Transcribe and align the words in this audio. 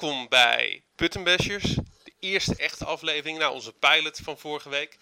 Welkom 0.00 0.28
bij 0.28 0.82
Puttenbashers, 0.94 1.74
de 2.04 2.12
eerste 2.20 2.56
echte 2.56 2.84
aflevering 2.84 3.38
na 3.38 3.50
onze 3.50 3.72
pilot 3.72 4.20
van 4.22 4.38
vorige 4.38 4.68
week. 4.68 4.98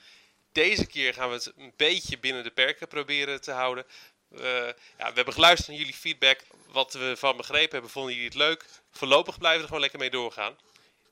Deze 0.52 0.86
keer 0.86 1.14
gaan 1.14 1.28
we 1.28 1.34
het 1.34 1.52
een 1.56 1.72
beetje 1.76 2.18
binnen 2.18 2.42
de 2.42 2.50
perken 2.50 2.88
proberen 2.88 3.40
te 3.40 3.50
houden. 3.50 3.86
Ja, 4.28 4.74
we 4.96 5.12
hebben 5.14 5.34
geluisterd 5.34 5.68
naar 5.68 5.78
jullie 5.78 5.94
feedback. 5.94 6.40
Wat 6.66 6.92
we 6.92 7.14
van 7.16 7.36
begrepen 7.36 7.72
hebben, 7.72 7.90
vonden 7.90 8.12
jullie 8.12 8.28
het 8.28 8.38
leuk? 8.38 8.64
Voorlopig 8.90 9.38
blijven 9.38 9.56
we 9.56 9.62
er 9.62 9.66
gewoon 9.66 9.82
lekker 9.82 9.98
mee 9.98 10.10
doorgaan. 10.10 10.56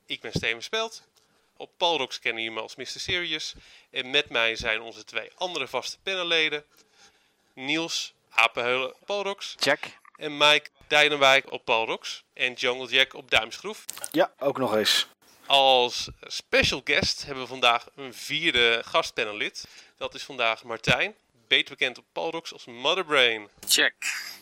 Ik 0.05 0.21
ben 0.21 0.31
Steven 0.31 0.63
Speld. 0.63 1.03
Op 1.57 1.71
Palrox 1.77 2.19
kennen 2.19 2.43
jullie 2.43 2.57
me 2.57 2.63
als 2.63 2.75
Mr. 2.75 2.99
Serious. 2.99 3.53
En 3.91 4.09
met 4.09 4.29
mij 4.29 4.55
zijn 4.55 4.81
onze 4.81 5.03
twee 5.03 5.31
andere 5.35 5.67
vaste 5.67 5.97
panelleden. 6.03 6.65
Niels, 7.53 8.13
Apenheulen, 8.29 8.93
Palrox. 9.05 9.55
Check. 9.59 10.01
En 10.15 10.37
Mike 10.37 10.69
Dijnenwijk 10.87 11.51
op 11.51 11.65
Palrox. 11.65 12.23
En 12.33 12.53
Jungle 12.53 12.87
Jack 12.87 13.13
op 13.13 13.31
Duimschroef. 13.31 13.85
Ja, 14.11 14.33
ook 14.39 14.57
nog 14.57 14.75
eens. 14.75 15.07
Als 15.45 16.09
special 16.21 16.81
guest 16.83 17.25
hebben 17.25 17.43
we 17.43 17.49
vandaag 17.49 17.87
een 17.95 18.13
vierde 18.13 18.81
gastpanelid. 18.85 19.67
Dat 19.97 20.13
is 20.13 20.23
vandaag 20.23 20.63
Martijn, 20.63 21.15
beter 21.47 21.75
bekend 21.77 21.97
op 21.97 22.05
Palrox 22.11 22.53
als 22.53 22.65
Motherbrain. 22.65 23.47
Check. 23.67 23.93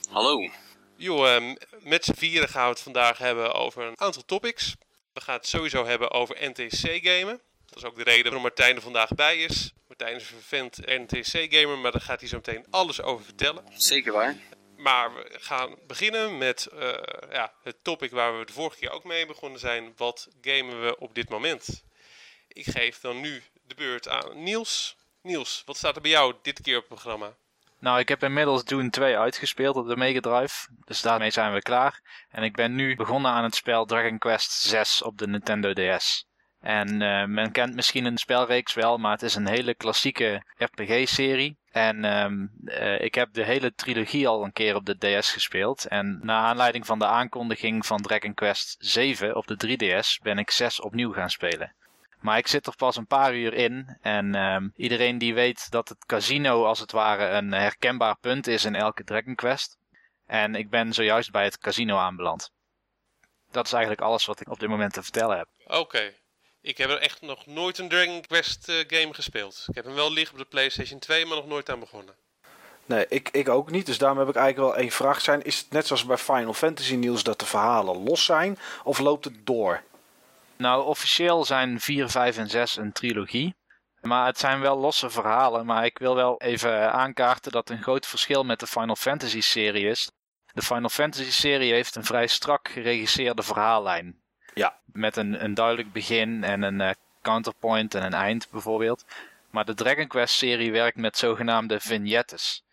Hallo. 0.09 0.49
Jo, 0.95 1.25
uh, 1.25 1.55
met 1.79 2.05
z'n 2.05 2.13
vieren 2.13 2.49
gaan 2.49 2.63
we 2.63 2.69
het 2.69 2.81
vandaag 2.81 3.17
hebben 3.17 3.53
over 3.53 3.83
een 3.83 3.99
aantal 3.99 4.25
topics. 4.25 4.75
We 5.13 5.21
gaan 5.21 5.35
het 5.35 5.47
sowieso 5.47 5.85
hebben 5.85 6.11
over 6.11 6.49
NTC-gamen. 6.49 7.41
Dat 7.65 7.77
is 7.77 7.83
ook 7.83 7.95
de 7.95 8.03
reden 8.03 8.23
waarom 8.23 8.41
Martijn 8.41 8.75
er 8.75 8.81
vandaag 8.81 9.09
bij 9.09 9.37
is. 9.37 9.73
Martijn 9.87 10.15
is 10.15 10.21
een 10.21 10.37
vervent 10.37 10.77
NTC-gamer, 10.85 11.77
maar 11.77 11.91
daar 11.91 12.01
gaat 12.01 12.19
hij 12.19 12.29
zo 12.29 12.35
meteen 12.35 12.65
alles 12.69 13.01
over 13.01 13.25
vertellen. 13.25 13.63
Zeker 13.73 14.13
waar. 14.13 14.35
Maar 14.81 15.13
we 15.13 15.37
gaan 15.39 15.75
beginnen 15.87 16.37
met 16.37 16.69
uh, 16.73 16.93
ja, 17.31 17.53
het 17.63 17.83
topic 17.83 18.11
waar 18.11 18.39
we 18.39 18.45
de 18.45 18.53
vorige 18.53 18.77
keer 18.77 18.89
ook 18.89 19.03
mee 19.03 19.25
begonnen 19.25 19.59
zijn. 19.59 19.93
Wat 19.97 20.27
gamen 20.41 20.81
we 20.81 20.97
op 20.99 21.15
dit 21.15 21.29
moment? 21.29 21.83
Ik 22.47 22.65
geef 22.65 22.99
dan 22.99 23.21
nu 23.21 23.43
de 23.67 23.75
beurt 23.75 24.07
aan 24.07 24.43
Niels. 24.43 24.97
Niels, 25.21 25.63
wat 25.65 25.77
staat 25.77 25.95
er 25.95 26.01
bij 26.01 26.11
jou 26.11 26.35
dit 26.41 26.61
keer 26.61 26.75
op 26.75 26.89
het 26.89 26.99
programma? 26.99 27.35
Nou, 27.79 27.99
ik 27.99 28.09
heb 28.09 28.23
inmiddels 28.23 28.63
Dune 28.63 28.89
2 28.89 29.17
uitgespeeld 29.17 29.75
op 29.75 29.87
de 29.87 29.97
Mega 29.97 30.19
Drive. 30.19 30.67
Dus 30.85 31.01
daarmee 31.01 31.31
zijn 31.31 31.53
we 31.53 31.61
klaar. 31.61 32.25
En 32.29 32.43
ik 32.43 32.55
ben 32.55 32.75
nu 32.75 32.95
begonnen 32.95 33.31
aan 33.31 33.43
het 33.43 33.55
spel 33.55 33.85
Dragon 33.85 34.17
Quest 34.17 34.51
6 34.51 35.01
op 35.01 35.17
de 35.17 35.27
Nintendo 35.27 35.73
DS. 35.73 36.25
En 36.59 37.01
uh, 37.01 37.25
men 37.25 37.51
kent 37.51 37.75
misschien 37.75 38.05
een 38.05 38.17
spelreeks 38.17 38.73
wel, 38.73 38.97
maar 38.97 39.11
het 39.11 39.21
is 39.21 39.35
een 39.35 39.47
hele 39.47 39.75
klassieke 39.75 40.43
RPG-serie. 40.57 41.59
En 41.71 42.03
um, 42.05 42.51
ik 42.99 43.15
heb 43.15 43.33
de 43.33 43.43
hele 43.43 43.73
trilogie 43.73 44.27
al 44.27 44.43
een 44.43 44.53
keer 44.53 44.75
op 44.75 44.85
de 44.85 44.97
DS 44.97 45.31
gespeeld. 45.31 45.85
En 45.85 46.19
na 46.21 46.39
aanleiding 46.39 46.85
van 46.85 46.99
de 46.99 47.05
aankondiging 47.05 47.85
van 47.85 48.01
Dragon 48.01 48.33
Quest 48.33 48.75
7 48.79 49.35
op 49.35 49.47
de 49.47 49.55
3DS 49.67 50.21
ben 50.21 50.37
ik 50.37 50.51
6 50.51 50.79
opnieuw 50.79 51.13
gaan 51.13 51.29
spelen. 51.29 51.73
Maar 52.19 52.37
ik 52.37 52.47
zit 52.47 52.67
er 52.67 52.75
pas 52.75 52.95
een 52.95 53.07
paar 53.07 53.35
uur 53.35 53.53
in. 53.53 53.97
En 54.01 54.35
um, 54.35 54.73
iedereen 54.75 55.17
die 55.17 55.33
weet 55.33 55.71
dat 55.71 55.89
het 55.89 56.05
casino 56.05 56.65
als 56.65 56.79
het 56.79 56.91
ware 56.91 57.27
een 57.27 57.51
herkenbaar 57.51 58.17
punt 58.19 58.47
is 58.47 58.65
in 58.65 58.75
elke 58.75 59.03
Dragon 59.03 59.35
Quest. 59.35 59.77
En 60.25 60.55
ik 60.55 60.69
ben 60.69 60.93
zojuist 60.93 61.31
bij 61.31 61.43
het 61.43 61.57
casino 61.57 61.97
aanbeland. 61.97 62.51
Dat 63.51 63.65
is 63.65 63.73
eigenlijk 63.73 64.01
alles 64.01 64.25
wat 64.25 64.39
ik 64.41 64.49
op 64.49 64.59
dit 64.59 64.69
moment 64.69 64.93
te 64.93 65.03
vertellen 65.03 65.37
heb. 65.37 65.47
Oké. 65.65 65.77
Okay. 65.77 66.20
Ik 66.61 66.77
heb 66.77 66.89
er 66.89 66.97
echt 66.97 67.21
nog 67.21 67.45
nooit 67.45 67.77
een 67.77 67.89
Dragon 67.89 68.21
Quest 68.21 68.69
uh, 68.69 68.75
game 68.87 69.13
gespeeld. 69.13 69.65
Ik 69.67 69.75
heb 69.75 69.85
hem 69.85 69.93
wel 69.93 70.11
liggen 70.11 70.33
op 70.33 70.43
de 70.43 70.49
PlayStation 70.49 70.99
2, 70.99 71.25
maar 71.25 71.37
nog 71.37 71.47
nooit 71.47 71.69
aan 71.69 71.79
begonnen. 71.79 72.15
Nee, 72.85 73.05
ik, 73.09 73.29
ik 73.29 73.49
ook 73.49 73.71
niet. 73.71 73.85
Dus 73.85 73.97
daarom 73.97 74.17
heb 74.17 74.29
ik 74.29 74.35
eigenlijk 74.35 74.73
wel 74.73 74.83
één 74.83 74.91
vraag. 74.91 75.21
Zijn, 75.21 75.43
is 75.43 75.57
het 75.57 75.71
net 75.71 75.87
zoals 75.87 76.05
bij 76.05 76.17
Final 76.17 76.53
Fantasy 76.53 76.95
Nieuws 76.95 77.23
dat 77.23 77.39
de 77.39 77.45
verhalen 77.45 78.03
los 78.03 78.25
zijn? 78.25 78.57
Of 78.83 78.99
loopt 78.99 79.25
het 79.25 79.45
door? 79.45 79.83
Nou, 80.57 80.85
officieel 80.85 81.45
zijn 81.45 81.79
4, 81.79 82.09
5 82.09 82.37
en 82.37 82.49
6 82.49 82.77
een 82.77 82.91
trilogie. 82.91 83.55
Maar 84.01 84.25
het 84.25 84.39
zijn 84.39 84.59
wel 84.59 84.77
losse 84.77 85.09
verhalen. 85.09 85.65
Maar 85.65 85.85
ik 85.85 85.97
wil 85.97 86.15
wel 86.15 86.41
even 86.41 86.91
aankaarten 86.93 87.51
dat 87.51 87.69
een 87.69 87.83
groot 87.83 88.05
verschil 88.05 88.43
met 88.43 88.59
de 88.59 88.67
Final 88.67 88.95
Fantasy 88.95 89.41
serie 89.41 89.87
is. 89.87 90.11
De 90.53 90.61
Final 90.61 90.89
Fantasy 90.89 91.31
serie 91.31 91.73
heeft 91.73 91.95
een 91.95 92.05
vrij 92.05 92.27
strak 92.27 92.69
geregisseerde 92.69 93.43
verhaallijn. 93.43 94.21
Ja. 94.53 94.77
Met 94.85 95.15
een, 95.15 95.43
een 95.43 95.53
duidelijk 95.53 95.91
begin 95.91 96.43
en 96.43 96.61
een 96.61 96.79
uh, 96.79 96.89
counterpoint 97.21 97.95
en 97.95 98.03
een 98.03 98.13
eind 98.13 98.49
bijvoorbeeld. 98.51 99.05
Maar 99.49 99.65
de 99.65 99.73
Dragon 99.73 100.07
Quest 100.07 100.35
serie 100.35 100.71
werkt 100.71 100.97
met 100.97 101.17
zogenaamde 101.17 101.79
vignettes. 101.79 102.63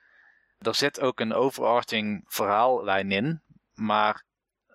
Er 0.61 0.75
zit 0.75 1.01
ook 1.01 1.21
een 1.21 1.35
overarching 1.35 2.25
verhaallijn 2.27 3.13
in. 3.13 3.43
Maar 3.75 4.23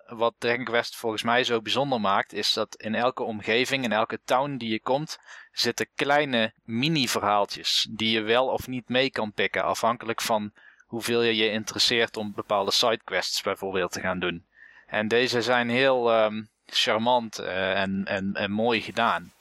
wat 0.06 0.34
Dragon 0.38 0.64
Quest 0.64 0.96
volgens 0.96 1.22
mij 1.22 1.44
zo 1.44 1.60
bijzonder 1.60 2.00
maakt, 2.00 2.32
is 2.32 2.52
dat 2.52 2.74
in 2.74 2.94
elke 2.94 3.22
omgeving, 3.22 3.84
in 3.84 3.92
elke 3.92 4.20
town 4.24 4.56
die 4.56 4.70
je 4.70 4.80
komt, 4.80 5.18
zitten 5.52 5.88
kleine 5.94 6.52
mini-verhaaltjes. 6.64 7.86
Die 7.90 8.10
je 8.10 8.20
wel 8.20 8.48
of 8.48 8.66
niet 8.66 8.88
mee 8.88 9.10
kan 9.10 9.32
pikken, 9.32 9.64
afhankelijk 9.64 10.20
van 10.20 10.52
hoeveel 10.86 11.22
je 11.22 11.36
je 11.36 11.50
interesseert 11.50 12.16
om 12.16 12.32
bepaalde 12.34 12.70
sidequests 12.70 13.42
bijvoorbeeld 13.42 13.92
te 13.92 14.00
gaan 14.00 14.18
doen. 14.18 14.46
En 14.86 15.08
deze 15.08 15.42
zijn 15.42 15.68
heel 15.68 16.24
um, 16.24 16.48
charmant 16.66 17.40
uh, 17.40 17.80
en, 17.80 18.02
en, 18.04 18.34
en 18.34 18.50
mooi 18.50 18.80
gedaan. 18.80 19.32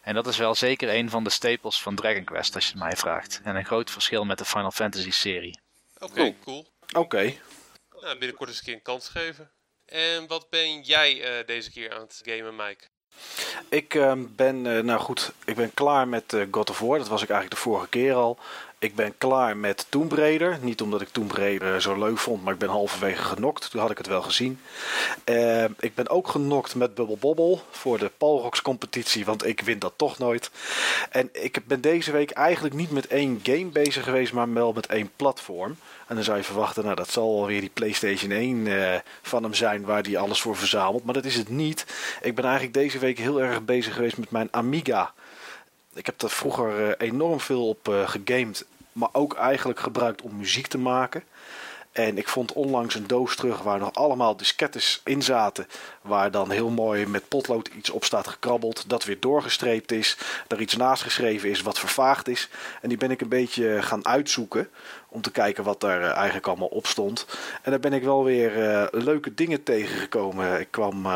En 0.00 0.14
dat 0.14 0.26
is 0.26 0.36
wel 0.36 0.54
zeker 0.54 0.94
een 0.94 1.10
van 1.10 1.24
de 1.24 1.30
staples 1.30 1.82
van 1.82 1.94
Dragon 1.94 2.24
Quest, 2.24 2.54
als 2.54 2.64
je 2.64 2.70
het 2.72 2.82
mij 2.82 2.96
vraagt. 2.96 3.40
En 3.44 3.56
een 3.56 3.64
groot 3.64 3.90
verschil 3.90 4.24
met 4.24 4.38
de 4.38 4.44
Final 4.44 4.70
Fantasy 4.70 5.10
serie. 5.10 5.60
Oké, 5.98 6.12
okay, 6.12 6.36
cool. 6.44 6.66
Oké. 6.88 6.98
Okay. 6.98 7.40
Nou, 8.00 8.18
binnenkort 8.18 8.48
eens 8.48 8.58
een 8.58 8.64
keer 8.64 8.74
een 8.74 8.82
kans 8.82 9.08
geven. 9.08 9.50
En 9.86 10.26
wat 10.26 10.50
ben 10.50 10.82
jij 10.82 11.38
uh, 11.38 11.46
deze 11.46 11.70
keer 11.70 11.94
aan 11.94 12.00
het 12.00 12.20
gamen, 12.24 12.56
Mike? 12.56 12.84
Ik 13.68 13.94
uh, 13.94 14.12
ben, 14.16 14.64
uh, 14.64 14.82
nou 14.82 15.00
goed, 15.00 15.32
ik 15.44 15.54
ben 15.54 15.74
klaar 15.74 16.08
met 16.08 16.32
uh, 16.32 16.46
God 16.50 16.70
of 16.70 16.78
War. 16.78 16.98
Dat 16.98 17.08
was 17.08 17.22
ik 17.22 17.30
eigenlijk 17.30 17.62
de 17.62 17.68
vorige 17.68 17.88
keer 17.88 18.14
al. 18.14 18.38
Ik 18.78 18.94
ben 18.94 19.14
klaar 19.18 19.56
met 19.56 19.86
Tomb. 19.88 20.14
Niet 20.60 20.80
omdat 20.80 21.00
ik 21.00 21.08
Tomb 21.08 21.32
Raider 21.32 21.82
zo 21.82 21.98
leuk 21.98 22.18
vond, 22.18 22.44
maar 22.44 22.52
ik 22.52 22.58
ben 22.58 22.68
halverwege 22.68 23.22
genokt. 23.22 23.70
Toen 23.70 23.80
had 23.80 23.90
ik 23.90 23.98
het 23.98 24.06
wel 24.06 24.22
gezien. 24.22 24.60
Uh, 25.24 25.64
ik 25.64 25.94
ben 25.94 26.08
ook 26.08 26.28
genokt 26.28 26.74
met 26.74 26.94
Bubble 26.94 27.16
Bobble 27.16 27.58
voor 27.70 27.98
de 27.98 28.10
Palrox 28.18 28.62
competitie, 28.62 29.24
want 29.24 29.46
ik 29.46 29.60
win 29.60 29.78
dat 29.78 29.92
toch 29.96 30.18
nooit. 30.18 30.50
En 31.10 31.28
ik 31.32 31.66
ben 31.66 31.80
deze 31.80 32.12
week 32.12 32.30
eigenlijk 32.30 32.74
niet 32.74 32.90
met 32.90 33.06
één 33.06 33.40
game 33.42 33.64
bezig 33.64 34.04
geweest, 34.04 34.32
maar 34.32 34.52
wel 34.52 34.72
met 34.72 34.86
één 34.86 35.10
platform. 35.16 35.76
En 36.06 36.14
dan 36.14 36.24
zou 36.24 36.36
je 36.36 36.44
verwachten, 36.44 36.84
nou 36.84 36.96
dat 36.96 37.10
zal 37.10 37.40
alweer 37.40 37.60
die 37.60 37.70
PlayStation 37.74 38.30
1 38.30 38.56
uh, 38.66 38.94
van 39.22 39.42
hem 39.42 39.54
zijn 39.54 39.84
waar 39.84 40.02
hij 40.02 40.18
alles 40.18 40.40
voor 40.40 40.56
verzamelt. 40.56 41.04
Maar 41.04 41.14
dat 41.14 41.24
is 41.24 41.36
het 41.36 41.48
niet. 41.48 41.86
Ik 42.22 42.34
ben 42.34 42.44
eigenlijk 42.44 42.74
deze 42.74 42.98
week 42.98 43.18
heel 43.18 43.42
erg 43.42 43.64
bezig 43.64 43.94
geweest 43.94 44.18
met 44.18 44.30
mijn 44.30 44.48
Amiga. 44.50 45.12
Ik 45.96 46.06
heb 46.06 46.22
er 46.22 46.30
vroeger 46.30 46.80
uh, 46.80 46.92
enorm 46.98 47.40
veel 47.40 47.68
op 47.68 47.88
uh, 47.88 48.08
gegamed, 48.08 48.66
maar 48.92 49.08
ook 49.12 49.34
eigenlijk 49.34 49.80
gebruikt 49.80 50.22
om 50.22 50.36
muziek 50.36 50.66
te 50.66 50.78
maken. 50.78 51.22
En 51.92 52.18
ik 52.18 52.28
vond 52.28 52.52
onlangs 52.52 52.94
een 52.94 53.06
doos 53.06 53.36
terug 53.36 53.62
waar 53.62 53.78
nog 53.78 53.94
allemaal 53.94 54.36
diskettes 54.36 55.00
in 55.04 55.22
zaten. 55.22 55.66
Waar 56.00 56.30
dan 56.30 56.50
heel 56.50 56.70
mooi 56.70 57.06
met 57.06 57.28
potlood 57.28 57.68
iets 57.68 57.90
op 57.90 58.04
staat 58.04 58.28
gekrabbeld. 58.28 58.88
Dat 58.88 59.04
weer 59.04 59.20
doorgestreept 59.20 59.92
is. 59.92 60.16
Er 60.48 60.60
iets 60.60 60.76
naast 60.76 61.02
geschreven 61.02 61.50
is 61.50 61.62
wat 61.62 61.78
vervaagd 61.78 62.28
is. 62.28 62.48
En 62.82 62.88
die 62.88 62.98
ben 62.98 63.10
ik 63.10 63.20
een 63.20 63.28
beetje 63.28 63.82
gaan 63.82 64.06
uitzoeken. 64.06 64.68
Om 65.08 65.20
te 65.20 65.30
kijken 65.30 65.64
wat 65.64 65.80
daar 65.80 66.02
eigenlijk 66.02 66.46
allemaal 66.46 66.68
op 66.68 66.86
stond. 66.86 67.26
En 67.62 67.70
daar 67.70 67.80
ben 67.80 67.92
ik 67.92 68.02
wel 68.02 68.24
weer 68.24 68.88
leuke 68.92 69.34
dingen 69.34 69.62
tegengekomen. 69.62 70.60
Ik 70.60 70.70
kwam, 70.70 71.06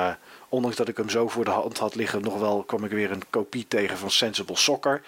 ondanks 0.50 0.76
dat 0.76 0.88
ik 0.88 0.96
hem 0.96 1.08
zo 1.08 1.28
voor 1.28 1.44
de 1.44 1.50
hand 1.50 1.78
had 1.78 1.94
liggen, 1.94 2.22
nog 2.22 2.38
wel 2.38 2.62
kwam 2.62 2.84
ik 2.84 2.90
weer 2.90 3.10
een 3.10 3.22
kopie 3.30 3.68
tegen 3.68 3.98
van 3.98 4.10
Sensible 4.10 4.56
Soccer. 4.56 5.02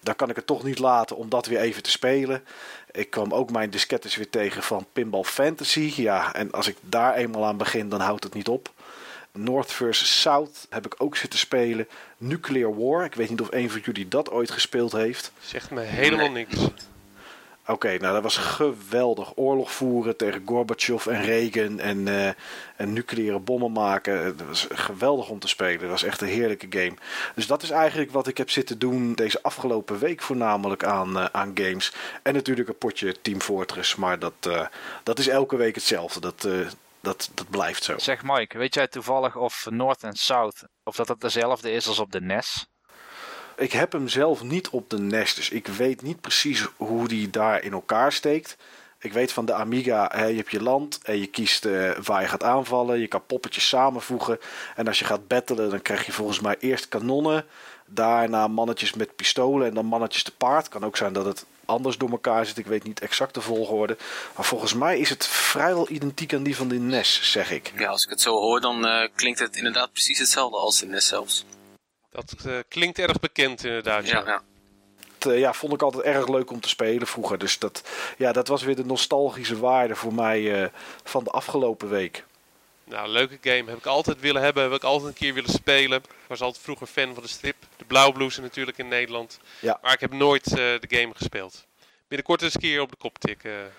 Dan 0.00 0.16
kan 0.16 0.30
ik 0.30 0.36
het 0.36 0.46
toch 0.46 0.62
niet 0.62 0.78
laten 0.78 1.16
om 1.16 1.28
dat 1.28 1.46
weer 1.46 1.58
even 1.58 1.82
te 1.82 1.90
spelen. 1.90 2.44
Ik 2.90 3.10
kwam 3.10 3.32
ook 3.32 3.50
mijn 3.50 3.70
diskettes 3.70 4.16
weer 4.16 4.30
tegen 4.30 4.62
van 4.62 4.86
Pinball 4.92 5.24
Fantasy. 5.24 5.92
Ja, 5.96 6.34
en 6.34 6.50
als 6.50 6.68
ik 6.68 6.76
daar 6.80 7.14
eenmaal 7.14 7.44
aan 7.44 7.56
begin, 7.56 7.88
dan 7.88 8.00
houdt 8.00 8.24
het 8.24 8.34
niet 8.34 8.48
op. 8.48 8.70
North 9.32 9.72
vs. 9.72 10.20
South 10.20 10.66
heb 10.70 10.86
ik 10.86 10.94
ook 10.98 11.16
zitten 11.16 11.38
spelen. 11.38 11.88
Nuclear 12.18 12.76
War. 12.76 13.04
Ik 13.04 13.14
weet 13.14 13.30
niet 13.30 13.40
of 13.40 13.52
een 13.52 13.70
van 13.70 13.80
jullie 13.80 14.08
dat 14.08 14.30
ooit 14.30 14.50
gespeeld 14.50 14.92
heeft. 14.92 15.32
Zegt 15.40 15.70
me 15.70 15.80
helemaal 15.80 16.30
niks. 16.30 16.56
Oké, 17.66 17.96
nou 17.98 18.12
dat 18.12 18.22
was 18.22 18.36
geweldig. 18.36 19.32
Oorlog 19.34 19.72
voeren 19.72 20.16
tegen 20.16 20.42
Gorbachev 20.46 21.06
en 21.06 21.22
Reagan 21.22 21.78
en, 21.78 22.06
uh, 22.06 22.28
en 22.76 22.92
nucleaire 22.92 23.38
bommen 23.38 23.72
maken. 23.72 24.36
Dat 24.36 24.46
was 24.46 24.66
geweldig 24.70 25.28
om 25.28 25.38
te 25.38 25.48
spelen. 25.48 25.80
Dat 25.80 25.90
was 25.90 26.02
echt 26.02 26.20
een 26.20 26.28
heerlijke 26.28 26.66
game. 26.70 26.94
Dus 27.34 27.46
dat 27.46 27.62
is 27.62 27.70
eigenlijk 27.70 28.10
wat 28.10 28.26
ik 28.26 28.36
heb 28.36 28.50
zitten 28.50 28.78
doen 28.78 29.14
deze 29.14 29.42
afgelopen 29.42 29.98
week 29.98 30.22
voornamelijk 30.22 30.84
aan, 30.84 31.16
uh, 31.16 31.24
aan 31.24 31.50
games. 31.54 31.92
En 32.22 32.34
natuurlijk 32.34 32.68
een 32.68 32.78
potje 32.78 33.20
Team 33.20 33.40
Fortress, 33.40 33.94
maar 33.96 34.18
dat, 34.18 34.50
dat 35.02 35.18
is 35.18 35.28
elke 35.28 35.56
week 35.56 35.74
hetzelfde. 35.74 36.20
Dat, 36.20 36.48
dat, 37.00 37.30
dat 37.34 37.50
blijft 37.50 37.84
zo. 37.84 37.98
Zeg 37.98 38.22
Mike, 38.22 38.58
weet 38.58 38.74
jij 38.74 38.88
toevallig 38.88 39.36
of 39.36 39.66
North 39.70 40.02
en 40.02 40.14
South, 40.14 40.64
of 40.84 40.96
dat 40.96 41.08
het 41.08 41.20
dezelfde 41.20 41.70
is 41.70 41.88
als 41.88 41.98
op 41.98 42.12
de 42.12 42.20
NES? 42.20 42.66
Ik 43.56 43.72
heb 43.72 43.92
hem 43.92 44.08
zelf 44.08 44.42
niet 44.42 44.68
op 44.68 44.90
de 44.90 44.98
NES, 44.98 45.34
dus 45.34 45.50
ik 45.50 45.66
weet 45.66 46.02
niet 46.02 46.20
precies 46.20 46.66
hoe 46.76 47.08
die 47.08 47.30
daar 47.30 47.62
in 47.62 47.72
elkaar 47.72 48.12
steekt. 48.12 48.56
Ik 48.98 49.12
weet 49.12 49.32
van 49.32 49.44
de 49.44 49.52
Amiga, 49.52 50.10
hè, 50.14 50.24
je 50.24 50.36
hebt 50.36 50.50
je 50.50 50.62
land 50.62 51.00
en 51.02 51.18
je 51.18 51.26
kiest 51.26 51.64
eh, 51.64 51.90
waar 52.02 52.20
je 52.20 52.28
gaat 52.28 52.42
aanvallen. 52.42 52.98
Je 52.98 53.06
kan 53.06 53.26
poppetjes 53.26 53.68
samenvoegen. 53.68 54.38
En 54.76 54.86
als 54.86 54.98
je 54.98 55.04
gaat 55.04 55.28
battelen, 55.28 55.70
dan 55.70 55.82
krijg 55.82 56.06
je 56.06 56.12
volgens 56.12 56.40
mij 56.40 56.56
eerst 56.58 56.88
kanonnen. 56.88 57.44
Daarna 57.86 58.48
mannetjes 58.48 58.94
met 58.94 59.16
pistolen 59.16 59.68
en 59.68 59.74
dan 59.74 59.86
mannetjes 59.86 60.22
te 60.22 60.36
paard. 60.36 60.68
Kan 60.68 60.84
ook 60.84 60.96
zijn 60.96 61.12
dat 61.12 61.24
het 61.24 61.44
anders 61.64 61.98
door 61.98 62.10
elkaar 62.10 62.46
zit. 62.46 62.58
Ik 62.58 62.66
weet 62.66 62.84
niet 62.84 63.00
exact 63.00 63.34
de 63.34 63.40
volgorde. 63.40 63.96
Maar 64.36 64.44
volgens 64.44 64.74
mij 64.74 64.98
is 64.98 65.08
het 65.08 65.26
vrijwel 65.26 65.90
identiek 65.90 66.34
aan 66.34 66.42
die 66.42 66.56
van 66.56 66.68
de 66.68 66.78
NES, 66.78 67.20
zeg 67.32 67.50
ik. 67.50 67.72
Ja, 67.76 67.88
als 67.88 68.04
ik 68.04 68.10
het 68.10 68.20
zo 68.20 68.30
hoor, 68.30 68.60
dan 68.60 68.86
uh, 68.86 69.08
klinkt 69.14 69.38
het 69.38 69.56
inderdaad 69.56 69.92
precies 69.92 70.18
hetzelfde 70.18 70.56
als 70.56 70.78
de 70.78 70.86
NES 70.86 71.06
zelfs. 71.06 71.44
Dat 72.12 72.34
uh, 72.46 72.58
klinkt 72.68 72.98
erg 72.98 73.20
bekend 73.20 73.64
inderdaad. 73.64 74.08
Ja, 74.08 74.22
ja. 74.26 74.42
Uh, 75.26 75.38
ja, 75.38 75.52
vond 75.52 75.72
ik 75.72 75.82
altijd 75.82 76.04
erg 76.04 76.28
leuk 76.28 76.50
om 76.50 76.60
te 76.60 76.68
spelen 76.68 77.06
vroeger. 77.06 77.38
Dus 77.38 77.58
dat, 77.58 77.82
ja, 78.18 78.32
dat 78.32 78.48
was 78.48 78.62
weer 78.62 78.76
de 78.76 78.84
nostalgische 78.84 79.58
waarde 79.58 79.94
voor 79.94 80.14
mij 80.14 80.70
van 81.04 81.24
de 81.24 81.30
afgelopen 81.30 81.88
week. 81.88 82.24
Nou, 82.84 83.08
leuke 83.08 83.38
game. 83.40 83.70
Heb 83.70 83.78
ik 83.78 83.86
altijd 83.86 84.20
willen 84.20 84.42
hebben. 84.42 84.62
Heb 84.62 84.72
ik 84.72 84.84
altijd 84.84 85.08
een 85.08 85.18
keer 85.18 85.34
willen 85.34 85.50
spelen. 85.50 85.98
Ik 85.98 86.08
was 86.26 86.40
altijd 86.40 86.64
vroeger 86.64 86.86
fan 86.86 87.14
van 87.14 87.22
de 87.22 87.28
strip. 87.28 87.56
De 87.76 87.84
Blauwbloes 87.84 88.38
natuurlijk 88.38 88.78
in 88.78 88.88
Nederland. 88.88 89.38
Ja. 89.60 89.78
Maar 89.82 89.92
ik 89.92 90.00
heb 90.00 90.12
nooit 90.12 90.50
uh, 90.50 90.56
de 90.56 90.86
game 90.88 91.14
gespeeld. 91.14 91.66
Binnenkort 92.08 92.42
eens 92.42 92.54
een 92.54 92.60
keer 92.60 92.80
op 92.80 92.90
de 92.90 92.96
kop 92.96 93.18
tikken. 93.18 93.72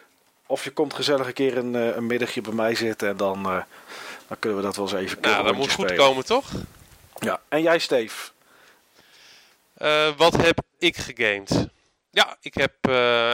Of 0.45 0.63
je 0.63 0.71
komt 0.71 0.93
gezellig 0.93 1.27
een 1.27 1.33
keer 1.33 1.57
een, 1.57 1.73
een 1.73 2.07
middagje 2.07 2.41
bij 2.41 2.53
mij 2.53 2.75
zitten. 2.75 3.09
En 3.09 3.17
dan, 3.17 3.39
uh, 3.39 3.61
dan 4.27 4.39
kunnen 4.39 4.59
we 4.59 4.65
dat 4.65 4.75
wel 4.75 4.85
eens 4.85 4.95
even 4.95 5.21
Nou, 5.21 5.43
dat 5.43 5.55
moet 5.55 5.71
spelen. 5.71 5.89
goed 5.89 5.97
komen, 5.97 6.25
toch? 6.25 6.51
Ja. 7.19 7.41
En 7.49 7.61
jij, 7.61 7.79
Steve? 7.79 8.31
Uh, 9.77 10.17
wat 10.17 10.33
heb 10.33 10.59
ik 10.77 10.97
gegamed? 10.97 11.67
Ja, 12.11 12.37
ik 12.41 12.53
heb 12.53 12.87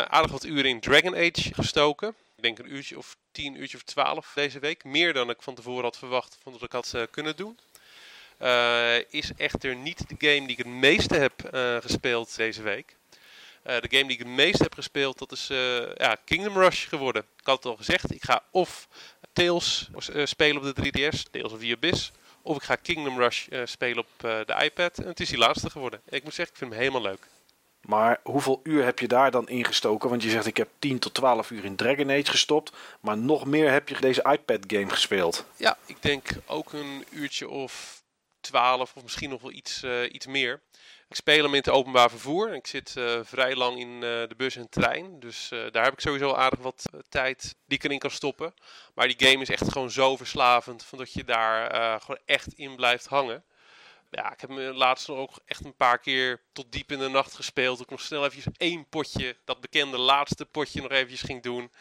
aardig 0.09 0.31
wat 0.31 0.43
uren 0.43 0.65
in 0.65 0.79
Dragon 0.79 1.15
Age 1.15 1.53
gestoken. 1.53 2.15
Ik 2.35 2.43
denk 2.43 2.59
een 2.59 2.73
uurtje 2.73 2.97
of 2.97 3.15
tien, 3.31 3.59
uurtje 3.59 3.77
of 3.77 3.83
twaalf 3.83 4.31
deze 4.35 4.59
week. 4.59 4.83
Meer 4.83 5.13
dan 5.13 5.29
ik 5.29 5.41
van 5.41 5.55
tevoren 5.55 5.83
had 5.83 5.97
verwacht, 5.97 6.37
vond 6.43 6.59
dat 6.59 6.65
ik 6.67 6.71
had 6.71 6.91
uh, 6.95 7.03
kunnen 7.11 7.35
doen. 7.35 7.57
Is 9.09 9.31
echter 9.37 9.75
niet 9.75 10.03
de 10.07 10.27
game 10.27 10.47
die 10.47 10.49
ik 10.49 10.57
het 10.57 10.67
meeste 10.67 11.15
heb 11.15 11.33
gespeeld 11.81 12.35
deze 12.35 12.61
week. 12.61 12.95
de 13.63 13.87
game 13.89 14.03
die 14.03 14.11
ik 14.11 14.19
het 14.19 14.27
meest 14.27 14.59
heb 14.59 14.73
gespeeld, 14.73 15.17
dat 15.17 15.31
is 15.31 15.47
ja, 15.97 16.17
Kingdom 16.25 16.57
Rush 16.57 16.87
geworden. 16.87 17.21
Ik 17.21 17.45
had 17.45 17.55
het 17.55 17.65
al 17.65 17.75
gezegd, 17.75 18.13
ik 18.13 18.23
ga 18.23 18.43
of 18.51 18.87
Tales 19.33 19.89
spelen 20.23 20.57
op 20.57 20.75
de 20.75 20.85
3DS, 20.85 21.31
Tales 21.31 21.51
of 21.51 21.59
the 21.59 21.75
Abyss. 21.75 22.11
Of 22.49 22.55
ik 22.55 22.63
ga 22.63 22.75
Kingdom 22.75 23.17
Rush 23.17 23.47
spelen 23.63 23.97
op 23.97 24.07
de 24.19 24.55
iPad. 24.63 24.97
En 24.97 25.07
het 25.07 25.19
is 25.19 25.29
die 25.29 25.37
laatste 25.37 25.69
geworden. 25.69 26.01
Ik 26.09 26.23
moet 26.23 26.33
zeggen, 26.33 26.53
ik 26.53 26.59
vind 26.59 26.71
hem 26.71 26.79
helemaal 26.79 27.01
leuk. 27.01 27.27
Maar 27.81 28.19
hoeveel 28.23 28.59
uur 28.63 28.83
heb 28.83 28.99
je 28.99 29.07
daar 29.07 29.31
dan 29.31 29.47
ingestoken? 29.47 30.09
Want 30.09 30.23
je 30.23 30.29
zegt 30.29 30.45
ik 30.45 30.57
heb 30.57 30.69
10 30.79 30.99
tot 30.99 31.13
12 31.13 31.51
uur 31.51 31.65
in 31.65 31.75
Dragon 31.75 32.09
Age 32.09 32.25
gestopt. 32.25 32.71
Maar 32.99 33.17
nog 33.17 33.45
meer 33.45 33.71
heb 33.71 33.89
je 33.89 33.99
deze 33.99 34.25
iPad 34.31 34.59
game 34.67 34.89
gespeeld. 34.89 35.45
Ja, 35.55 35.77
ik 35.85 36.01
denk 36.01 36.29
ook 36.45 36.73
een 36.73 37.05
uurtje 37.09 37.49
of 37.49 38.03
12 38.39 38.93
of 38.95 39.03
misschien 39.03 39.29
nog 39.29 39.41
wel 39.41 39.51
iets, 39.51 39.83
uh, 39.83 40.13
iets 40.13 40.25
meer. 40.25 40.61
Ik 41.09 41.15
speel 41.15 41.43
hem 41.43 41.53
in 41.53 41.59
het 41.59 41.69
openbaar 41.69 42.09
vervoer. 42.09 42.53
Ik 42.53 42.67
zit 42.67 42.95
uh, 42.97 43.19
vrij 43.23 43.55
lang 43.55 43.79
in 43.79 43.89
uh, 43.89 44.01
de 44.01 44.33
bus 44.37 44.55
en 44.55 44.69
trein. 44.69 45.19
Dus 45.19 45.47
daar 45.71 45.83
heb 45.83 45.93
ik 45.93 45.99
sowieso 45.99 46.33
aardig 46.33 46.59
wat 46.59 46.85
tijd 47.09 47.55
die 47.65 47.77
ik 47.77 47.83
erin 47.83 47.99
kan 47.99 48.11
stoppen. 48.11 48.53
Maar 48.93 49.07
die 49.07 49.27
game 49.27 49.41
is 49.41 49.49
echt 49.49 49.71
gewoon 49.71 49.91
zo 49.91 50.17
verslavend. 50.17 50.85
Van 50.85 50.97
dat 50.97 51.13
je 51.13 51.23
daar 51.23 52.01
gewoon 52.01 52.19
echt 52.25 52.53
in 52.53 52.75
blijft 52.75 53.05
hangen 53.05 53.43
ja, 54.11 54.31
ik 54.33 54.41
heb 54.41 54.49
me 54.49 54.73
laatst 54.73 55.07
nog 55.07 55.17
ook 55.17 55.39
echt 55.45 55.65
een 55.65 55.75
paar 55.75 55.99
keer 55.99 56.41
tot 56.53 56.71
diep 56.71 56.91
in 56.91 56.99
de 56.99 57.09
nacht 57.09 57.33
gespeeld. 57.33 57.79
Ik 57.79 57.89
nog 57.89 58.01
snel 58.01 58.25
eventjes 58.25 58.53
één 58.57 58.89
potje, 58.89 59.35
dat 59.45 59.61
bekende 59.61 59.97
laatste 59.97 60.45
potje, 60.45 60.81
nog 60.81 60.91
eventjes 60.91 61.21
ging 61.21 61.43
doen. 61.43 61.71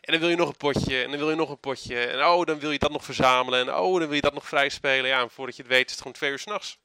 En 0.00 0.12
dan 0.12 0.20
wil 0.20 0.28
je 0.28 0.36
nog 0.36 0.48
een 0.48 0.56
potje, 0.56 1.02
en 1.02 1.10
dan 1.10 1.18
wil 1.18 1.30
je 1.30 1.36
nog 1.36 1.50
een 1.50 1.60
potje. 1.60 2.06
En 2.06 2.26
oh, 2.26 2.46
dan 2.46 2.58
wil 2.58 2.70
je 2.70 2.78
dat 2.78 2.90
nog 2.90 3.04
verzamelen. 3.04 3.60
En 3.60 3.74
oh, 3.74 3.98
dan 3.98 4.06
wil 4.06 4.14
je 4.14 4.20
dat 4.20 4.34
nog 4.34 4.48
vrij 4.48 4.68
spelen. 4.68 5.10
Ja, 5.10 5.20
en 5.20 5.30
voordat 5.30 5.56
je 5.56 5.62
het 5.62 5.70
weet 5.70 5.84
is 5.84 5.90
het 5.90 5.98
gewoon 5.98 6.16
twee 6.16 6.30
uur 6.30 6.38
s'nachts. 6.38 6.78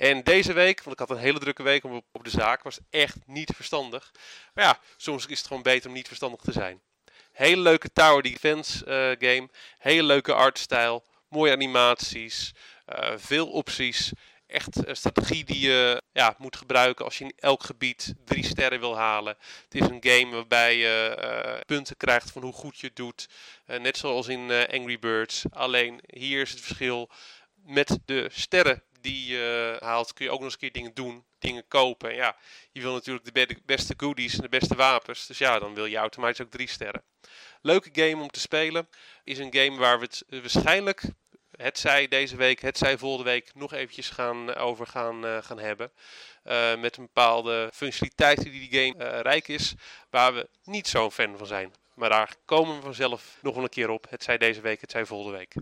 En 0.00 0.22
deze 0.22 0.52
week, 0.52 0.82
want 0.82 1.00
ik 1.00 1.08
had 1.08 1.10
een 1.16 1.22
hele 1.22 1.38
drukke 1.38 1.62
week 1.62 1.84
op, 1.84 2.04
op 2.12 2.24
de 2.24 2.30
zaak, 2.30 2.62
was 2.62 2.78
echt 2.90 3.16
niet 3.26 3.52
verstandig. 3.54 4.10
Maar 4.54 4.64
ja, 4.64 4.78
soms 4.96 5.26
is 5.26 5.38
het 5.38 5.46
gewoon 5.46 5.62
beter 5.62 5.88
om 5.88 5.94
niet 5.94 6.06
verstandig 6.06 6.40
te 6.40 6.52
zijn. 6.52 6.80
Hele 7.32 7.60
leuke 7.62 7.92
Tower 7.92 8.22
Defense 8.22 8.84
uh, 8.84 9.30
game. 9.30 9.48
Hele 9.78 10.02
leuke 10.02 10.32
artstijl. 10.32 11.04
Mooie 11.28 11.52
animaties. 11.52 12.52
Uh, 12.88 13.12
veel 13.16 13.48
opties. 13.50 14.12
Echt 14.46 14.86
een 14.86 14.96
strategie 14.96 15.44
die 15.44 15.60
je 15.60 16.02
ja, 16.12 16.34
moet 16.38 16.56
gebruiken 16.56 17.04
als 17.04 17.18
je 17.18 17.24
in 17.24 17.32
elk 17.36 17.62
gebied 17.62 18.14
drie 18.24 18.44
sterren 18.44 18.80
wil 18.80 18.96
halen. 18.96 19.36
Het 19.64 19.74
is 19.74 19.88
een 19.88 20.04
game 20.04 20.34
waarbij 20.34 20.76
je 20.76 21.16
uh, 21.22 21.60
punten 21.66 21.96
krijgt 21.96 22.30
van 22.30 22.42
hoe 22.42 22.52
goed 22.52 22.78
je 22.78 22.86
het 22.86 22.96
doet. 22.96 23.28
Net 23.66 23.96
zoals 23.96 24.28
in 24.28 24.50
Angry 24.50 24.98
Birds. 24.98 25.44
Alleen 25.50 26.00
hier 26.06 26.40
is 26.40 26.50
het 26.50 26.60
verschil 26.60 27.10
met 27.54 27.98
de 28.04 28.28
sterren 28.32 28.82
die 29.00 29.26
je 29.32 29.76
haalt 29.80 30.12
kun 30.12 30.24
je 30.24 30.30
ook 30.30 30.36
nog 30.36 30.44
eens 30.44 30.52
een 30.52 30.60
keer 30.60 30.72
dingen 30.72 30.94
doen, 30.94 31.24
dingen 31.38 31.68
kopen. 31.68 32.10
En 32.10 32.16
ja, 32.16 32.36
je 32.72 32.80
wil 32.80 32.92
natuurlijk 32.92 33.34
de 33.34 33.60
beste 33.64 33.94
goodies 33.96 34.34
en 34.34 34.42
de 34.42 34.48
beste 34.48 34.74
wapens. 34.74 35.26
Dus 35.26 35.38
ja, 35.38 35.58
dan 35.58 35.74
wil 35.74 35.86
je 35.86 35.96
automatisch 35.96 36.40
ook 36.40 36.50
drie 36.50 36.68
sterren. 36.68 37.02
Leuke 37.62 37.90
game 37.92 38.22
om 38.22 38.30
te 38.30 38.40
spelen. 38.40 38.88
Is 39.24 39.38
een 39.38 39.54
game 39.54 39.78
waar 39.78 39.98
we 39.98 40.04
het 40.04 40.24
waarschijnlijk 40.28 41.02
het 41.50 41.78
zij 41.78 42.08
deze 42.08 42.36
week, 42.36 42.60
het 42.60 42.78
zij 42.78 42.98
volgende 42.98 43.30
week 43.30 43.54
nog 43.54 43.72
eventjes 43.72 44.10
gaan, 44.10 44.54
over 44.54 44.86
gaan, 44.86 45.42
gaan 45.42 45.58
hebben. 45.58 45.92
Met 46.78 46.96
een 46.96 47.04
bepaalde 47.04 47.70
functionaliteit 47.72 48.42
die 48.42 48.68
die 48.68 48.94
game 48.94 49.20
rijk 49.20 49.48
is, 49.48 49.74
waar 50.10 50.34
we 50.34 50.48
niet 50.64 50.88
zo'n 50.88 51.12
fan 51.12 51.38
van 51.38 51.46
zijn. 51.46 51.72
Maar 51.94 52.08
daar 52.08 52.34
komen 52.44 52.76
we 52.76 52.82
vanzelf 52.82 53.38
nog 53.42 53.54
wel 53.54 53.62
een 53.62 53.68
keer 53.68 53.88
op. 53.88 54.06
Het 54.08 54.22
zij 54.22 54.38
deze 54.38 54.60
week, 54.60 54.80
het 54.80 54.90
zij 54.90 55.06
volgende 55.06 55.38
week. 55.38 55.54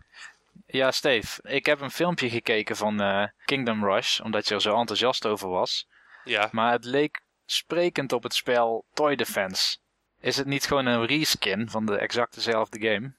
Ja, 0.67 0.91
Steve, 0.91 1.43
ik 1.43 1.67
heb 1.67 1.81
een 1.81 1.91
filmpje 1.91 2.31
gekeken 2.31 2.77
van 2.77 3.31
Kingdom 3.45 3.85
Rush, 3.85 4.21
omdat 4.21 4.49
je 4.49 4.55
er 4.55 4.61
zo 4.61 4.79
enthousiast 4.79 5.27
over 5.27 5.49
was. 5.49 5.87
Ja. 6.25 6.49
Maar 6.53 6.73
het 6.73 6.85
leek 6.85 7.21
sprekend 7.45 8.13
op 8.13 8.23
het 8.23 8.35
spel 8.35 8.85
Toy 8.93 9.17
Defense. 9.17 9.79
Is 10.21 10.37
het 10.37 10.47
niet 10.47 10.67
gewoon 10.67 10.87
een 10.87 11.07
reskin 11.07 11.71
van 11.71 11.87
de 11.87 11.99
exact 11.99 12.35
dezelfde 12.35 12.81
game? 12.81 13.15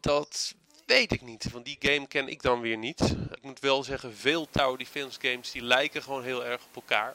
Dat 0.00 0.54
weet 0.86 1.12
ik 1.12 1.22
niet, 1.22 1.50
want 1.50 1.64
die 1.64 1.76
game 1.80 2.06
ken 2.06 2.28
ik 2.28 2.42
dan 2.42 2.60
weer 2.60 2.76
niet. 2.76 3.16
Ik 3.30 3.42
moet 3.42 3.60
wel 3.60 3.84
zeggen, 3.84 4.16
veel 4.16 4.48
Tower 4.50 4.78
Defense 4.78 5.20
games 5.20 5.50
die 5.50 5.62
lijken 5.62 6.02
gewoon 6.02 6.22
heel 6.22 6.44
erg 6.44 6.64
op 6.64 6.74
elkaar. 6.74 7.14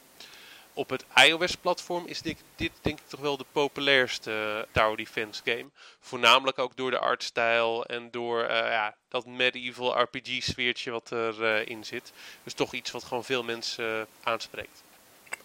Op 0.74 0.90
het 0.90 1.06
iOS-platform 1.16 2.06
is 2.08 2.22
dit, 2.22 2.38
dit, 2.56 2.72
denk 2.82 3.00
ik 3.00 3.08
toch 3.08 3.20
wel 3.20 3.38
de 3.38 3.46
populairste 3.52 4.68
Tower 4.72 4.98
Defense 4.98 5.42
game. 5.44 5.66
Voornamelijk 6.00 6.60
ook 6.60 6.76
door 6.76 6.92
de 6.92 7.00
artstijl 7.00 7.86
en 7.86 8.12
door 8.12 8.42
uh, 8.42 8.48
ja, 8.50 8.96
dat 9.10 9.26
medieval 9.26 10.02
RPG-sfeertje 10.02 10.92
wat 10.92 11.12
erin 11.12 11.42
uh, 11.42 11.68
in 11.68 11.86
zit. 11.86 12.12
Dus 12.44 12.54
toch 12.54 12.74
iets 12.74 12.92
wat 12.92 13.04
gewoon 13.04 13.24
veel 13.24 13.44
mensen 13.44 14.08
aanspreekt. 14.24 14.84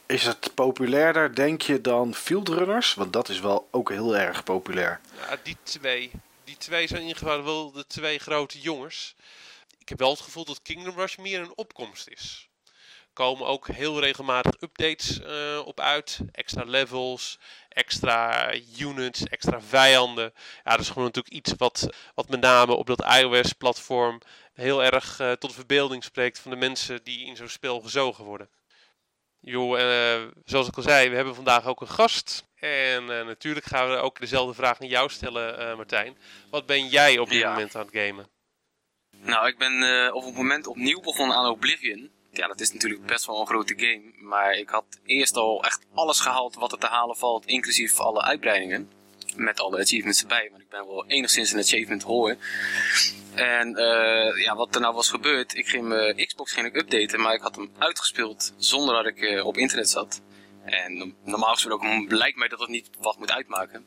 Is 0.07 0.27
het 0.27 0.51
populairder, 0.55 1.35
denk 1.35 1.63
je, 1.63 1.81
dan 1.81 2.15
Field 2.15 2.49
Runners? 2.49 2.95
Want 2.95 3.13
dat 3.13 3.29
is 3.29 3.41
wel 3.41 3.69
ook 3.71 3.91
heel 3.91 4.17
erg 4.17 4.45
populair. 4.45 5.01
Ja, 5.29 5.37
die 5.43 5.57
twee 5.63 6.11
die 6.47 6.57
twee 6.57 6.87
zijn 6.87 7.01
in 7.01 7.07
ieder 7.07 7.23
geval 7.23 7.45
wel 7.45 7.73
de 7.73 7.87
twee 7.87 8.19
grote 8.19 8.61
jongens. 8.61 9.15
Ik 9.79 9.89
heb 9.89 9.99
wel 9.99 10.11
het 10.11 10.21
gevoel 10.21 10.45
dat 10.45 10.63
Kingdom 10.63 10.95
Rush 10.95 11.17
meer 11.17 11.41
een 11.41 11.57
opkomst 11.57 12.09
is. 12.09 12.49
Komen 13.17 13.47
ook 13.47 13.69
heel 13.69 14.01
regelmatig 14.01 14.61
updates 14.61 15.21
uh, 15.21 15.67
op 15.67 15.81
uit. 15.81 16.21
Extra 16.33 16.65
levels, 16.65 17.39
extra 17.69 18.53
units, 18.79 19.23
extra 19.23 19.61
vijanden. 19.61 20.33
Ja, 20.65 20.71
dat 20.71 20.81
is 20.81 20.89
gewoon 20.89 21.05
natuurlijk 21.05 21.35
iets 21.35 21.53
wat, 21.57 21.89
wat 22.15 22.29
met 22.29 22.41
name 22.41 22.75
op 22.75 22.87
dat 22.87 23.05
iOS-platform 23.05 24.21
heel 24.55 24.85
erg 24.85 25.21
uh, 25.21 25.33
tot 25.33 25.51
de 25.51 25.57
verbeelding 25.57 26.05
spreekt 26.05 26.39
van 26.39 26.51
de 26.51 26.57
mensen 26.57 27.05
die 27.05 27.27
in 27.27 27.37
zo'n 27.37 27.49
spel 27.49 27.81
gezogen 27.81 28.25
worden. 28.25 28.49
Jo, 29.41 29.77
uh, 29.77 30.23
zoals 30.45 30.69
ik 30.69 30.77
al 30.77 30.83
zei, 30.83 31.09
we 31.09 31.17
hebben 31.17 31.35
vandaag 31.35 31.67
ook 31.67 31.81
een 31.81 31.89
gast. 31.89 32.45
En 32.55 33.05
natuurlijk 33.05 33.67
gaan 33.67 33.89
we 33.89 33.97
ook 33.97 34.21
dezelfde 34.21 34.55
vraag 34.55 34.81
aan 34.81 34.89
jou 34.89 35.11
stellen, 35.11 35.77
Martijn. 35.77 36.17
Wat 36.51 36.67
ben 36.67 36.89
jij 36.89 37.19
op 37.19 37.29
dit 37.29 37.39
ja. 37.39 37.51
moment 37.51 37.75
aan 37.75 37.87
het 37.87 37.97
gamen? 37.97 38.29
Nou, 39.11 39.47
ik 39.47 39.59
ben 39.59 40.15
op 40.15 40.25
het 40.25 40.35
moment 40.35 40.67
opnieuw 40.67 41.01
begonnen 41.01 41.37
aan 41.37 41.51
Oblivion. 41.51 42.15
Ja, 42.37 42.47
dat 42.47 42.61
is 42.61 42.73
natuurlijk 42.73 43.07
best 43.07 43.27
wel 43.27 43.41
een 43.41 43.47
grote 43.47 43.75
game. 43.77 44.13
Maar 44.17 44.53
ik 44.53 44.69
had 44.69 44.85
eerst 45.05 45.37
al 45.37 45.65
echt 45.65 45.87
alles 45.95 46.21
gehaald 46.21 46.55
wat 46.55 46.73
er 46.73 46.79
te 46.79 46.87
halen 46.87 47.17
valt, 47.17 47.47
inclusief 47.47 47.99
alle 47.99 48.23
uitbreidingen. 48.23 48.91
Met 49.37 49.61
alle 49.61 49.81
achievements 49.81 50.21
erbij, 50.21 50.49
want 50.51 50.63
ik 50.63 50.69
ben 50.69 50.87
wel 50.87 51.07
enigszins 51.07 51.53
een 51.53 51.59
achievement 51.59 52.03
hoor. 52.03 52.37
En 53.35 53.69
uh, 53.69 54.43
ja, 54.43 54.57
wat 54.57 54.75
er 54.75 54.81
nou 54.81 54.95
was 54.95 55.11
gebeurd, 55.11 55.57
ik 55.57 55.69
ging 55.69 55.89
mijn 55.89 56.27
Xbox 56.27 56.53
ging 56.53 56.67
ik 56.67 56.77
updaten, 56.77 57.21
maar 57.21 57.35
ik 57.35 57.41
had 57.41 57.57
hem 57.57 57.71
uitgespeeld 57.79 58.55
zonder 58.57 58.95
dat 58.95 59.07
ik 59.07 59.21
uh, 59.21 59.47
op 59.47 59.57
internet 59.57 59.89
zat. 59.89 60.23
En 60.65 61.15
normaal 61.25 61.53
gesproken 61.53 62.07
lijkt 62.09 62.39
mij 62.39 62.49
dat 62.49 62.59
dat 62.59 62.69
niet 62.69 62.91
wat 62.99 63.19
moet 63.19 63.33
uitmaken. 63.33 63.87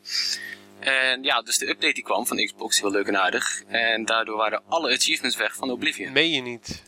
En 0.78 1.22
ja, 1.22 1.42
dus 1.42 1.58
de 1.58 1.68
update 1.68 1.92
die 1.92 2.04
kwam 2.04 2.26
van 2.26 2.44
Xbox, 2.44 2.80
heel 2.80 2.90
leuk 2.90 3.06
en 3.06 3.20
aardig. 3.20 3.62
En 3.66 4.04
daardoor 4.04 4.36
waren 4.36 4.62
alle 4.68 4.94
achievements 4.94 5.36
weg 5.36 5.54
van 5.54 5.70
Oblivion. 5.70 6.12
Meen 6.12 6.30
je 6.30 6.40
niet? 6.40 6.82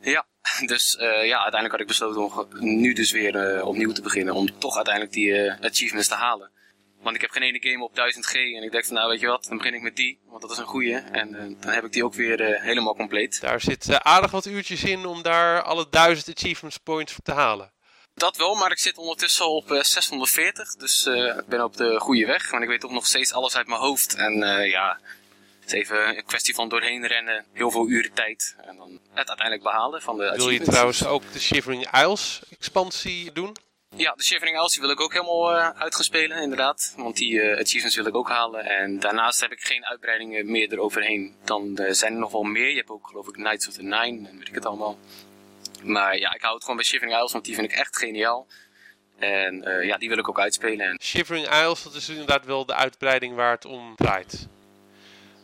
Ja, 0.00 0.26
dus 0.72 0.96
uh, 1.00 1.02
ja, 1.02 1.42
uiteindelijk 1.42 1.70
had 1.70 1.80
ik 1.80 1.86
besloten 1.86 2.22
om 2.22 2.48
nu 2.80 2.92
dus 2.92 3.12
weer 3.12 3.56
uh, 3.56 3.66
opnieuw 3.66 3.92
te 3.92 4.02
beginnen. 4.02 4.34
Om 4.34 4.58
toch 4.58 4.76
uiteindelijk 4.76 5.14
die 5.14 5.28
uh, 5.28 5.54
achievements 5.60 6.08
te 6.08 6.14
halen. 6.14 6.50
Want 7.04 7.16
ik 7.16 7.22
heb 7.22 7.30
geen 7.30 7.42
ene 7.42 7.60
game 7.60 7.84
op 7.84 7.90
1000G 7.90 8.32
en 8.32 8.62
ik 8.62 8.72
denk 8.72 8.84
van 8.84 8.94
nou 8.94 9.08
weet 9.08 9.20
je 9.20 9.26
wat, 9.26 9.44
dan 9.44 9.56
begin 9.56 9.74
ik 9.74 9.82
met 9.82 9.96
die, 9.96 10.18
want 10.26 10.42
dat 10.42 10.50
is 10.50 10.58
een 10.58 10.64
goeie. 10.64 10.94
En 10.94 11.34
eh, 11.34 11.54
dan 11.60 11.72
heb 11.72 11.84
ik 11.84 11.92
die 11.92 12.04
ook 12.04 12.14
weer 12.14 12.40
eh, 12.40 12.62
helemaal 12.62 12.94
compleet. 12.94 13.40
Daar 13.40 13.60
zit 13.60 13.88
eh, 13.88 13.96
aardig 13.96 14.30
wat 14.30 14.46
uurtjes 14.46 14.84
in 14.84 15.06
om 15.06 15.22
daar 15.22 15.62
alle 15.62 15.86
1000 15.90 16.36
achievements 16.36 16.78
points 16.78 17.16
te 17.22 17.32
halen. 17.32 17.72
Dat 18.14 18.36
wel, 18.36 18.54
maar 18.54 18.70
ik 18.70 18.78
zit 18.78 18.98
ondertussen 18.98 19.44
al 19.44 19.56
op 19.56 19.72
eh, 19.72 19.82
640, 19.82 20.74
dus 20.74 21.06
eh, 21.06 21.36
ik 21.36 21.46
ben 21.46 21.64
op 21.64 21.76
de 21.76 22.00
goede 22.00 22.26
weg. 22.26 22.50
Want 22.50 22.62
ik 22.62 22.68
weet 22.68 22.80
toch 22.80 22.90
nog 22.90 23.06
steeds 23.06 23.32
alles 23.32 23.56
uit 23.56 23.66
mijn 23.66 23.80
hoofd. 23.80 24.14
En 24.14 24.42
eh, 24.42 24.70
ja, 24.70 24.98
het 25.64 25.72
is 25.72 25.80
even 25.80 26.08
een 26.08 26.24
kwestie 26.24 26.54
van 26.54 26.68
doorheen 26.68 27.06
rennen, 27.06 27.44
heel 27.52 27.70
veel 27.70 27.88
uren 27.88 28.12
tijd. 28.12 28.56
En 28.58 28.76
dan 28.76 29.00
het 29.12 29.28
uiteindelijk 29.28 29.62
behalen 29.62 30.02
van 30.02 30.16
de 30.16 30.32
Wil 30.36 30.50
je 30.50 30.60
trouwens 30.60 31.06
ook 31.06 31.22
de 31.32 31.40
Shivering 31.40 31.90
Isles 31.92 32.40
expansie 32.50 33.32
doen? 33.32 33.56
Ja, 33.96 34.12
de 34.12 34.24
Shivering 34.24 34.56
Isles 34.56 34.78
wil 34.78 34.90
ik 34.90 35.00
ook 35.00 35.12
helemaal 35.12 35.56
eh 35.56 35.68
uitgespelen, 35.80 36.42
inderdaad. 36.42 36.94
Want 36.96 37.16
die 37.16 37.40
eh, 37.40 37.60
achievements 37.60 37.96
wil 37.96 38.06
ik 38.06 38.14
ook 38.14 38.28
halen. 38.28 38.64
En 38.64 39.00
daarnaast 39.00 39.40
heb 39.40 39.52
ik 39.52 39.60
geen 39.60 39.86
uitbreidingen 39.86 40.50
meer 40.50 40.72
eroverheen. 40.72 41.34
Dan 41.44 41.76
eh, 41.76 41.92
zijn 41.92 42.12
er 42.12 42.18
nog 42.18 42.32
wel 42.32 42.42
meer. 42.42 42.70
Je 42.70 42.76
hebt 42.76 42.90
ook 42.90 43.06
geloof 43.06 43.28
ik 43.28 43.32
Knights 43.32 43.68
of 43.68 43.74
the 43.74 43.82
Nine 43.82 44.28
en 44.28 44.38
weet 44.38 44.48
ik 44.48 44.54
het 44.54 44.66
allemaal. 44.66 44.98
Maar 45.82 46.18
ja, 46.18 46.34
ik 46.34 46.40
hou 46.40 46.54
het 46.54 46.62
gewoon 46.62 46.76
bij 46.76 46.84
Shivering 46.84 47.16
Isles, 47.16 47.32
want 47.32 47.44
die 47.44 47.54
vind 47.54 47.72
ik 47.72 47.78
echt 47.78 47.96
geniaal. 47.96 48.46
En 49.18 49.82
ja, 49.82 49.96
die 49.96 50.08
wil 50.08 50.18
ik 50.18 50.28
ook 50.28 50.40
uitspelen. 50.40 50.86
En 50.86 51.00
Shivering 51.02 51.46
Isles, 51.46 51.82
dat 51.82 51.94
is 51.94 52.08
inderdaad 52.08 52.44
wel 52.44 52.66
de 52.66 52.74
uitbreiding 52.74 53.34
waar 53.34 53.50
het 53.50 53.64
om 53.64 53.94
draait. 53.96 54.48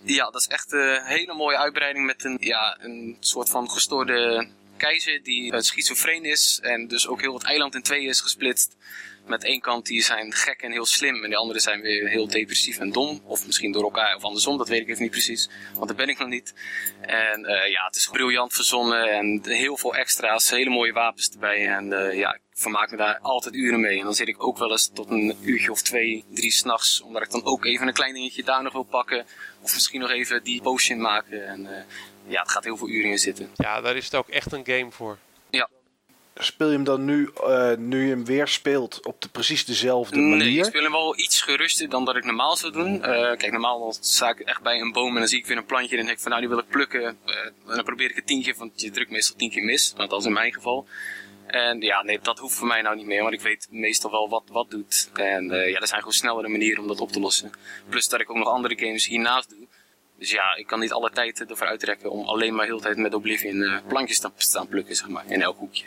Ja, 0.02 0.24
dat 0.30 0.40
is 0.40 0.46
echt 0.46 0.72
een 0.72 1.02
hele 1.04 1.34
mooie 1.34 1.56
uitbreiding 1.56 2.06
met 2.06 2.24
een, 2.24 2.36
ja, 2.40 2.78
een 2.80 3.16
soort 3.20 3.48
van 3.48 3.70
gestoorde 3.70 4.48
keizer 4.76 5.22
die 5.22 5.52
eh, 5.52 5.60
schizofreen 5.60 6.24
is. 6.24 6.58
En 6.62 6.88
dus 6.88 7.06
ook 7.06 7.20
heel 7.20 7.34
het 7.34 7.44
eiland 7.44 7.74
in 7.74 7.82
tweeën 7.82 8.08
is 8.08 8.20
gesplitst. 8.20 8.76
Met 9.26 9.44
één 9.44 9.60
kant 9.60 9.86
die 9.86 10.02
zijn 10.02 10.32
gek 10.32 10.62
en 10.62 10.72
heel 10.72 10.86
slim. 10.86 11.24
En 11.24 11.30
de 11.30 11.36
andere 11.36 11.60
zijn 11.60 11.80
weer 11.80 12.08
heel 12.08 12.28
depressief 12.28 12.78
en 12.78 12.92
dom. 12.92 13.20
Of 13.24 13.46
misschien 13.46 13.72
door 13.72 13.82
elkaar 13.82 14.16
of 14.16 14.22
andersom, 14.22 14.58
dat 14.58 14.68
weet 14.68 14.80
ik 14.80 14.88
even 14.88 15.02
niet 15.02 15.10
precies. 15.10 15.48
Want 15.74 15.88
dat 15.88 15.96
ben 15.96 16.08
ik 16.08 16.18
nog 16.18 16.28
niet. 16.28 16.54
En 17.00 17.44
eh, 17.44 17.70
ja, 17.70 17.84
het 17.84 17.96
is 17.96 18.08
briljant 18.08 18.52
verzonnen. 18.52 19.10
En 19.10 19.40
heel 19.44 19.76
veel 19.76 19.94
extra's, 19.94 20.50
hele 20.50 20.70
mooie 20.70 20.92
wapens 20.92 21.30
erbij. 21.30 21.66
En 21.66 21.92
eh, 21.92 22.18
ja, 22.18 22.34
ik 22.34 22.40
vermaak 22.52 22.90
me 22.90 22.96
daar 22.96 23.18
altijd 23.18 23.54
uren 23.54 23.80
mee. 23.80 23.98
En 23.98 24.04
dan 24.04 24.14
zit 24.14 24.28
ik 24.28 24.44
ook 24.44 24.58
wel 24.58 24.70
eens 24.70 24.90
tot 24.94 25.10
een 25.10 25.36
uurtje 25.40 25.70
of 25.70 25.82
twee, 25.82 26.24
drie 26.28 26.52
s'nachts. 26.52 27.00
Omdat 27.00 27.22
ik 27.22 27.30
dan 27.30 27.44
ook 27.44 27.64
even 27.64 27.86
een 27.86 27.94
klein 27.94 28.14
dingetje 28.14 28.44
daar 28.44 28.62
nog 28.62 28.72
wil 28.72 28.82
pakken. 28.82 29.26
Of 29.60 29.74
misschien 29.74 30.00
nog 30.00 30.10
even 30.10 30.42
die 30.42 30.62
potion 30.62 31.00
maken. 31.00 31.46
En 31.46 31.66
eh, 31.66 31.82
ja, 32.26 32.40
het 32.40 32.50
gaat 32.50 32.64
heel 32.64 32.76
veel 32.76 32.88
uren 32.88 33.10
in 33.10 33.18
zitten. 33.18 33.50
Ja, 33.54 33.80
daar 33.80 33.96
is 33.96 34.04
het 34.04 34.14
ook 34.14 34.28
echt 34.28 34.52
een 34.52 34.66
game 34.66 34.90
voor. 34.90 35.18
Speel 36.42 36.66
je 36.66 36.72
hem 36.74 36.84
dan 36.84 37.04
nu, 37.04 37.30
eh, 37.46 37.76
nu 37.76 38.04
je 38.04 38.10
hem 38.10 38.24
weer 38.24 38.48
speelt, 38.48 39.06
op 39.06 39.22
de 39.22 39.28
precies 39.28 39.64
dezelfde 39.64 40.16
Nee, 40.16 40.32
ik 40.32 40.38
manier? 40.38 40.64
speel 40.64 40.82
hem 40.82 40.92
wel 40.92 41.18
iets 41.18 41.42
geruster 41.42 41.88
dan 41.88 42.04
dat 42.04 42.16
ik 42.16 42.24
normaal 42.24 42.56
zou 42.56 42.72
doen. 42.72 43.04
Eh, 43.04 43.36
kijk, 43.36 43.50
normaal 43.52 43.94
sta 44.00 44.28
ik 44.28 44.40
echt 44.40 44.62
bij 44.62 44.80
een 44.80 44.92
boom 44.92 45.12
en 45.12 45.18
dan 45.18 45.28
zie 45.28 45.38
ik 45.38 45.46
weer 45.46 45.56
een 45.56 45.64
plantje 45.64 45.96
en 45.96 46.04
denk 46.04 46.16
ik 46.16 46.22
van 46.22 46.30
nou 46.30 46.42
die 46.42 46.50
wil 46.50 46.58
ik 46.60 46.68
plukken. 46.68 47.02
Eh, 47.02 47.34
en 47.44 47.74
dan 47.74 47.84
probeer 47.84 48.10
ik 48.10 48.16
het 48.16 48.26
tien 48.26 48.42
keer, 48.42 48.54
want 48.58 48.80
je 48.80 48.90
drukt 48.90 49.10
meestal 49.10 49.36
tien 49.36 49.50
keer 49.50 49.64
mis. 49.64 49.92
Want 49.96 50.10
dat 50.10 50.20
is 50.20 50.26
in 50.26 50.32
mijn 50.32 50.52
geval. 50.52 50.86
En 51.46 51.80
ja, 51.80 52.02
nee, 52.02 52.18
dat 52.22 52.38
hoeft 52.38 52.54
voor 52.54 52.66
mij 52.66 52.82
nou 52.82 52.96
niet 52.96 53.06
meer, 53.06 53.22
want 53.22 53.34
ik 53.34 53.40
weet 53.40 53.66
meestal 53.70 54.10
wel 54.10 54.28
wat 54.28 54.44
wat 54.52 54.70
doet. 54.70 55.10
En 55.14 55.44
ja, 55.44 55.78
er 55.80 55.86
zijn 55.86 55.98
gewoon 55.98 56.12
snellere 56.12 56.48
manieren 56.48 56.82
om 56.82 56.88
dat 56.88 57.00
op 57.00 57.12
te 57.12 57.20
lossen. 57.20 57.50
Plus 57.88 58.08
dat 58.08 58.20
ik 58.20 58.30
ook 58.30 58.36
nog 58.36 58.48
andere 58.48 58.78
games 58.78 59.06
hiernaast 59.06 59.50
doe. 59.50 59.66
Dus 60.18 60.30
ja, 60.30 60.54
ik 60.56 60.66
kan 60.66 60.80
niet 60.80 60.92
alle 60.92 61.10
tijd 61.10 61.50
ervoor 61.50 61.66
uitrekken 61.66 62.10
om 62.10 62.28
alleen 62.28 62.54
maar 62.54 62.66
heel 62.66 62.76
de 62.76 62.82
tijd 62.82 62.96
met 62.96 63.14
Oblivion 63.14 63.80
plankjes 63.88 64.20
te 64.20 64.30
staan 64.36 64.68
plukken, 64.68 64.96
zeg 64.96 65.08
maar, 65.08 65.24
in 65.28 65.42
elk 65.42 65.58
hoekje. 65.58 65.84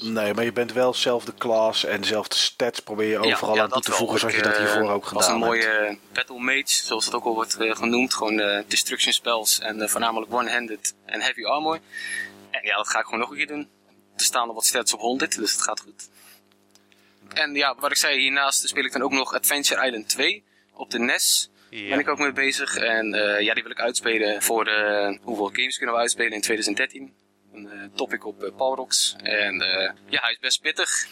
Nee, 0.00 0.34
maar 0.34 0.44
je 0.44 0.52
bent 0.52 0.72
wel 0.72 0.94
zelf 0.94 1.24
de 1.24 1.34
class 1.34 1.84
en 1.84 2.00
dezelfde 2.00 2.36
stats 2.36 2.80
probeer 2.80 3.08
je 3.08 3.18
overal 3.18 3.60
aan 3.60 3.68
toe 3.68 3.68
dat 3.68 3.82
te 3.82 3.92
voegen 3.92 4.18
zoals 4.18 4.34
je 4.34 4.42
dat 4.42 4.52
eh, 4.52 4.58
hiervoor 4.58 4.90
ook 4.90 5.08
was 5.08 5.24
gedaan 5.24 5.42
een 5.42 5.48
hebt. 5.48 5.64
mooie 5.64 5.78
eh, 5.78 5.96
battle 6.12 6.38
mage, 6.38 6.62
zoals 6.66 7.04
het 7.04 7.14
ook 7.14 7.24
al 7.24 7.34
wordt 7.34 7.56
eh, 7.56 7.76
genoemd. 7.76 8.14
Gewoon 8.14 8.64
destruction 8.68 9.12
spells 9.12 9.58
en 9.58 9.90
voornamelijk 9.90 10.32
one-handed 10.32 10.94
en 11.04 11.20
heavy 11.20 11.44
armor. 11.44 11.78
En 12.50 12.60
ja, 12.66 12.76
dat 12.76 12.88
ga 12.88 12.98
ik 12.98 13.04
gewoon 13.04 13.20
nog 13.20 13.30
een 13.30 13.36
keer 13.36 13.46
doen. 13.46 13.68
Er 14.16 14.24
staan 14.24 14.48
al 14.48 14.54
wat 14.54 14.64
stats 14.64 14.94
op 14.94 15.00
100, 15.00 15.36
dus 15.38 15.52
het 15.52 15.62
gaat 15.62 15.80
goed. 15.80 16.08
En 17.34 17.54
ja, 17.54 17.74
wat 17.78 17.90
ik 17.90 17.96
zei, 17.96 18.20
hiernaast 18.20 18.68
speel 18.68 18.84
ik 18.84 18.92
dan 18.92 19.02
ook 19.02 19.12
nog 19.12 19.34
Adventure 19.34 19.86
Island 19.86 20.08
2 20.08 20.44
op 20.72 20.90
de 20.90 20.98
NES. 20.98 21.50
Ja. 21.70 21.88
Ben 21.88 21.98
ik 21.98 22.08
ook 22.08 22.18
mee 22.18 22.32
bezig. 22.32 22.76
En 22.76 23.14
eh, 23.14 23.40
ja, 23.40 23.54
die 23.54 23.62
wil 23.62 23.72
ik 23.72 23.80
uitspelen 23.80 24.42
voor 24.42 24.64
de, 24.64 25.18
hoeveel 25.22 25.50
games 25.52 25.76
kunnen 25.76 25.94
we 25.94 26.00
uitspelen 26.00 26.32
in 26.32 26.40
2013. 26.40 27.14
Een 27.52 27.70
eh, 27.70 27.84
topic 27.94 28.26
op 28.26 28.42
uh, 28.42 28.56
Palrox. 28.56 29.16
En 29.22 29.60
eh, 29.60 29.92
ja, 30.06 30.20
hij 30.20 30.32
is 30.32 30.38
best 30.38 30.60
pittig. 30.60 31.06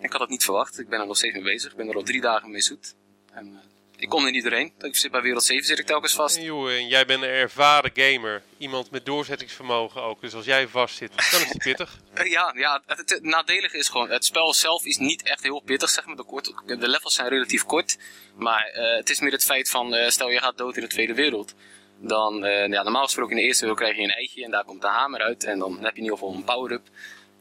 Ik 0.00 0.12
had 0.12 0.20
het 0.20 0.30
niet 0.30 0.44
verwacht. 0.44 0.78
Ik 0.78 0.88
ben 0.88 1.00
er 1.00 1.06
nog 1.06 1.16
steeds 1.16 1.34
mee 1.34 1.42
bezig. 1.42 1.70
Ik 1.70 1.76
ben 1.76 1.88
er 1.88 1.94
al 1.94 2.02
drie 2.02 2.20
dagen 2.20 2.50
mee 2.50 2.60
zoet. 2.60 2.94
En, 3.32 3.46
eh, 3.46 3.74
ik 3.96 4.08
kom 4.08 4.24
er 4.24 4.30
niet 4.30 4.42
doorheen. 4.42 4.72
Ik 4.78 4.96
zit 4.96 5.10
bij 5.10 5.22
wereld 5.22 5.44
7 5.44 5.64
zit 5.64 5.78
ik 5.78 5.86
telkens 5.86 6.14
vast. 6.14 6.36
En 6.36 6.88
jij 6.88 7.04
bent 7.04 7.22
een 7.22 7.28
ervaren 7.28 7.90
gamer. 7.94 8.42
Iemand 8.58 8.90
met 8.90 9.06
doorzettingsvermogen 9.06 10.02
ook. 10.02 10.20
Dus 10.20 10.34
als 10.34 10.44
jij 10.44 10.68
vast 10.68 10.96
zit, 10.96 11.30
dan 11.30 11.40
is 11.40 11.48
het 11.48 11.62
pittig. 11.62 11.96
Eh, 12.14 12.30
ja, 12.30 12.52
ja 12.56 12.82
het, 12.86 13.18
nadelige 13.22 13.78
is 13.78 13.88
gewoon, 13.88 14.10
het 14.10 14.24
spel 14.24 14.54
zelf 14.54 14.84
is 14.84 14.96
niet 14.96 15.22
echt 15.22 15.42
heel 15.42 15.60
pittig, 15.60 15.90
zeg 15.90 16.06
maar. 16.06 16.16
De, 16.16 16.24
kort, 16.24 16.52
de 16.66 16.88
levels 16.88 17.14
zijn 17.14 17.28
relatief 17.28 17.64
kort. 17.64 17.98
Maar 18.34 18.64
eh, 18.64 18.96
het 18.96 19.10
is 19.10 19.20
meer 19.20 19.32
het 19.32 19.44
feit 19.44 19.70
van, 19.70 19.94
eh, 19.94 20.08
stel 20.08 20.30
je 20.30 20.38
gaat 20.38 20.58
dood 20.58 20.76
in 20.76 20.82
de 20.82 20.88
Tweede 20.88 21.14
Wereld. 21.14 21.54
Dan, 22.00 22.44
eh, 22.44 22.68
ja, 22.68 22.82
normaal 22.82 23.04
gesproken 23.04 23.36
in 23.36 23.42
de 23.42 23.46
eerste 23.46 23.60
wereld 23.60 23.80
krijg 23.80 23.96
je 23.96 24.02
een 24.02 24.10
eitje 24.10 24.44
en 24.44 24.50
daar 24.50 24.64
komt 24.64 24.80
de 24.80 24.86
hamer 24.86 25.20
uit. 25.20 25.44
En 25.44 25.58
dan 25.58 25.72
heb 25.72 25.92
je 25.92 25.98
in 25.98 26.02
ieder 26.02 26.18
geval 26.18 26.34
een 26.34 26.44
power-up. 26.44 26.88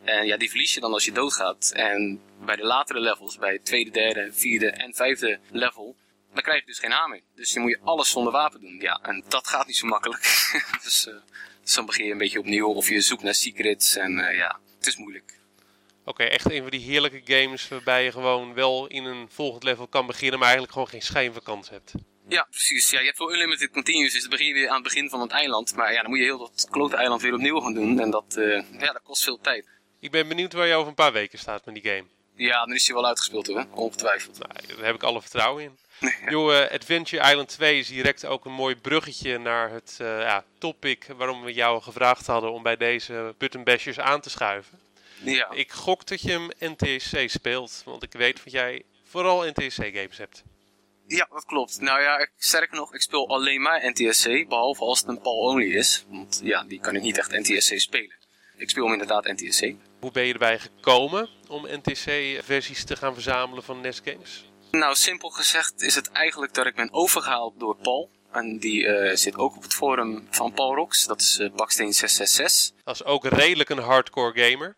En 0.04 0.26
ja, 0.26 0.38
die 0.38 0.50
verlies 0.50 0.74
je 0.74 0.80
dan 0.80 0.94
als 0.94 1.06
je 1.06 1.12
doodgaat. 1.12 1.72
En 1.76 2.22
bij 2.46 2.56
de 2.56 2.64
latere 2.64 3.00
levels, 3.00 3.38
bij 3.38 3.54
het 3.54 3.66
tweede, 3.66 3.92
derde, 3.92 4.30
vierde 4.34 4.70
en 4.70 4.94
vijfde 4.94 5.40
level, 5.52 5.96
dan 6.34 6.44
krijg 6.44 6.60
je 6.60 6.66
dus 6.66 6.80
geen 6.80 6.92
hamer. 6.92 7.22
Dus 7.36 7.54
dan 7.54 7.62
moet 7.62 7.72
je 7.72 7.80
alles 7.84 8.10
zonder 8.10 8.34
wapen 8.34 8.60
doen. 8.60 8.78
Ja, 8.80 9.00
en 9.02 9.24
dat 9.28 9.48
gaat 9.48 9.68
niet 9.68 9.78
zo 9.78 9.88
makkelijk. 9.88 10.22
dus, 10.84 11.10
dus 11.62 11.74
dan 11.74 11.86
begin 11.86 12.06
je 12.06 12.12
een 12.12 12.18
beetje 12.18 12.40
opnieuw 12.40 12.74
of 12.74 12.90
je 12.90 13.02
zoekt 13.02 13.24
naar 13.24 13.36
secrets. 13.36 13.96
En 13.96 14.28
eh, 14.28 14.38
ja, 14.38 14.60
het 14.78 14.88
is 14.88 14.98
moeilijk. 14.98 15.42
Oké, 16.06 16.24
echt 16.24 16.52
een 16.52 16.62
van 16.62 16.72
die 16.72 16.80
heerlijke 16.80 17.22
games 17.24 17.68
waarbij 17.68 18.04
je 18.04 18.12
gewoon 18.12 18.54
wel 18.54 18.88
in 18.88 19.06
een 19.06 19.30
volgend 19.30 19.64
level 19.64 19.88
kan 19.88 20.06
beginnen, 20.06 20.40
maar 20.40 20.48
eigenlijk 20.48 20.74
gewoon 20.74 20.90
geen 20.90 21.02
schijn 21.02 21.34
van 21.34 21.44
kans 21.44 21.70
hebt. 21.70 21.94
Ja, 22.28 22.48
precies. 22.50 22.90
Ja, 22.90 23.00
je 23.00 23.06
hebt 23.06 23.18
wel 23.18 23.34
unlimited 23.34 23.72
continues, 23.72 24.12
dus 24.12 24.22
dan 24.22 24.30
begin 24.30 24.48
je 24.48 24.54
weer 24.54 24.68
aan 24.68 24.74
het 24.74 24.84
begin 24.84 25.10
van 25.10 25.22
het 25.22 25.32
eiland. 25.32 25.76
Maar 25.76 25.94
ja, 25.94 26.02
dan 26.02 26.10
moet 26.10 26.20
je 26.20 26.26
heel 26.26 26.38
dat 26.38 26.68
klote 26.70 26.96
eiland 26.96 27.22
weer 27.22 27.34
opnieuw 27.34 27.60
gaan 27.60 27.74
doen. 27.74 28.00
En 28.00 28.10
dat, 28.10 28.36
eh, 28.38 28.64
ja, 28.80 28.92
dat 28.92 29.02
kost 29.04 29.24
veel 29.24 29.40
tijd. 29.42 29.68
Ik 30.00 30.12
ben 30.12 30.28
benieuwd 30.28 30.54
waar 30.54 30.68
je 30.68 30.74
over 30.74 30.88
een 30.88 30.94
paar 30.94 31.12
weken 31.14 31.40
staat 31.40 31.66
met 31.66 31.74
die 31.74 31.84
game. 31.84 32.04
Ja, 32.36 32.66
dan 32.66 32.74
is 32.76 32.86
hij 32.86 32.96
wel 32.96 33.06
uitgespeeld 33.06 33.48
hoor, 33.48 33.66
ongetwijfeld. 33.72 34.40
Nou, 34.40 34.76
daar 34.78 34.86
heb 34.86 34.96
ik 34.96 35.04
alle 35.04 35.22
vertrouwen 35.22 35.64
in. 35.64 35.78
Joh, 36.30 36.62
eh, 36.62 36.72
Adventure 36.72 37.30
Island 37.30 37.50
2 37.50 37.80
is 37.80 37.88
direct 37.88 38.26
ook 38.26 38.46
een 38.46 38.52
mooi 38.52 38.76
bruggetje 38.76 39.38
naar 39.38 39.72
het 39.72 39.98
eh, 40.02 40.20
ja, 40.20 40.44
topic 40.58 41.08
waarom 41.18 41.44
we 41.44 41.54
jou 41.54 41.82
gevraagd 41.82 42.28
hadden 42.28 42.52
om 42.52 42.64
bij 42.64 42.78
deze 42.78 43.36
button 43.38 43.64
bashers 43.64 44.00
aan 44.00 44.22
te 44.22 44.30
schuiven. 44.30 44.80
Ja, 45.24 45.52
Ik 45.52 45.72
gok 45.72 46.06
dat 46.08 46.22
je 46.22 46.32
hem 46.32 46.50
NTSC 46.60 47.30
speelt, 47.30 47.82
want 47.86 48.04
ik 48.04 48.12
weet 48.12 48.44
dat 48.44 48.54
jij 48.54 48.84
vooral 49.04 49.52
NTSC 49.54 49.84
games 49.94 50.18
hebt. 50.18 50.44
Ja, 51.08 51.28
dat 51.32 51.46
klopt. 51.46 51.82
Nou 51.82 52.02
ja, 52.02 52.18
ik, 52.18 52.32
sterker 52.38 52.78
nog, 52.78 52.94
ik 52.94 53.02
speel 53.02 53.30
alleen 53.30 53.62
maar 53.62 53.92
NTSC, 53.92 54.48
behalve 54.48 54.84
als 54.84 55.00
het 55.00 55.10
een 55.10 55.22
PAL-only 55.22 55.76
is. 55.76 56.06
Want 56.10 56.42
ja, 56.44 56.64
die 56.64 56.80
kan 56.80 56.96
ik 56.96 57.02
niet 57.02 57.18
echt 57.18 57.32
NTSC 57.32 57.80
spelen. 57.80 58.16
Ik 58.58 58.70
speel 58.70 58.84
hem 58.84 58.94
inderdaad 58.94 59.26
NTSC. 59.26 59.74
Hoe 60.00 60.12
ben 60.12 60.26
je 60.26 60.34
erbij 60.34 60.60
gekomen 60.60 61.30
om 61.48 61.68
NTSC-versies 61.70 62.84
te 62.84 62.96
gaan 62.96 63.14
verzamelen 63.14 63.64
van 63.64 63.82
NES 63.82 64.02
games? 64.04 64.52
Nou, 64.72 64.96
simpel 64.96 65.30
gezegd 65.30 65.82
is 65.82 65.96
het 65.96 66.12
eigenlijk 66.12 66.54
dat 66.54 66.66
ik 66.66 66.76
ben 66.76 66.94
overgehaald 66.94 67.60
door 67.60 67.76
Paul. 67.76 68.10
En 68.32 68.60
die 68.60 68.88
eh, 68.88 69.16
zit 69.16 69.36
ook 69.36 69.56
op 69.56 69.64
het 69.64 69.74
forum 69.74 70.28
van 70.30 70.54
Paul 70.54 70.76
Rocks. 70.76 71.06
Dat 71.06 71.22
is 71.22 71.40
eh, 71.40 71.50
Baksteen 71.56 71.94
666. 71.94 72.84
Dat 72.84 72.96
is 72.96 73.04
ook 73.04 73.26
redelijk 73.26 73.70
een 73.70 73.78
hardcore 73.78 74.44
gamer. 74.44 74.76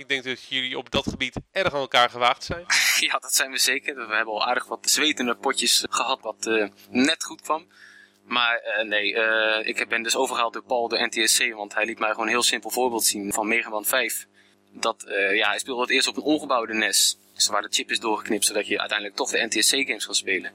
Ik 0.00 0.08
denk 0.08 0.24
dat 0.24 0.42
jullie 0.48 0.78
op 0.78 0.90
dat 0.90 1.08
gebied 1.08 1.36
erg 1.52 1.74
aan 1.74 1.80
elkaar 1.80 2.10
gewaagd 2.10 2.44
zijn. 2.44 2.64
Ja, 3.00 3.18
dat 3.18 3.34
zijn 3.34 3.50
we 3.50 3.58
zeker. 3.58 3.94
We 3.94 4.14
hebben 4.14 4.34
al 4.34 4.46
aardig 4.46 4.66
wat 4.66 4.90
zwetende 4.90 5.36
potjes 5.36 5.86
gehad 5.90 6.20
wat 6.20 6.46
eh, 6.46 6.68
net 6.90 7.24
goed 7.24 7.40
kwam. 7.40 7.68
Maar 8.24 8.56
eh, 8.56 8.84
nee, 8.84 9.14
eh, 9.14 9.68
ik 9.68 9.88
ben 9.88 10.02
dus 10.02 10.16
overgehaald 10.16 10.52
door 10.52 10.62
Paul, 10.62 10.88
de 10.88 11.06
NTSC, 11.06 11.52
want 11.52 11.74
hij 11.74 11.84
liet 11.84 11.98
mij 11.98 12.10
gewoon 12.10 12.24
een 12.26 12.32
heel 12.32 12.42
simpel 12.42 12.70
voorbeeld 12.70 13.04
zien 13.04 13.32
van 13.32 13.48
Mega 13.48 13.68
Man 13.68 13.84
5. 13.84 14.26
Dat, 14.72 15.04
ja, 15.32 15.48
hij 15.48 15.58
speelde 15.58 15.80
het 15.80 15.90
eerst 15.90 16.08
op 16.08 16.16
een 16.16 16.22
ongebouwde 16.22 16.74
NES. 16.74 17.18
Dus 17.34 17.46
waar 17.46 17.62
de 17.62 17.68
chip 17.70 17.90
is 17.90 18.00
doorgeknipt, 18.00 18.44
zodat 18.44 18.66
je 18.66 18.78
uiteindelijk 18.78 19.16
toch 19.16 19.30
de 19.30 19.46
NTSC-games 19.46 20.04
kan 20.04 20.14
spelen. 20.14 20.52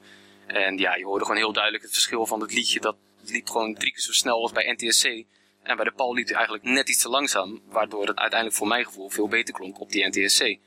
En 0.48 0.78
ja, 0.78 0.96
je 0.96 1.06
hoorde 1.06 1.26
gewoon 1.26 1.40
heel 1.40 1.54
duidelijk 1.54 1.84
het 1.84 1.94
verschil 1.94 2.26
van 2.26 2.42
het 2.42 2.54
liedje. 2.54 2.80
Dat 2.80 2.96
liep 3.26 3.50
gewoon 3.50 3.74
drie 3.74 3.92
keer 3.92 4.02
zo 4.02 4.12
snel 4.12 4.42
als 4.42 4.52
bij 4.52 4.76
NTSC. 4.78 5.24
En 5.66 5.76
bij 5.76 5.86
de 5.86 5.92
Paul 5.92 6.14
liep 6.14 6.26
hij 6.26 6.36
eigenlijk 6.36 6.66
net 6.66 6.90
iets 6.90 7.02
te 7.02 7.10
langzaam, 7.10 7.62
waardoor 7.70 8.08
het 8.08 8.18
uiteindelijk 8.18 8.60
voor 8.60 8.68
mijn 8.68 8.86
gevoel 8.86 9.10
veel 9.10 9.28
beter 9.28 9.54
klonk 9.54 9.80
op 9.80 9.92
die 9.92 10.08
NTSC. 10.08 10.58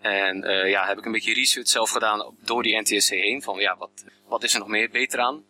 En 0.00 0.44
eh, 0.44 0.70
ja, 0.70 0.86
heb 0.86 0.98
ik 0.98 1.04
een 1.04 1.12
beetje 1.12 1.34
research 1.34 1.68
zelf 1.68 1.90
gedaan 1.90 2.36
door 2.44 2.62
die 2.62 2.80
NTSC 2.80 3.10
heen. 3.10 3.42
Van 3.42 3.58
ja, 3.58 3.76
wat, 3.76 4.04
wat 4.26 4.42
is 4.42 4.52
er 4.52 4.58
nog 4.58 4.68
meer 4.68 4.90
beter 4.90 5.20
aan? 5.20 5.44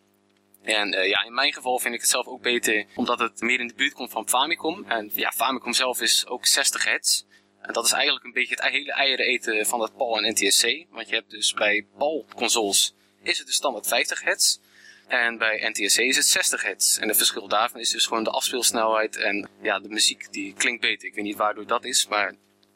En 0.63 0.95
eh, 0.95 1.09
ja, 1.09 1.25
in 1.25 1.35
mijn 1.35 1.53
geval 1.53 1.79
vind 1.79 1.95
ik 1.95 2.01
het 2.01 2.11
zelf 2.11 2.27
ook 2.27 2.43
beter 2.43 2.87
omdat 2.95 3.19
het 3.19 3.41
meer 3.41 3.61
in 3.61 3.69
de 3.69 3.75
buurt 3.75 3.93
komt 3.93 4.11
van 4.11 4.29
Famicom. 4.29 4.85
En 4.89 5.11
ja, 5.15 5.31
Famicom 5.31 5.73
zelf 5.73 6.01
is 6.01 6.27
ook 6.27 6.47
60 6.47 6.85
hertz. 6.85 7.23
En 7.61 7.73
dat 7.73 7.85
is 7.85 7.93
eigenlijk 7.93 8.25
een 8.25 8.33
beetje 8.33 8.55
het 8.55 8.65
hele 8.65 8.93
eieren 8.93 9.27
eten 9.27 9.67
van 9.67 9.81
het 9.81 9.97
PAL 9.97 10.19
en 10.19 10.33
NTSC. 10.33 10.85
Want 10.91 11.09
je 11.09 11.15
hebt 11.15 11.31
dus 11.31 11.53
bij 11.53 11.87
PAL-consoles 11.99 12.95
is 13.23 13.39
het 13.39 13.47
de 13.47 13.53
standaard 13.53 13.87
50 13.87 14.23
hertz. 14.23 14.59
En 15.07 15.39
bij 15.39 15.69
NTSC 15.69 15.99
is 15.99 16.17
het 16.17 16.27
60 16.27 16.63
hertz. 16.63 16.99
En 16.99 17.09
het 17.09 17.17
verschil 17.17 17.49
daarvan 17.49 17.81
is 17.81 17.91
dus 17.91 18.07
gewoon 18.07 18.25
de 18.25 18.31
afspeelsnelheid 18.31 19.17
en 19.17 19.49
ja, 19.63 19.79
de 19.79 19.89
muziek 19.89 20.33
die 20.33 20.55
klinkt 20.55 20.81
beter. 20.81 21.09
Ik 21.09 21.15
weet 21.15 21.25
niet 21.25 21.37
waardoor 21.37 21.67
dat 21.67 21.85
is, 21.85 22.07
maar 22.07 22.35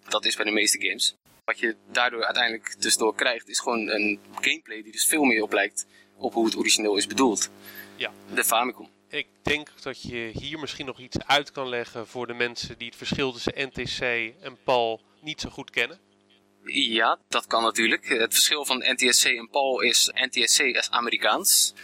dat 0.08 0.24
is 0.24 0.36
bij 0.36 0.44
de 0.44 0.50
meeste 0.50 0.80
games. 0.80 1.14
Wat 1.44 1.58
je 1.58 1.76
daardoor 1.92 2.24
uiteindelijk 2.24 2.80
dus 2.80 2.96
door 2.96 3.14
krijgt 3.14 3.48
is 3.48 3.60
gewoon 3.60 3.88
een 3.88 4.20
gameplay 4.34 4.82
die 4.82 4.92
dus 4.92 5.06
veel 5.06 5.24
meer 5.24 5.42
op 5.42 5.52
lijkt 5.52 5.86
op 6.16 6.32
hoe 6.32 6.44
het 6.44 6.56
origineel 6.56 6.96
is 6.96 7.06
bedoeld. 7.06 7.50
Ja. 7.96 8.12
De 8.34 8.44
Famicom. 8.44 8.90
Ik 9.08 9.26
denk 9.42 9.68
dat 9.82 10.02
je 10.02 10.30
hier 10.32 10.58
misschien 10.58 10.86
nog 10.86 10.98
iets 10.98 11.16
uit 11.26 11.52
kan 11.52 11.68
leggen 11.68 12.06
voor 12.06 12.26
de 12.26 12.34
mensen 12.34 12.78
die 12.78 12.86
het 12.86 12.96
verschil 12.96 13.32
tussen 13.32 13.52
NTC 13.56 14.00
en 14.42 14.58
PAL 14.64 15.00
niet 15.20 15.40
zo 15.40 15.50
goed 15.50 15.70
kennen. 15.70 15.98
Ja, 16.64 17.18
dat 17.28 17.46
kan 17.46 17.62
natuurlijk. 17.62 18.08
Het 18.08 18.34
verschil 18.34 18.64
van 18.64 18.84
NTSC 18.86 19.24
en 19.24 19.48
PAL 19.50 19.80
is 19.80 20.10
NTSC 20.14 20.60
is 20.60 20.90
Amerikaans. 20.90 21.74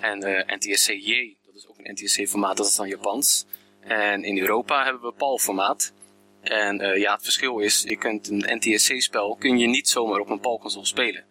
En 0.00 0.26
uh, 0.26 0.42
NTSC-J, 0.46 1.36
dat 1.46 1.54
is 1.54 1.68
ook 1.68 1.78
een 1.78 1.92
NTSC-formaat, 1.92 2.56
dat 2.56 2.66
is 2.66 2.76
dan 2.76 2.88
Japans. 2.88 3.46
En 3.80 4.24
in 4.24 4.38
Europa 4.38 4.84
hebben 4.84 5.02
we 5.02 5.12
PAL-formaat. 5.12 5.92
En 6.40 6.82
uh, 6.82 6.96
ja, 6.96 7.12
het 7.14 7.22
verschil 7.22 7.58
is, 7.58 7.82
je 7.82 7.96
kunt 7.96 8.28
een 8.28 8.58
NTSC-spel 8.58 9.36
kun 9.36 9.58
je 9.58 9.66
niet 9.66 9.88
zomaar 9.88 10.20
op 10.20 10.28
een 10.28 10.40
PAL-console 10.40 10.86
spelen. 10.86 11.24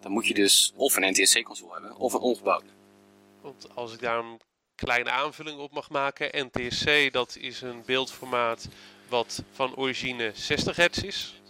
Dan 0.00 0.12
moet 0.12 0.26
je 0.26 0.34
dus 0.34 0.72
of 0.76 0.96
een 0.96 1.10
NTSC-console 1.10 1.72
hebben, 1.72 1.96
of 1.96 2.12
een 2.12 2.20
ongebouwde. 2.20 2.68
Want 3.40 3.68
als 3.74 3.92
ik 3.92 4.00
daar 4.00 4.18
een 4.18 4.40
kleine 4.74 5.10
aanvulling 5.10 5.58
op 5.58 5.72
mag 5.72 5.90
maken, 5.90 6.50
NTSC 6.52 7.12
dat 7.12 7.36
is 7.40 7.60
een 7.60 7.82
beeldformaat 7.86 8.68
wat 9.08 9.42
van 9.52 9.76
origine 9.76 10.32
60 10.34 10.76
hertz 10.76 11.02
is. 11.02 11.40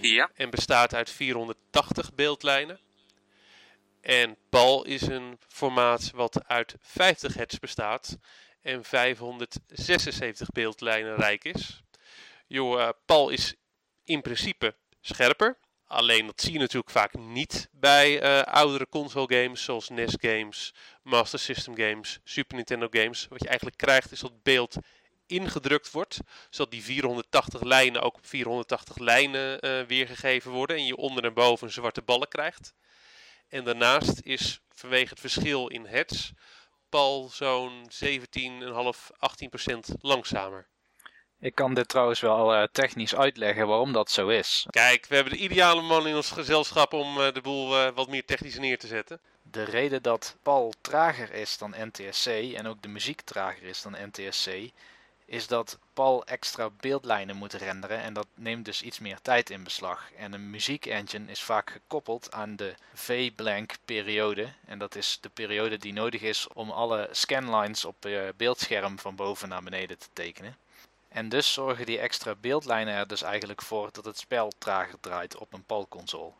Ja. 0.00 0.30
En 0.34 0.50
bestaat 0.50 0.94
uit 0.94 1.10
480 1.10 2.14
beeldlijnen. 2.14 2.78
En 4.02 4.36
PAL 4.48 4.84
is 4.84 5.02
een 5.02 5.38
formaat 5.48 6.10
wat 6.10 6.44
uit 6.46 6.74
50 6.80 7.34
hertz 7.34 7.58
bestaat 7.58 8.16
en 8.62 8.84
576 8.84 10.48
beeldlijnen 10.48 11.16
rijk 11.16 11.44
is. 11.44 11.82
Jo, 12.46 12.78
uh, 12.78 12.88
PAL 13.06 13.28
is 13.28 13.54
in 14.04 14.22
principe 14.22 14.74
scherper. 15.00 15.58
Alleen 15.86 16.26
dat 16.26 16.40
zie 16.40 16.52
je 16.52 16.58
natuurlijk 16.58 16.90
vaak 16.92 17.18
niet 17.18 17.68
bij 17.72 18.22
uh, 18.22 18.42
oudere 18.42 18.88
console 18.88 19.42
games 19.42 19.64
zoals 19.64 19.88
NES 19.88 20.14
games, 20.20 20.74
Master 21.02 21.38
System 21.38 21.76
games, 21.76 22.18
Super 22.24 22.56
Nintendo 22.56 22.86
games. 22.90 23.26
Wat 23.28 23.42
je 23.42 23.48
eigenlijk 23.48 23.76
krijgt 23.76 24.12
is 24.12 24.20
dat 24.20 24.42
beeld 24.42 24.76
ingedrukt 25.26 25.90
wordt, 25.90 26.18
zodat 26.50 26.72
die 26.72 26.82
480 26.82 27.62
lijnen 27.62 28.02
ook 28.02 28.16
op 28.16 28.26
480 28.26 28.98
lijnen 28.98 29.66
uh, 29.66 29.86
weergegeven 29.86 30.50
worden 30.50 30.76
en 30.76 30.86
je 30.86 30.96
onder 30.96 31.24
en 31.24 31.34
boven 31.34 31.72
zwarte 31.72 32.02
ballen 32.02 32.28
krijgt. 32.28 32.74
En 33.52 33.64
daarnaast 33.64 34.20
is 34.22 34.60
vanwege 34.74 35.08
het 35.08 35.20
verschil 35.20 35.66
in 35.66 35.86
hertz 35.86 36.30
PAL 36.88 37.28
zo'n 37.28 37.90
17,5, 38.04 39.10
18% 39.88 39.94
langzamer. 40.00 40.66
Ik 41.40 41.54
kan 41.54 41.74
dit 41.74 41.88
trouwens 41.88 42.20
wel 42.20 42.54
uh, 42.54 42.62
technisch 42.72 43.14
uitleggen 43.14 43.66
waarom 43.66 43.92
dat 43.92 44.10
zo 44.10 44.28
is. 44.28 44.66
Kijk, 44.70 45.06
we 45.06 45.14
hebben 45.14 45.32
de 45.32 45.38
ideale 45.38 45.82
man 45.82 46.06
in 46.06 46.14
ons 46.14 46.30
gezelschap 46.30 46.92
om 46.92 47.18
uh, 47.18 47.32
de 47.32 47.40
boel 47.40 47.78
uh, 47.78 47.88
wat 47.94 48.08
meer 48.08 48.24
technisch 48.24 48.58
neer 48.58 48.78
te 48.78 48.86
zetten. 48.86 49.20
De 49.42 49.62
reden 49.62 50.02
dat 50.02 50.36
PAL 50.42 50.72
trager 50.80 51.32
is 51.32 51.58
dan 51.58 51.74
NTSC 51.78 52.26
en 52.26 52.66
ook 52.66 52.82
de 52.82 52.88
muziek 52.88 53.20
trager 53.20 53.62
is 53.62 53.82
dan 53.82 53.96
NTSC, 54.10 54.48
is 55.24 55.46
dat 55.46 55.78
PAL 55.92 56.24
extra 56.24 56.70
beeldlijnen 56.70 57.36
moet 57.36 57.52
renderen 57.52 58.00
en 58.00 58.12
dat 58.12 58.26
neemt 58.34 58.64
dus 58.64 58.82
iets 58.82 58.98
meer 58.98 59.18
tijd 59.22 59.50
in 59.50 59.64
beslag. 59.64 60.12
En 60.16 60.32
een 60.32 60.50
muziekengine 60.50 61.30
is 61.30 61.42
vaak 61.42 61.70
gekoppeld 61.70 62.32
aan 62.32 62.56
de 62.56 62.74
V-blank 62.94 63.74
periode 63.84 64.52
en 64.66 64.78
dat 64.78 64.94
is 64.94 65.18
de 65.20 65.28
periode 65.28 65.78
die 65.78 65.92
nodig 65.92 66.20
is 66.20 66.48
om 66.52 66.70
alle 66.70 67.08
scanlines 67.10 67.84
op 67.84 67.96
je 68.00 68.34
beeldscherm 68.36 68.98
van 68.98 69.16
boven 69.16 69.48
naar 69.48 69.62
beneden 69.62 69.98
te 69.98 70.08
tekenen. 70.12 70.56
En 71.08 71.28
dus 71.28 71.52
zorgen 71.52 71.86
die 71.86 71.98
extra 71.98 72.34
beeldlijnen 72.40 72.94
er 72.94 73.06
dus 73.08 73.22
eigenlijk 73.22 73.62
voor 73.62 73.88
dat 73.92 74.04
het 74.04 74.18
spel 74.18 74.52
trager 74.58 75.00
draait 75.00 75.36
op 75.36 75.52
een 75.52 75.64
PAL-console. 75.64 76.32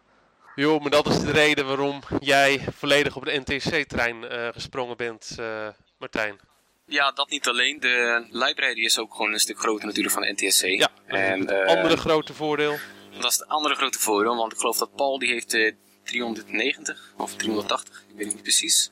Jo, 0.54 0.78
maar 0.78 0.90
dat 0.90 1.06
is 1.06 1.20
de 1.20 1.30
reden 1.30 1.66
waarom 1.66 2.00
jij 2.20 2.64
volledig 2.72 3.16
op 3.16 3.24
de 3.24 3.42
NTC-trein 3.44 4.22
uh, 4.22 4.48
gesprongen 4.48 4.96
bent, 4.96 5.36
uh, 5.38 5.68
Martijn. 5.96 6.40
Ja, 6.86 7.12
dat 7.12 7.30
niet 7.30 7.48
alleen. 7.48 7.80
De 7.80 8.26
library 8.30 8.84
is 8.84 8.98
ook 8.98 9.14
gewoon 9.14 9.32
een 9.32 9.40
stuk 9.40 9.58
groter 9.58 9.86
natuurlijk 9.86 10.14
van 10.14 10.22
de 10.22 10.32
NTSC. 10.32 10.64
Ja, 10.64 10.88
en, 11.06 11.40
het 11.40 11.50
uh, 11.50 11.66
andere 11.66 11.96
grote 11.96 12.34
voordeel. 12.34 12.78
Dat 13.20 13.30
is 13.30 13.38
het 13.38 13.48
andere 13.48 13.74
grote 13.74 13.98
voordeel, 13.98 14.36
want 14.36 14.52
ik 14.52 14.58
geloof 14.58 14.78
dat 14.78 14.94
Paul 14.94 15.18
die 15.18 15.28
heeft 15.28 15.54
uh, 15.54 15.72
390 16.04 17.12
of 17.16 17.34
380, 17.36 18.04
ik 18.08 18.16
weet 18.16 18.24
het 18.24 18.34
niet 18.34 18.42
precies. 18.42 18.90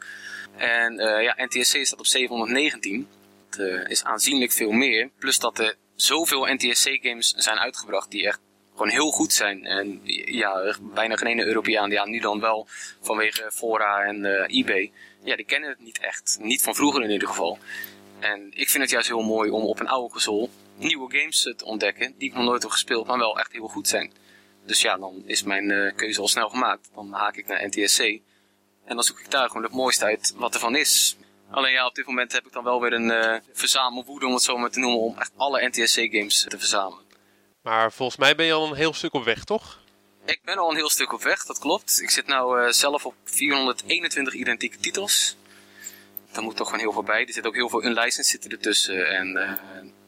En 0.57 0.93
uh, 1.01 1.23
ja, 1.23 1.35
NTSC 1.37 1.85
staat 1.87 1.99
op 1.99 2.07
719. 2.07 3.09
Dat 3.51 3.89
is 3.89 4.05
aanzienlijk 4.05 4.53
veel 4.53 4.71
meer. 4.71 5.11
Plus 5.19 5.39
dat 5.39 5.59
er 5.59 5.77
zoveel 5.95 6.47
NTSC-games 6.55 7.35
zijn 7.37 7.59
uitgebracht 7.59 8.11
die 8.11 8.27
echt 8.27 8.41
gewoon 8.81 8.99
heel 8.99 9.11
goed 9.11 9.33
zijn. 9.33 9.67
En 9.67 10.01
ja, 10.25 10.77
bijna 10.81 11.17
geen 11.17 11.29
ene 11.29 11.45
Europeaan, 11.45 11.91
ja, 11.91 12.07
nu 12.07 12.19
dan 12.19 12.41
wel 12.41 12.67
vanwege 13.01 13.51
Fora 13.53 14.03
en 14.03 14.25
uh, 14.25 14.59
eBay. 14.59 14.93
Ja, 15.25 15.37
die 15.37 15.45
kennen 15.45 15.71
het 15.71 15.81
niet 15.81 15.99
echt. 15.99 16.39
Niet 16.41 16.63
van 16.63 16.75
vroeger 16.75 17.03
in 17.03 17.11
ieder 17.11 17.29
geval. 17.29 17.59
En 18.19 18.47
ik 18.51 18.69
vind 18.69 18.83
het 18.83 18.93
juist 18.93 19.09
heel 19.09 19.23
mooi 19.23 19.51
om 19.51 19.63
op 19.63 19.81
een 19.81 19.89
oude 19.89 20.13
console 20.13 20.49
nieuwe 20.77 21.19
games 21.19 21.43
te 21.57 21.65
ontdekken 21.65 22.15
die 22.19 22.29
ik 22.29 22.35
nog 22.35 22.45
nooit 22.45 22.63
heb 22.63 22.71
gespeeld, 22.71 23.07
maar 23.07 23.19
wel 23.19 23.39
echt 23.39 23.53
heel 23.53 23.69
goed 23.69 23.89
zijn. 23.89 24.13
Dus 24.67 24.81
ja, 24.81 24.97
dan 24.97 25.23
is 25.27 25.43
mijn 25.43 25.71
uh, 25.71 25.93
keuze 25.97 26.21
al 26.21 26.29
snel 26.29 26.49
gemaakt. 26.49 26.91
Dan 26.95 27.13
haak 27.13 27.37
ik 27.37 27.47
naar 27.47 27.67
NTSC. 27.67 28.01
En 28.85 28.95
dan 28.95 29.03
zoek 29.03 29.21
ik 29.21 29.31
daar 29.31 29.49
gewoon 29.49 29.63
het 29.63 29.73
mooiste 29.73 30.05
uit 30.05 30.35
wat 30.37 30.55
er 30.55 30.61
van 30.61 30.77
is. 30.77 31.17
Alleen 31.51 31.73
ja, 31.73 31.87
op 31.87 31.95
dit 31.95 32.07
moment 32.07 32.33
heb 32.33 32.47
ik 32.47 32.53
dan 32.53 32.65
wel 32.65 32.81
weer 32.81 32.93
een 32.93 33.11
uh, 33.11 33.35
verzamelwoede, 33.53 34.27
om 34.27 34.33
het 34.33 34.43
zo 34.43 34.57
maar 34.57 34.71
te 34.71 34.79
noemen, 34.79 35.01
om 35.01 35.19
echt 35.19 35.33
alle 35.37 35.69
NTSC-games 35.69 36.47
te 36.49 36.59
verzamelen. 36.59 37.10
Maar 37.63 37.93
volgens 37.93 38.19
mij 38.19 38.35
ben 38.35 38.47
je 38.47 38.53
al 38.53 38.67
een 38.67 38.77
heel 38.77 38.95
stuk 38.95 39.15
op 39.15 39.25
weg, 39.25 39.45
toch? 39.45 39.81
Ik 40.25 40.41
ben 40.45 40.59
al 40.59 40.71
een 40.71 40.77
heel 40.77 40.91
stuk 40.91 41.13
op 41.13 41.23
weg, 41.23 41.45
dat 41.45 41.59
klopt. 41.59 42.01
Ik 42.03 42.11
zit 42.11 42.27
nou 42.27 42.61
uh, 42.61 42.71
zelf 42.71 43.07
op 43.07 43.15
421 43.25 44.35
identieke 44.35 44.79
titels. 44.79 45.37
Daar 46.33 46.43
moet 46.43 46.57
toch 46.57 46.67
gewoon 46.67 46.83
heel 46.83 46.93
veel 46.93 47.03
bij. 47.03 47.27
Er 47.27 47.33
zit 47.33 47.47
ook 47.47 47.55
heel 47.55 47.69
veel 47.69 47.85
unlicensed 47.85 48.27
zitten 48.27 48.51
ertussen. 48.51 49.09
En 49.09 49.37
uh, 49.37 49.53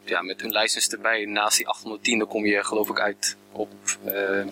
ja, 0.04 0.22
met 0.22 0.42
unlicensed 0.42 0.92
erbij, 0.92 1.24
naast 1.24 1.56
die 1.56 1.68
810, 1.68 2.18
dan 2.18 2.28
kom 2.28 2.46
je 2.46 2.64
geloof 2.64 2.88
ik 2.88 3.00
uit 3.00 3.36
op 3.52 3.72
uh, 4.06 4.46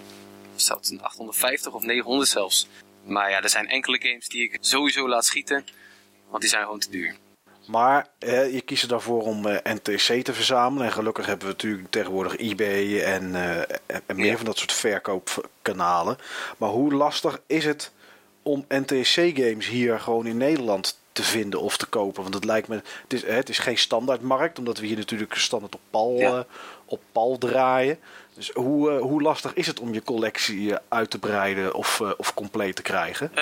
850 1.00 1.72
of 1.72 1.82
900 1.82 2.28
zelfs. 2.28 2.68
Maar 3.04 3.30
ja, 3.30 3.42
er 3.42 3.48
zijn 3.48 3.68
enkele 3.68 4.00
games 4.00 4.28
die 4.28 4.42
ik 4.42 4.58
sowieso 4.60 5.08
laat 5.08 5.24
schieten, 5.24 5.64
want 6.28 6.40
die 6.40 6.50
zijn 6.50 6.64
gewoon 6.64 6.80
te 6.80 6.90
duur. 6.90 7.16
Maar 7.70 8.06
eh, 8.18 8.52
je 8.52 8.60
kiest 8.60 8.90
ervoor 8.90 9.22
om 9.22 9.46
eh, 9.46 9.74
NTC 9.74 10.24
te 10.24 10.32
verzamelen. 10.32 10.86
En 10.86 10.92
gelukkig 10.92 11.26
hebben 11.26 11.46
we 11.46 11.52
natuurlijk 11.52 11.90
tegenwoordig 11.90 12.36
eBay 12.36 13.02
en, 13.02 13.30
uh, 13.30 13.58
en 14.06 14.16
meer 14.16 14.30
ja. 14.30 14.36
van 14.36 14.44
dat 14.44 14.58
soort 14.58 14.72
verkoopkanalen. 14.72 16.18
Maar 16.58 16.68
hoe 16.68 16.92
lastig 16.92 17.40
is 17.46 17.64
het 17.64 17.92
om 18.42 18.64
NTC-games 18.68 19.68
hier 19.68 20.00
gewoon 20.00 20.26
in 20.26 20.36
Nederland 20.36 20.99
te 21.20 21.26
vinden 21.26 21.60
of 21.60 21.76
te 21.76 21.86
kopen? 21.86 22.22
Want 22.22 22.34
het 22.34 22.44
lijkt 22.44 22.68
me, 22.68 22.74
het 22.74 23.12
is, 23.12 23.26
het 23.26 23.48
is 23.48 23.58
geen 23.58 23.78
standaardmarkt, 23.78 24.58
omdat 24.58 24.78
we 24.78 24.86
hier 24.86 24.96
natuurlijk 24.96 25.34
standaard 25.34 25.74
op 25.74 25.80
pal, 25.90 26.16
ja. 26.16 26.46
op 26.84 27.00
pal 27.12 27.38
draaien. 27.38 27.98
Dus 28.34 28.50
hoe, 28.50 28.90
uh, 28.90 29.00
hoe 29.00 29.22
lastig 29.22 29.54
is 29.54 29.66
het 29.66 29.80
om 29.80 29.94
je 29.94 30.02
collectie 30.02 30.60
uh, 30.60 30.76
uit 30.88 31.10
te 31.10 31.18
breiden 31.18 31.74
of, 31.74 32.00
uh, 32.00 32.10
of 32.16 32.34
compleet 32.34 32.76
te 32.76 32.82
krijgen? 32.82 33.32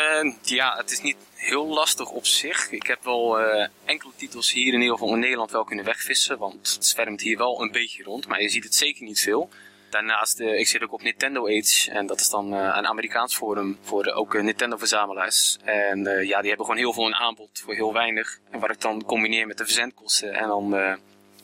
Ja, 0.43 0.77
het 0.77 0.91
is 0.91 1.01
niet 1.01 1.17
heel 1.35 1.67
lastig 1.67 2.11
op 2.11 2.27
zich. 2.27 2.71
Ik 2.71 2.87
heb 2.87 3.05
wel 3.05 3.38
enkele 3.85 4.12
titels 4.17 4.53
hier 4.53 4.73
in 4.75 4.81
ieder 4.81 4.99
geval 4.99 5.14
in 5.14 5.21
Nederland 5.21 5.51
wel 5.51 5.64
kunnen 5.64 5.85
wegvissen. 5.85 6.38
Want 6.38 6.73
het 6.75 6.87
zwermt 6.87 7.21
hier 7.21 7.38
wel 7.38 7.62
een 7.62 7.73
beetje 7.73 8.03
rond, 8.03 8.27
maar 8.27 8.43
je 8.43 8.49
ziet 8.49 8.64
het 8.64 8.75
zeker 8.75 9.05
niet 9.05 9.21
veel. 9.21 9.51
Daarnaast, 9.90 10.40
ik 10.40 10.66
zit 10.66 10.83
ook 10.83 10.92
op 10.92 11.03
Nintendo 11.03 11.46
Age. 11.46 11.90
En 11.90 12.07
dat 12.07 12.20
is 12.20 12.29
dan 12.29 12.53
een 12.53 12.87
Amerikaans 12.87 13.37
forum 13.37 13.79
voor 13.83 14.07
ook 14.07 14.42
Nintendo-verzamelaars. 14.42 15.59
En 15.64 15.98
ja, 16.27 16.40
die 16.40 16.48
hebben 16.48 16.66
gewoon 16.66 16.77
heel 16.77 16.92
veel 16.92 17.07
in 17.07 17.14
aanbod 17.14 17.61
voor 17.64 17.74
heel 17.74 17.92
weinig. 17.92 18.38
En 18.51 18.61
waar 18.61 18.70
ik 18.70 18.81
dan 18.81 19.05
combineer 19.05 19.46
met 19.46 19.59
de 19.59 19.64
verzendkosten. 19.64 20.35
En 20.35 20.48
dan 20.48 20.98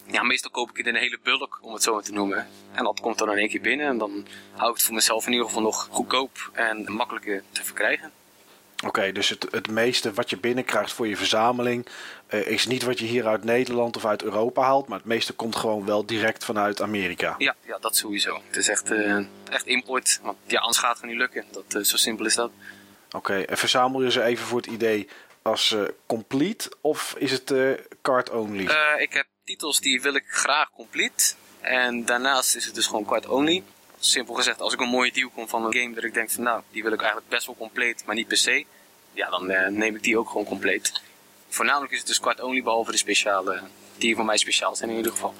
ja, 0.06 0.22
meestal 0.22 0.50
koop 0.50 0.70
ik 0.70 0.76
het 0.76 0.86
in 0.86 0.94
een 0.94 1.00
hele 1.00 1.18
bulk, 1.22 1.58
om 1.62 1.72
het 1.72 1.82
zo 1.82 2.00
te 2.00 2.12
noemen. 2.12 2.48
En 2.72 2.84
dat 2.84 3.00
komt 3.00 3.18
dan 3.18 3.30
in 3.30 3.38
één 3.38 3.48
keer 3.48 3.60
binnen. 3.60 3.86
En 3.86 3.98
dan 3.98 4.26
hou 4.52 4.68
ik 4.70 4.76
het 4.76 4.84
voor 4.84 4.94
mezelf 4.94 5.26
in 5.26 5.32
ieder 5.32 5.46
geval 5.46 5.62
nog 5.62 5.88
goedkoop 5.90 6.50
en 6.52 6.92
makkelijker 6.92 7.42
te 7.52 7.64
verkrijgen. 7.64 8.10
Oké, 8.86 9.12
dus 9.12 9.28
het, 9.28 9.46
het 9.50 9.70
meeste 9.70 10.12
wat 10.12 10.30
je 10.30 10.38
binnenkrijgt 10.38 10.92
voor 10.92 11.08
je 11.08 11.16
verzameling 11.16 11.86
uh, 12.34 12.46
is 12.46 12.66
niet 12.66 12.82
wat 12.82 12.98
je 12.98 13.06
hier 13.06 13.26
uit 13.26 13.44
Nederland 13.44 13.96
of 13.96 14.04
uit 14.04 14.22
Europa 14.22 14.62
haalt, 14.62 14.88
maar 14.88 14.98
het 14.98 15.06
meeste 15.06 15.32
komt 15.32 15.56
gewoon 15.56 15.86
wel 15.86 16.06
direct 16.06 16.44
vanuit 16.44 16.82
Amerika. 16.82 17.34
Ja, 17.38 17.54
ja 17.66 17.78
dat 17.78 17.96
sowieso. 17.96 18.40
Het 18.46 18.56
is 18.56 18.68
echt, 18.68 18.90
uh, 18.90 19.26
echt 19.50 19.66
import, 19.66 20.20
want 20.22 20.36
ja, 20.46 20.60
anders 20.60 20.78
gaat 20.78 20.96
het 20.96 21.06
niet 21.06 21.16
lukken. 21.16 21.44
Dat, 21.50 21.74
uh, 21.76 21.82
zo 21.82 21.96
simpel 21.96 22.26
is 22.26 22.34
dat. 22.34 22.50
Oké, 23.06 23.16
okay, 23.16 23.42
en 23.42 23.58
verzamel 23.58 24.02
je 24.02 24.10
ze 24.10 24.22
even 24.22 24.46
voor 24.46 24.58
het 24.58 24.66
idee 24.66 25.08
als 25.42 25.76
complete 26.06 26.72
of 26.80 27.14
is 27.18 27.30
het 27.30 27.54
card 28.02 28.30
only? 28.30 28.68
ik 28.98 29.12
heb 29.12 29.26
titels 29.44 29.80
die 29.80 30.02
wil 30.02 30.14
ik 30.14 30.24
graag 30.26 30.70
complete. 30.70 31.34
En 31.60 32.04
daarnaast 32.04 32.56
is 32.56 32.64
het 32.64 32.74
dus 32.74 32.86
gewoon 32.86 33.04
card 33.04 33.26
only. 33.26 33.62
simpel 33.98 34.34
gezegd, 34.34 34.60
als 34.60 34.72
ik 34.72 34.80
een 34.80 34.88
mooie 34.88 35.12
deal 35.12 35.30
kom 35.34 35.48
van 35.48 35.64
een 35.64 35.74
game 35.74 35.94
dat 35.94 36.04
ik 36.04 36.14
denk 36.14 36.30
van 36.30 36.42
nou, 36.42 36.62
die 36.70 36.82
wil 36.82 36.92
ik 36.92 37.00
eigenlijk 37.00 37.30
best 37.30 37.46
wel 37.46 37.56
compleet, 37.56 38.02
maar 38.06 38.14
niet 38.14 38.28
per 38.28 38.36
se. 38.36 38.64
Ja, 39.12 39.30
dan 39.30 39.50
eh, 39.50 39.68
neem 39.68 39.94
ik 39.94 40.02
die 40.02 40.18
ook 40.18 40.28
gewoon 40.28 40.44
compleet. 40.44 41.00
Voornamelijk 41.54 41.92
is 41.92 41.98
het 41.98 42.06
dus 42.06 42.20
quad 42.20 42.40
only, 42.40 42.62
behalve 42.62 42.90
de 42.90 42.96
speciale, 42.96 43.62
die 43.96 44.14
voor 44.14 44.24
mij 44.24 44.36
speciaal 44.36 44.76
zijn 44.76 44.90
in 44.90 44.96
ieder 44.96 45.12
geval. 45.12 45.34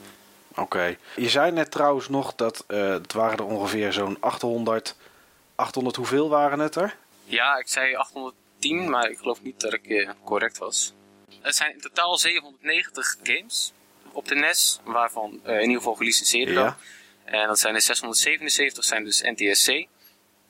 Oké. 0.57 0.97
Je 1.17 1.29
zei 1.29 1.53
net 1.53 1.71
trouwens 1.71 2.09
nog 2.09 2.35
dat 2.35 2.65
eh, 2.67 2.89
het 2.89 3.13
waren 3.13 3.39
er 3.39 3.45
ongeveer 3.45 3.93
zo'n 3.93 4.17
800. 4.21 4.97
800 5.55 5.97
hoeveel 5.97 6.29
waren 6.29 6.59
het 6.59 6.75
er? 6.75 6.97
Ja, 7.25 7.57
ik 7.57 7.69
zei 7.69 7.95
810, 7.95 8.91
maar 8.91 9.11
ik 9.11 9.19
geloof 9.19 9.43
niet 9.43 9.61
dat 9.61 9.73
ik 9.73 9.87
eh, 9.87 10.11
correct 10.25 10.59
was. 10.59 10.93
Het 11.41 11.55
zijn 11.55 11.73
in 11.73 11.81
totaal 11.81 12.19
790 12.19 13.17
games 13.23 13.73
op 14.13 14.29
de 14.29 14.35
NES, 14.35 14.81
waarvan 14.85 15.41
eh, 15.43 15.55
in 15.55 15.61
ieder 15.61 15.77
geval 15.77 15.95
gelicenseerd 15.95 16.55
dan. 16.55 16.65
Ja. 16.65 16.77
En 17.25 17.47
dat 17.47 17.59
zijn 17.59 17.75
er 17.75 17.81
677 17.81 18.85
zijn 18.85 19.05
dus 19.05 19.23
NTSC. 19.23 19.69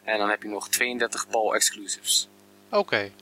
En 0.03 0.19
dan 0.19 0.29
heb 0.29 0.43
je 0.43 0.49
nog 0.49 0.69
32 0.69 1.29
PAL 1.29 1.55
exclusives. 1.55 2.29
Oké. 2.71 3.13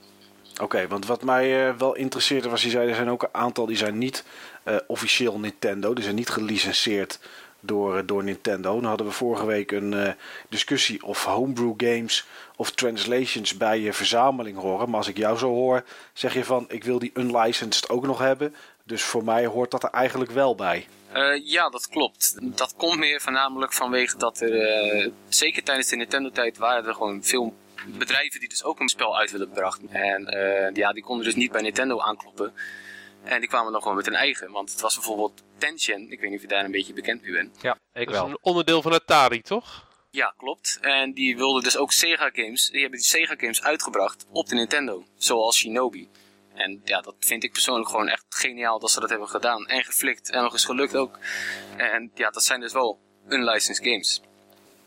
Oké, 0.60 0.88
want 0.88 1.06
wat 1.06 1.22
mij 1.22 1.68
eh, 1.68 1.74
wel 1.74 1.94
interesseerde 1.94 2.48
was, 2.48 2.62
je 2.62 2.70
zei 2.70 2.88
er 2.88 2.94
zijn 2.94 3.10
ook 3.10 3.22
een 3.22 3.28
aantal 3.32 3.66
die 3.66 3.76
zijn 3.76 3.98
niet 3.98 4.24
eh, 4.62 4.76
officieel 4.86 5.38
Nintendo. 5.38 5.94
Die 5.94 6.04
zijn 6.04 6.16
niet 6.16 6.28
gelicenseerd 6.28 7.18
door, 7.60 7.96
eh, 7.96 8.02
door 8.06 8.24
Nintendo. 8.24 8.74
Dan 8.74 8.84
hadden 8.84 9.06
we 9.06 9.12
vorige 9.12 9.46
week 9.46 9.72
een 9.72 10.14
discussie 10.48 11.02
of 11.02 11.24
homebrew 11.24 11.74
games 11.76 12.26
of 12.56 12.70
translations 12.70 13.56
bij 13.56 13.80
je 13.80 13.92
verzameling 13.92 14.58
horen. 14.58 14.88
Maar 14.88 14.98
als 14.98 15.08
ik 15.08 15.16
jou 15.16 15.38
zo 15.38 15.48
hoor, 15.48 15.84
zeg 16.12 16.34
je 16.34 16.44
van 16.44 16.64
ik 16.68 16.84
wil 16.84 16.98
die 16.98 17.10
unlicensed 17.14 17.88
ook 17.88 18.06
nog 18.06 18.18
hebben. 18.18 18.54
Dus 18.84 19.02
voor 19.02 19.24
mij 19.24 19.46
hoort 19.46 19.70
dat 19.70 19.82
er 19.82 19.90
eigenlijk 19.90 20.30
wel 20.30 20.54
bij. 20.54 20.86
Ja, 21.44 21.68
dat 21.68 21.88
klopt. 21.88 22.36
Dat 22.40 22.74
komt 22.76 22.98
meer 22.98 23.20
voornamelijk 23.20 23.72
vanwege 23.72 24.16
dat 24.16 24.40
er, 24.40 25.10
zeker 25.28 25.62
tijdens 25.62 25.88
de 25.88 25.96
Nintendo-tijd, 25.96 26.58
waren 26.58 26.86
er 26.86 26.94
gewoon 26.94 27.24
veel 27.24 27.54
bedrijven 27.86 28.40
die 28.40 28.48
dus 28.48 28.64
ook 28.64 28.80
een 28.80 28.88
spel 28.88 29.18
uit 29.18 29.30
willen 29.30 29.50
brachten. 29.50 29.88
En 29.90 30.26
eh, 30.26 30.74
ja, 30.74 30.92
die 30.92 31.02
konden 31.02 31.24
dus 31.24 31.34
niet 31.34 31.52
bij 31.52 31.62
Nintendo 31.62 32.00
aankloppen. 32.00 32.52
En 33.24 33.40
die 33.40 33.48
kwamen 33.48 33.72
dan 33.72 33.80
gewoon 33.82 33.96
met 33.96 34.06
hun 34.06 34.14
eigen. 34.14 34.50
Want 34.50 34.70
het 34.70 34.80
was 34.80 34.94
bijvoorbeeld 34.94 35.42
Tension. 35.58 36.10
Ik 36.10 36.20
weet 36.20 36.28
niet 36.30 36.36
of 36.36 36.42
je 36.42 36.48
daar 36.48 36.64
een 36.64 36.70
beetje 36.70 36.92
bekend 36.92 37.22
mee 37.22 37.32
bent. 37.32 37.58
Ja, 37.60 37.72
ik 37.92 38.06
Dat 38.06 38.14
is 38.14 38.20
wel. 38.20 38.28
een 38.28 38.38
onderdeel 38.40 38.82
van 38.82 38.92
Atari, 38.92 39.40
toch? 39.42 39.90
Ja, 40.10 40.34
klopt. 40.36 40.78
En 40.80 41.12
die 41.12 41.36
wilden 41.36 41.62
dus 41.62 41.76
ook 41.76 41.92
Sega 41.92 42.30
games. 42.32 42.68
Die 42.70 42.80
hebben 42.80 42.98
die 42.98 43.08
Sega 43.08 43.34
games 43.38 43.62
uitgebracht 43.62 44.26
op 44.30 44.48
de 44.48 44.54
Nintendo. 44.54 45.04
Zoals 45.16 45.56
Shinobi. 45.56 46.08
En 46.54 46.80
ja, 46.84 47.00
dat 47.00 47.14
vind 47.18 47.44
ik 47.44 47.52
persoonlijk 47.52 47.88
gewoon 47.88 48.08
echt 48.08 48.24
geniaal 48.28 48.78
dat 48.78 48.90
ze 48.90 49.00
dat 49.00 49.10
hebben 49.10 49.28
gedaan. 49.28 49.66
En 49.66 49.84
geflikt. 49.84 50.30
En 50.30 50.42
nog 50.42 50.52
eens 50.52 50.64
gelukt 50.64 50.96
ook. 50.96 51.18
En 51.76 52.10
ja, 52.14 52.30
dat 52.30 52.44
zijn 52.44 52.60
dus 52.60 52.72
wel 52.72 52.98
unlicensed 53.28 53.84
games. 53.86 54.20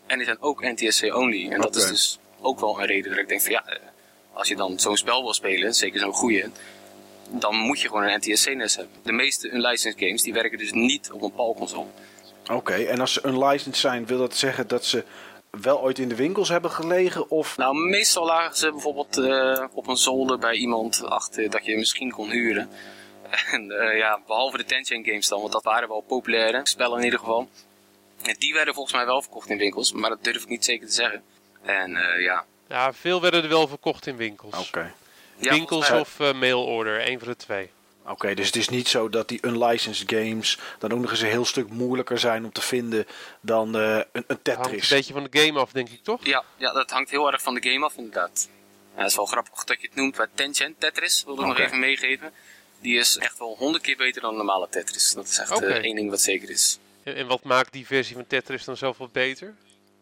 En 0.05 0.17
die 0.17 0.25
zijn 0.25 0.41
ook 0.41 0.62
NTSC 0.62 1.03
only. 1.15 1.49
En 1.51 1.62
dat 1.62 1.75
is 1.75 1.88
dus 1.88 2.19
ook 2.41 2.60
wel 2.60 2.80
een 2.80 2.86
reden 2.86 3.12
dat 3.12 3.19
ik 3.19 3.28
denk 3.28 3.41
van 3.41 3.52
ja, 3.52 3.65
eh, 3.65 3.80
als 4.34 4.48
je 4.48 4.56
dan 4.56 4.80
zo'n 4.80 4.98
spel 4.98 5.24
wil 5.24 5.34
spelen, 5.34 5.74
zeker 5.74 6.00
zo'n 6.00 6.13
goede, 6.13 6.50
dan 7.30 7.56
moet 7.56 7.82
je 7.82 7.88
gewoon 7.88 8.04
een 8.04 8.19
NTSC-NES 8.19 8.76
hebben. 8.76 8.93
De 9.04 9.12
meeste 9.12 9.50
unlicensed 9.50 10.00
games 10.00 10.21
die 10.21 10.34
werken 10.34 10.58
dus 10.58 10.71
niet 10.71 11.12
op 11.12 11.21
een 11.21 11.34
PAL-console. 11.34 11.88
Oké, 12.52 12.74
en 12.74 13.00
als 13.00 13.13
ze 13.13 13.21
unlicensed 13.26 13.78
zijn, 13.78 14.06
wil 14.06 14.17
dat 14.17 14.36
zeggen 14.36 14.67
dat 14.67 14.86
ze 14.86 15.04
wel 15.62 15.82
ooit 15.82 16.00
in 16.00 16.10
de 16.10 16.15
winkels 16.15 16.50
hebben 16.50 16.71
gelegen? 16.71 17.30
Of 17.30 17.58
Nou, 17.58 17.76
meestal 17.76 18.26
lagen 18.26 18.58
ze 18.58 18.71
bijvoorbeeld 18.71 19.17
eh, 19.17 19.63
op 19.74 19.88
een 19.88 19.98
zolder 19.98 20.39
bij 20.39 20.56
iemand 20.56 21.04
achter 21.06 21.50
dat 21.50 21.65
je 21.65 21.78
misschien 21.78 22.12
kon 22.12 22.30
huren. 22.30 22.69
En 23.52 23.71
eh, 23.71 23.98
ja, 23.98 24.19
behalve 24.28 24.58
de 24.58 24.65
Tension 24.65 25.06
games 25.06 25.28
dan, 25.28 25.39
want 25.39 25.52
dat 25.52 25.63
waren 25.63 25.88
wel 25.89 26.02
populaire 26.02 26.60
spellen 26.63 26.98
in 26.98 27.04
ieder 27.04 27.19
geval. 27.19 27.50
En 28.24 28.36
die 28.38 28.54
werden 28.54 28.74
volgens 28.74 28.95
mij 28.95 29.06
wel 29.06 29.21
verkocht 29.21 29.50
in 29.50 29.58
winkels, 29.58 29.91
maar 29.91 30.10
dat 30.10 30.24
durf 30.24 30.41
ik 30.41 30.50
niet 30.50 30.65
zeker 30.65 30.88
te 30.88 30.93
zeggen. 30.93 31.24
En 31.65 31.95
eh, 31.95 32.21
ja, 32.21 32.45
Ja, 32.69 32.93
veel 32.93 33.21
werden 33.21 33.43
er 33.43 33.49
wel 33.49 33.67
verkocht 33.67 34.08
in 34.08 34.15
winkels. 34.17 34.67
Oké. 34.67 34.93
ja 35.38 35.51
winkels 35.51 35.91
of 35.91 36.19
eh, 36.19 36.34
mailorder, 36.34 37.08
een 37.08 37.19
van 37.19 37.28
de 37.28 37.36
twee. 37.36 37.69
Oké, 38.08 38.34
dus 38.34 38.45
het 38.45 38.56
is 38.56 38.69
niet 38.69 38.88
zo 38.88 39.10
dat 39.10 39.28
die 39.28 39.39
unlicensed 39.45 40.12
games 40.12 40.58
dan 40.80 40.91
ook 40.91 40.99
nog 40.99 41.12
eens 41.12 41.21
een 41.21 41.28
heel 41.30 41.45
stuk 41.45 41.69
moeilijker 41.69 42.19
zijn 42.19 42.43
om 42.45 42.51
te 42.51 42.62
vinden 42.62 43.06
dan 43.41 43.75
eh, 43.75 43.95
een, 43.95 44.06
een 44.12 44.23
Hangt 44.28 44.43
Tetris. 44.43 44.89
een 44.91 44.97
beetje 44.97 45.13
van 45.13 45.28
de 45.30 45.39
game 45.39 45.60
af, 45.60 45.71
denk 45.71 45.89
ik, 45.89 46.04
toch? 46.04 46.25
Ja, 46.25 46.43
ja, 46.58 46.73
dat 46.73 46.91
hangt 46.91 47.10
heel 47.10 47.32
erg 47.32 47.41
van 47.41 47.54
de 47.54 47.69
game 47.69 47.86
af 47.86 47.95
inderdaad. 47.97 48.49
Ja, 48.95 49.01
het 49.01 49.10
is 49.10 49.15
wel 49.15 49.25
grappig 49.25 49.63
dat 49.63 49.82
je 49.82 49.88
het 49.88 49.95
noemt, 49.95 50.17
maar 50.17 50.30
Tension 50.34 50.75
Tetris, 50.78 51.23
wilde 51.25 51.41
ik 51.41 51.47
nog 51.47 51.60
even 51.60 51.80
meegeven. 51.80 52.32
Die 52.80 52.97
is 52.99 53.17
echt 53.17 53.39
wel 53.39 53.56
honderd 53.58 53.84
keer 53.84 53.97
beter 53.97 54.21
dan 54.21 54.36
normale 54.36 54.67
Tetris. 54.69 55.13
Dat 55.13 55.28
is 55.28 55.38
echt 55.38 55.62
eh, 55.62 55.75
één 55.75 55.95
ding 55.95 56.10
wat 56.10 56.21
zeker 56.21 56.49
is. 56.49 56.80
En 57.04 57.15
en 57.15 57.28
wat 57.28 57.43
maakt 57.43 57.73
die 57.73 57.86
versie 57.86 58.15
van 58.15 58.28
Tetris 58.28 58.63
dan 58.63 58.78
zoveel 58.78 59.10
beter? 59.12 59.54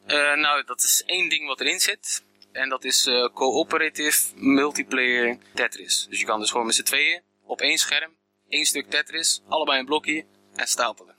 Eh, 0.05 0.33
nou, 0.33 0.63
dat 0.65 0.83
is 0.83 1.03
één 1.05 1.29
ding 1.29 1.47
wat 1.47 1.59
erin 1.59 1.79
zit. 1.79 2.23
En 2.51 2.69
dat 2.69 2.83
is 2.83 3.05
eh, 3.05 3.27
cooperative 3.33 4.31
multiplayer 4.35 5.37
Tetris. 5.53 6.07
Dus 6.09 6.19
je 6.19 6.25
kan 6.25 6.39
dus 6.39 6.51
gewoon 6.51 6.65
met 6.65 6.75
z'n 6.75 6.83
tweeën 6.83 7.21
op 7.45 7.61
één 7.61 7.77
scherm, 7.77 8.15
één 8.49 8.65
stuk 8.65 8.89
Tetris, 8.89 9.41
allebei 9.47 9.79
een 9.79 9.85
blokje 9.85 10.25
en 10.55 10.67
stapelen. 10.67 11.15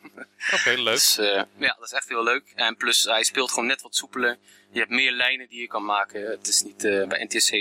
Oké, 0.53 0.71
leuk. 0.71 0.85
Dus 0.95 1.19
eh, 1.19 1.43
ja, 1.57 1.77
dat 1.79 1.85
is 1.85 1.93
echt 1.93 2.09
heel 2.09 2.23
leuk. 2.23 2.53
En 2.55 2.77
plus, 2.77 3.05
hij 3.05 3.25
speelt 3.25 3.51
gewoon 3.51 3.67
net 3.67 3.83
wat 3.83 3.95
soepeler. 3.95 4.39
Je 4.71 4.79
hebt 4.79 4.91
meer 4.91 5.13
lijnen 5.13 5.49
die 5.49 5.61
je 5.61 5.67
kan 5.67 5.85
maken. 5.85 6.31
Het 6.31 6.47
is 6.47 6.63
niet, 6.63 6.83
bij 6.83 7.25
NTSC 7.25 7.53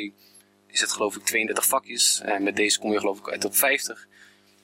is 0.67 0.81
het 0.81 0.91
geloof 0.91 1.15
ik 1.15 1.23
32 1.23 1.65
vakjes. 1.65 2.21
En 2.23 2.43
met 2.43 2.55
deze 2.55 2.79
kom 2.79 2.91
je 2.91 2.99
geloof 2.99 3.19
ik 3.19 3.29
uit 3.29 3.45
op 3.45 3.55
50. 3.55 4.07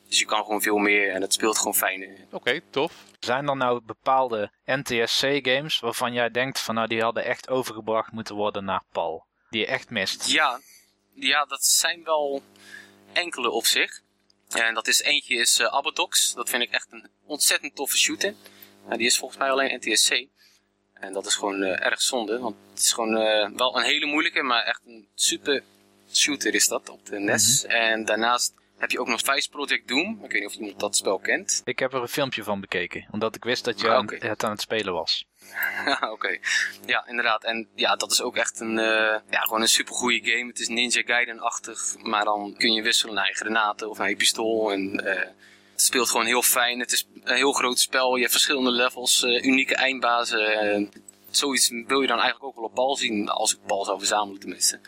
Dus 0.10 0.20
je 0.20 0.26
kan 0.26 0.44
gewoon 0.44 0.62
veel 0.62 0.78
meer 0.78 1.12
en 1.12 1.22
het 1.22 1.34
speelt 1.34 1.58
gewoon 1.58 1.76
fijner. 1.76 2.26
Oké, 2.32 2.62
tof. 2.70 2.94
Zijn 3.20 3.48
er 3.48 3.58
nou 3.58 3.82
bepaalde 3.82 4.52
NTSC-games 4.66 5.80
waarvan 5.80 6.14
jij 6.14 6.30
denkt 6.30 6.60
van 6.60 6.76
nou 6.76 6.88
die 6.88 7.02
hadden 7.02 7.26
echt 7.26 7.50
overgebracht 7.50 8.12
moeten 8.12 8.36
worden 8.36 8.66
naar 8.66 8.84
PAL? 8.92 9.26
Die 9.50 9.60
je 9.60 9.68
echt 9.68 9.90
mist? 9.90 10.32
Ja, 10.32 10.60
ja, 11.14 11.46
dat 11.46 11.66
zijn 11.66 12.04
wel 12.04 12.42
enkele 13.14 13.50
op 13.50 13.66
zich. 13.66 14.02
En 14.50 14.74
dat 14.74 14.88
is 14.88 15.02
eentje 15.02 15.36
is 15.36 15.60
uh, 15.60 15.68
Abadox. 15.68 16.34
Dat 16.34 16.50
vind 16.50 16.64
ik 16.64 16.72
echt 16.72 16.88
een 16.92 17.10
ontzettend 17.26 17.76
toffe 17.76 17.98
shooter. 17.98 18.34
Uh, 18.90 18.98
die 18.98 19.06
is 19.06 19.18
volgens 19.18 19.40
mij 19.40 19.52
alleen 19.52 19.80
NTSC. 19.82 20.26
En 20.94 21.14
dat 21.14 21.26
is 21.26 21.36
gewoon 21.36 21.62
uh, 21.62 21.86
erg 21.86 22.02
zonde. 22.02 22.40
Want 22.40 22.56
het 22.70 22.80
is 22.80 22.94
gewoon 22.94 23.22
uh, 23.22 23.50
wel 23.58 23.78
een 23.78 23.84
hele 23.84 24.06
moeilijke, 24.06 24.44
maar 24.44 24.64
echt 24.64 24.82
een 24.86 25.08
super 25.16 25.64
shooter 26.12 26.54
is 26.54 26.68
dat 26.68 26.90
op 26.90 27.06
de 27.06 27.20
NES. 27.20 27.64
Mm 27.64 27.70
-hmm. 27.70 27.80
En 27.80 28.06
daarnaast 28.06 28.54
heb 28.80 28.92
je 28.92 29.00
ook 29.00 29.08
nog 29.08 29.22
Vice 29.24 29.50
Project 29.50 29.88
Doom. 29.88 30.20
Ik 30.24 30.32
weet 30.32 30.42
niet 30.42 30.50
of 30.50 30.56
iemand 30.56 30.80
dat 30.80 30.96
spel 30.96 31.20
kent. 31.20 31.62
Ik 31.66 31.80
heb 31.80 31.94
er 31.94 32.02
een 32.02 32.08
filmpje 32.08 32.44
van 32.44 32.62
bekeken, 32.62 33.08
omdat 33.12 33.36
ik 33.36 33.44
wist 33.44 33.66
dat 33.66 33.80
je 33.80 33.90
ah, 33.90 34.04
okay. 34.04 34.20
het 34.30 34.44
aan 34.44 34.52
het 34.52 34.62
spelen 34.62 34.94
was. 34.94 35.26
Oké, 35.96 36.12
okay. 36.12 36.42
ja, 36.86 37.08
inderdaad. 37.08 37.44
En 37.44 37.68
ja, 37.76 37.96
dat 37.96 38.12
is 38.12 38.22
ook 38.22 38.36
echt 38.36 38.60
een, 38.60 38.78
uh, 38.78 39.18
ja, 39.30 39.40
gewoon 39.42 39.62
een 39.62 39.68
super 39.68 39.94
goede 39.94 40.32
game. 40.32 40.48
Het 40.48 40.60
is 40.60 40.68
Ninja 40.68 41.02
Gaiden-achtig, 41.02 41.96
maar 42.02 42.24
dan 42.24 42.56
kun 42.58 42.74
je 42.74 42.82
wisselen 42.82 43.16
naar 43.16 43.28
je 43.28 43.36
granaten 43.36 43.90
of 43.90 43.98
naar 43.98 44.10
je 44.10 44.16
pistool. 44.16 44.72
En 44.72 45.02
uh, 45.06 45.14
het 45.72 45.82
speelt 45.82 46.10
gewoon 46.10 46.26
heel 46.26 46.42
fijn. 46.42 46.80
Het 46.80 46.92
is 46.92 47.08
een 47.24 47.36
heel 47.36 47.52
groot 47.52 47.80
spel. 47.80 48.16
Je 48.16 48.22
hebt 48.22 48.32
verschillende 48.32 48.72
levels, 48.72 49.24
uh, 49.24 49.44
unieke 49.44 49.76
eindbazen. 49.76 50.92
zoiets 51.30 51.70
wil 51.70 52.02
je 52.02 52.08
dan 52.08 52.20
eigenlijk 52.20 52.44
ook 52.44 52.56
wel 52.56 52.70
op 52.70 52.76
bal 52.76 52.96
zien, 52.96 53.30
als 53.30 53.54
ik 53.54 53.60
bal 53.68 53.86
zou 53.86 53.98
verzamelen 53.98 54.40
tenminste. 54.40 54.80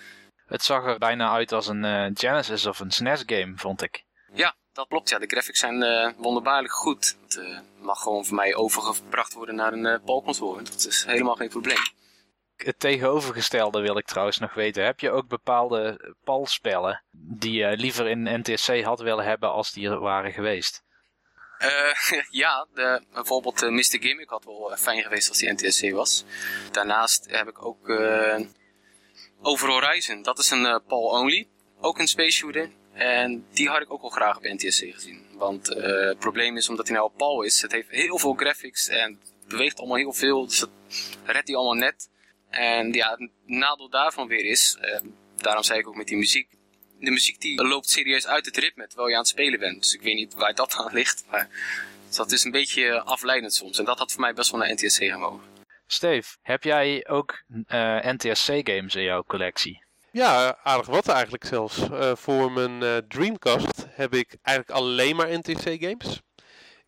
Het 0.51 0.63
zag 0.63 0.85
er 0.85 0.97
bijna 0.97 1.31
uit 1.31 1.51
als 1.51 1.67
een 1.67 1.83
uh, 1.83 2.05
Genesis 2.13 2.65
of 2.65 2.79
een 2.79 2.91
SNES 2.91 3.23
game, 3.25 3.53
vond 3.55 3.81
ik. 3.81 4.03
Ja, 4.33 4.55
dat 4.73 4.87
klopt. 4.87 5.09
Ja, 5.09 5.19
de 5.19 5.27
graphics 5.27 5.59
zijn 5.59 5.81
uh, 5.81 6.09
wonderbaarlijk 6.17 6.73
goed. 6.73 7.17
Het 7.23 7.35
uh, 7.35 7.59
mag 7.79 8.01
gewoon 8.01 8.25
voor 8.25 8.35
mij 8.35 8.55
overgebracht 8.55 9.33
worden 9.33 9.55
naar 9.55 9.73
een 9.73 9.85
uh, 9.85 9.95
palconsole. 10.05 10.61
Dat 10.61 10.85
is 10.85 11.05
helemaal 11.05 11.35
geen 11.35 11.49
probleem. 11.49 11.77
Het 12.55 12.79
tegenovergestelde 12.79 13.81
wil 13.81 13.97
ik 13.97 14.05
trouwens 14.05 14.37
nog 14.37 14.53
weten. 14.53 14.85
Heb 14.85 14.99
je 14.99 15.11
ook 15.11 15.27
bepaalde 15.27 16.13
PAL-spellen 16.23 17.03
die 17.11 17.53
je 17.53 17.77
liever 17.77 18.07
in 18.07 18.39
NTSC 18.39 18.81
had 18.81 18.99
willen 18.99 19.25
hebben 19.25 19.51
als 19.51 19.71
die 19.71 19.89
er 19.89 19.99
waren 19.99 20.31
geweest? 20.31 20.83
ja, 22.43 22.67
de, 22.73 23.03
bijvoorbeeld 23.13 23.61
Mr. 23.61 23.99
Gimmick 24.01 24.29
had 24.29 24.45
wel 24.45 24.75
fijn 24.77 25.01
geweest 25.01 25.29
als 25.29 25.37
die 25.37 25.51
NTSC 25.51 25.91
was. 25.91 26.25
Daarnaast 26.71 27.27
heb 27.29 27.47
ik 27.47 27.65
ook 27.65 27.87
over 29.41 29.69
Horizon. 29.69 30.21
Dat 30.21 30.39
is 30.39 30.49
een 30.49 30.63
uh, 30.63 30.75
PAL-only. 30.87 31.47
Ook 31.79 31.99
een 31.99 32.07
space 32.07 32.31
shooter. 32.31 32.71
En 32.93 33.45
die 33.51 33.69
had 33.69 33.81
ik 33.81 33.93
ook 33.93 34.01
wel 34.01 34.09
graag 34.09 34.37
op 34.37 34.43
NTSC 34.43 34.83
gezien. 34.93 35.25
Want 35.33 35.69
uh, 35.69 36.07
het 36.07 36.19
probleem 36.19 36.57
is, 36.57 36.69
omdat 36.69 36.87
hij 36.87 36.97
nou 36.97 37.11
PAL 37.17 37.41
is, 37.41 37.61
het 37.61 37.71
heeft 37.71 37.89
heel 37.89 38.17
veel 38.17 38.33
graphics 38.33 38.87
en 38.87 39.19
beweegt 39.47 39.77
allemaal 39.79 39.97
heel 39.97 40.13
veel. 40.13 40.47
Dus 40.47 40.59
dat 40.59 40.69
redt 41.25 41.47
hij 41.47 41.57
allemaal 41.57 41.89
net. 41.89 42.09
En 42.49 42.93
ja, 42.93 43.15
het 43.17 43.29
nadeel 43.45 43.89
daarvan 43.89 44.27
weer 44.27 44.45
is, 44.45 44.77
uh, 44.81 44.99
daarom 45.35 45.63
zei 45.63 45.79
ik 45.79 45.87
ook 45.87 45.95
met 45.95 46.07
die 46.07 46.17
muziek. 46.17 46.47
De 46.99 47.11
muziek 47.11 47.41
die 47.41 47.63
loopt 47.63 47.89
serieus 47.89 48.27
uit 48.27 48.45
het 48.45 48.57
ritme 48.57 48.87
terwijl 48.87 49.09
je 49.09 49.13
aan 49.13 49.21
het 49.21 49.29
spelen 49.29 49.59
bent. 49.59 49.81
Dus 49.81 49.93
ik 49.93 50.01
weet 50.01 50.15
niet 50.15 50.33
waar 50.33 50.55
dat 50.55 50.73
aan 50.73 50.93
ligt. 50.93 51.23
Maar 51.29 51.49
dat 52.15 52.31
is 52.31 52.43
een 52.43 52.51
beetje 52.51 53.01
afleidend 53.01 53.53
soms. 53.53 53.79
En 53.79 53.85
dat 53.85 53.97
had 53.97 54.11
voor 54.11 54.21
mij 54.21 54.33
best 54.33 54.51
wel 54.51 54.59
naar 54.59 54.73
NTSC 54.73 55.03
gemogen. 55.03 55.50
Steve, 55.93 56.37
heb 56.41 56.63
jij 56.63 57.07
ook 57.07 57.43
uh, 57.67 57.99
NTSC-games 58.01 58.95
in 58.95 59.03
jouw 59.03 59.23
collectie? 59.23 59.83
Ja, 60.11 60.57
aardig 60.63 60.87
wat 60.87 61.07
eigenlijk 61.07 61.45
zelfs. 61.45 61.77
Uh, 61.79 62.15
voor 62.15 62.51
mijn 62.51 62.83
uh, 62.83 62.97
Dreamcast 63.07 63.85
heb 63.89 64.13
ik 64.13 64.35
eigenlijk 64.41 64.77
alleen 64.77 65.15
maar 65.15 65.37
NTSC-games. 65.37 66.21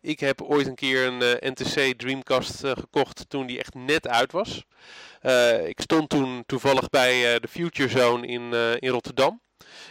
Ik 0.00 0.20
heb 0.20 0.42
ooit 0.42 0.66
een 0.66 0.74
keer 0.74 1.06
een 1.06 1.52
NTC 1.52 1.98
Dreamcast 1.98 2.60
gekocht 2.66 3.24
toen 3.28 3.46
die 3.46 3.58
echt 3.58 3.74
net 3.74 4.08
uit 4.08 4.32
was. 4.32 4.64
ik 5.66 5.80
stond 5.80 6.08
toen 6.08 6.42
toevallig 6.46 6.88
bij 6.88 7.40
de 7.40 7.48
Future 7.48 7.88
Zone 7.88 8.26
in, 8.26 8.52
in 8.78 8.90
Rotterdam. 8.90 9.40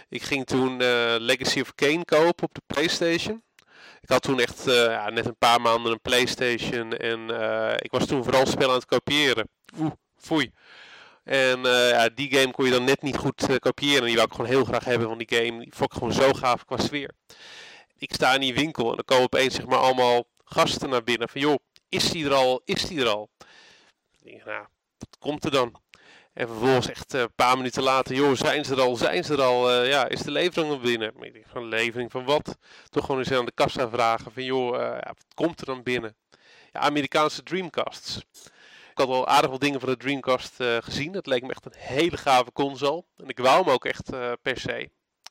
Ik 0.10 0.22
ging 0.22 0.46
toen 0.46 0.78
Legacy 1.18 1.60
of 1.60 1.76
Kane 1.76 2.06
kopen 2.06 2.44
op 2.44 2.54
de 2.54 2.62
PlayStation. 2.68 3.44
Ik 4.04 4.10
had 4.10 4.22
toen 4.22 4.40
echt 4.40 4.64
ja, 4.66 5.10
net 5.10 5.26
een 5.26 5.38
paar 5.38 5.62
maanden 5.62 5.92
een 5.92 6.02
PlayStation 6.02 6.94
en 6.94 7.20
ik 7.80 7.92
was 7.92 8.06
toen 8.06 8.24
vooral 8.24 8.46
spellen 8.46 8.70
aan 8.70 8.76
het 8.76 8.86
kopiëren. 8.86 9.50
Oeh, 9.80 9.92
foei. 10.18 10.52
En 11.24 11.62
ja, 11.64 12.10
die 12.10 12.36
game 12.36 12.52
kon 12.52 12.66
je 12.66 12.72
dan 12.72 12.84
net 12.84 13.02
niet 13.02 13.18
goed 13.18 13.60
kopiëren. 13.60 14.00
En 14.00 14.06
die 14.06 14.16
wou 14.16 14.28
ik 14.28 14.34
gewoon 14.34 14.50
heel 14.50 14.64
graag 14.64 14.86
hebben 14.86 15.08
van 15.08 15.18
die 15.18 15.38
game. 15.38 15.60
Die 15.60 15.74
vond 15.76 15.92
ik 15.92 15.98
gewoon 15.98 16.14
zo 16.14 16.34
gaaf 16.34 16.66
qua 16.66 16.78
sfeer 16.78 17.10
ik 18.04 18.14
sta 18.14 18.34
in 18.34 18.42
die 18.42 18.54
winkel 18.54 18.90
en 18.90 18.96
dan 18.96 19.06
komen 19.06 19.24
opeens 19.24 19.56
zeg 19.56 19.66
maar 19.66 19.80
allemaal 19.80 20.24
gasten 20.44 20.90
naar 20.90 21.04
binnen. 21.04 21.30
Van 21.30 21.42
joh, 21.42 21.56
is 21.90 22.10
die 22.12 22.26
er 22.26 22.34
al? 22.34 22.62
Is 22.66 22.86
die 22.86 23.00
er 23.00 23.08
al? 23.08 23.30
Nou, 24.24 24.66
wat 24.98 25.18
komt 25.20 25.46
er 25.46 25.52
dan? 25.52 25.82
En 26.34 26.48
vervolgens 26.48 26.90
echt 26.90 27.14
eh, 27.14 27.22
een 27.22 27.34
paar 27.36 27.58
minuten 27.58 27.84
later, 27.84 28.16
joh, 28.16 28.36
zijn 28.36 28.66
ze 28.66 28.74
er 28.74 28.82
al? 28.82 28.96
Zijn 28.96 29.24
ze 29.24 29.34
er 29.34 29.42
al? 29.42 29.72
Uh, 29.72 29.90
ja, 29.90 30.08
is 30.08 30.22
de 30.22 30.32
levering 30.32 30.72
al 30.72 30.80
binnen? 30.80 31.14
Maar 31.18 31.30
van 31.44 31.66
levering 31.66 32.12
van 32.12 32.26
wat? 32.26 32.58
Toch 32.90 33.06
gewoon 33.06 33.20
eens 33.20 33.32
aan 33.32 33.46
de 33.46 33.52
kassa 33.52 33.90
vragen 33.90 34.32
van 34.32 34.44
joh, 34.44 34.76
ja, 34.76 35.02
wat 35.06 35.34
komt 35.34 35.60
er 35.60 35.66
dan 35.66 35.84
binnen? 35.84 36.16
Ja, 36.72 36.80
Amerikaanse 36.80 37.44
Dreamcasts. 37.44 38.18
Ik 38.92 39.00
had 39.00 39.08
al 39.08 39.28
aardig 39.28 39.50
wat 39.50 39.62
dingen 39.62 39.80
van 39.80 39.90
de 39.90 39.98
Dreamcast 39.98 40.56
gezien. 40.58 41.14
Het 41.14 41.28
leek 41.28 41.42
me 41.42 41.50
echt 41.50 41.66
een 41.66 41.76
hele 41.76 42.18
gave 42.18 42.52
console. 42.52 43.04
En 43.18 43.28
ik 43.28 43.40
wou 43.40 43.64
hem 43.64 43.74
ook 43.74 43.86
echt 43.86 44.10
per 44.42 44.60
se. 44.60 44.90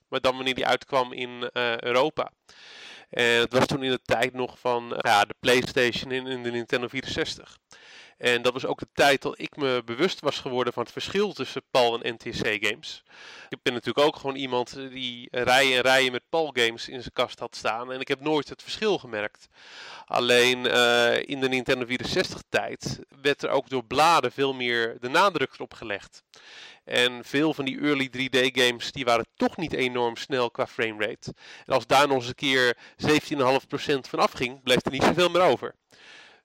Maar 0.09 0.21
dan 0.21 0.35
wanneer 0.35 0.55
die 0.55 0.67
uitkwam 0.67 1.13
in 1.13 1.51
Europa. 1.79 2.33
En 3.11 3.41
het 3.41 3.53
was 3.53 3.67
toen 3.67 3.83
in 3.83 3.91
de 3.91 4.03
tijd 4.03 4.33
nog 4.33 4.59
van 4.59 4.95
ja, 4.99 5.25
de 5.25 5.35
PlayStation 5.41 6.11
en 6.11 6.43
de 6.43 6.51
Nintendo 6.51 6.89
64. 6.89 7.59
En 8.23 8.43
dat 8.43 8.53
was 8.53 8.67
ook 8.67 8.79
de 8.79 8.89
tijd 8.93 9.23
dat 9.23 9.39
ik 9.39 9.57
me 9.57 9.83
bewust 9.85 10.21
was 10.21 10.39
geworden 10.39 10.73
van 10.73 10.83
het 10.83 10.93
verschil 10.93 11.33
tussen 11.33 11.63
PAL 11.71 12.03
en 12.03 12.15
NTC 12.15 12.65
games. 12.65 13.03
Ik 13.49 13.63
ben 13.63 13.73
natuurlijk 13.73 14.07
ook 14.07 14.17
gewoon 14.17 14.37
iemand 14.37 14.75
die 14.91 15.29
rijen 15.31 15.77
en 15.77 15.83
rijen 15.83 16.13
met 16.13 16.29
PAL 16.29 16.51
games 16.53 16.89
in 16.89 17.01
zijn 17.01 17.13
kast 17.13 17.39
had 17.39 17.57
staan. 17.57 17.93
En 17.93 18.01
ik 18.01 18.09
heb 18.09 18.21
nooit 18.21 18.49
het 18.49 18.63
verschil 18.63 18.99
gemerkt. 18.99 19.49
Alleen 20.07 20.65
uh, 20.65 21.23
in 21.23 21.41
de 21.41 21.49
Nintendo 21.49 21.87
64 21.87 22.43
tijd 22.49 23.01
werd 23.23 23.43
er 23.43 23.51
ook 23.51 23.69
door 23.69 23.85
bladen 23.85 24.33
veel 24.33 24.55
meer 24.55 24.97
de 25.01 25.09
nadruk 25.09 25.53
erop 25.55 25.75
gelegd. 25.75 26.23
En 26.85 27.25
veel 27.25 27.55
van 27.55 27.65
die 27.65 27.81
early 27.81 28.11
3D 28.17 28.61
games 28.61 28.93
die 28.93 29.05
waren 29.05 29.27
toch 29.37 29.57
niet 29.57 29.73
enorm 29.73 30.17
snel 30.17 30.51
qua 30.51 30.67
framerate. 30.67 31.35
En 31.67 31.75
als 31.75 31.87
daar 31.87 32.09
nog 32.09 32.17
eens 32.17 32.29
een 32.29 32.35
keer 32.35 32.77
17,5% 32.97 33.39
van 34.01 34.19
afging, 34.19 34.63
bleef 34.63 34.85
er 34.85 34.93
niet 34.93 35.03
zoveel 35.03 35.31
meer 35.31 35.43
over. 35.43 35.75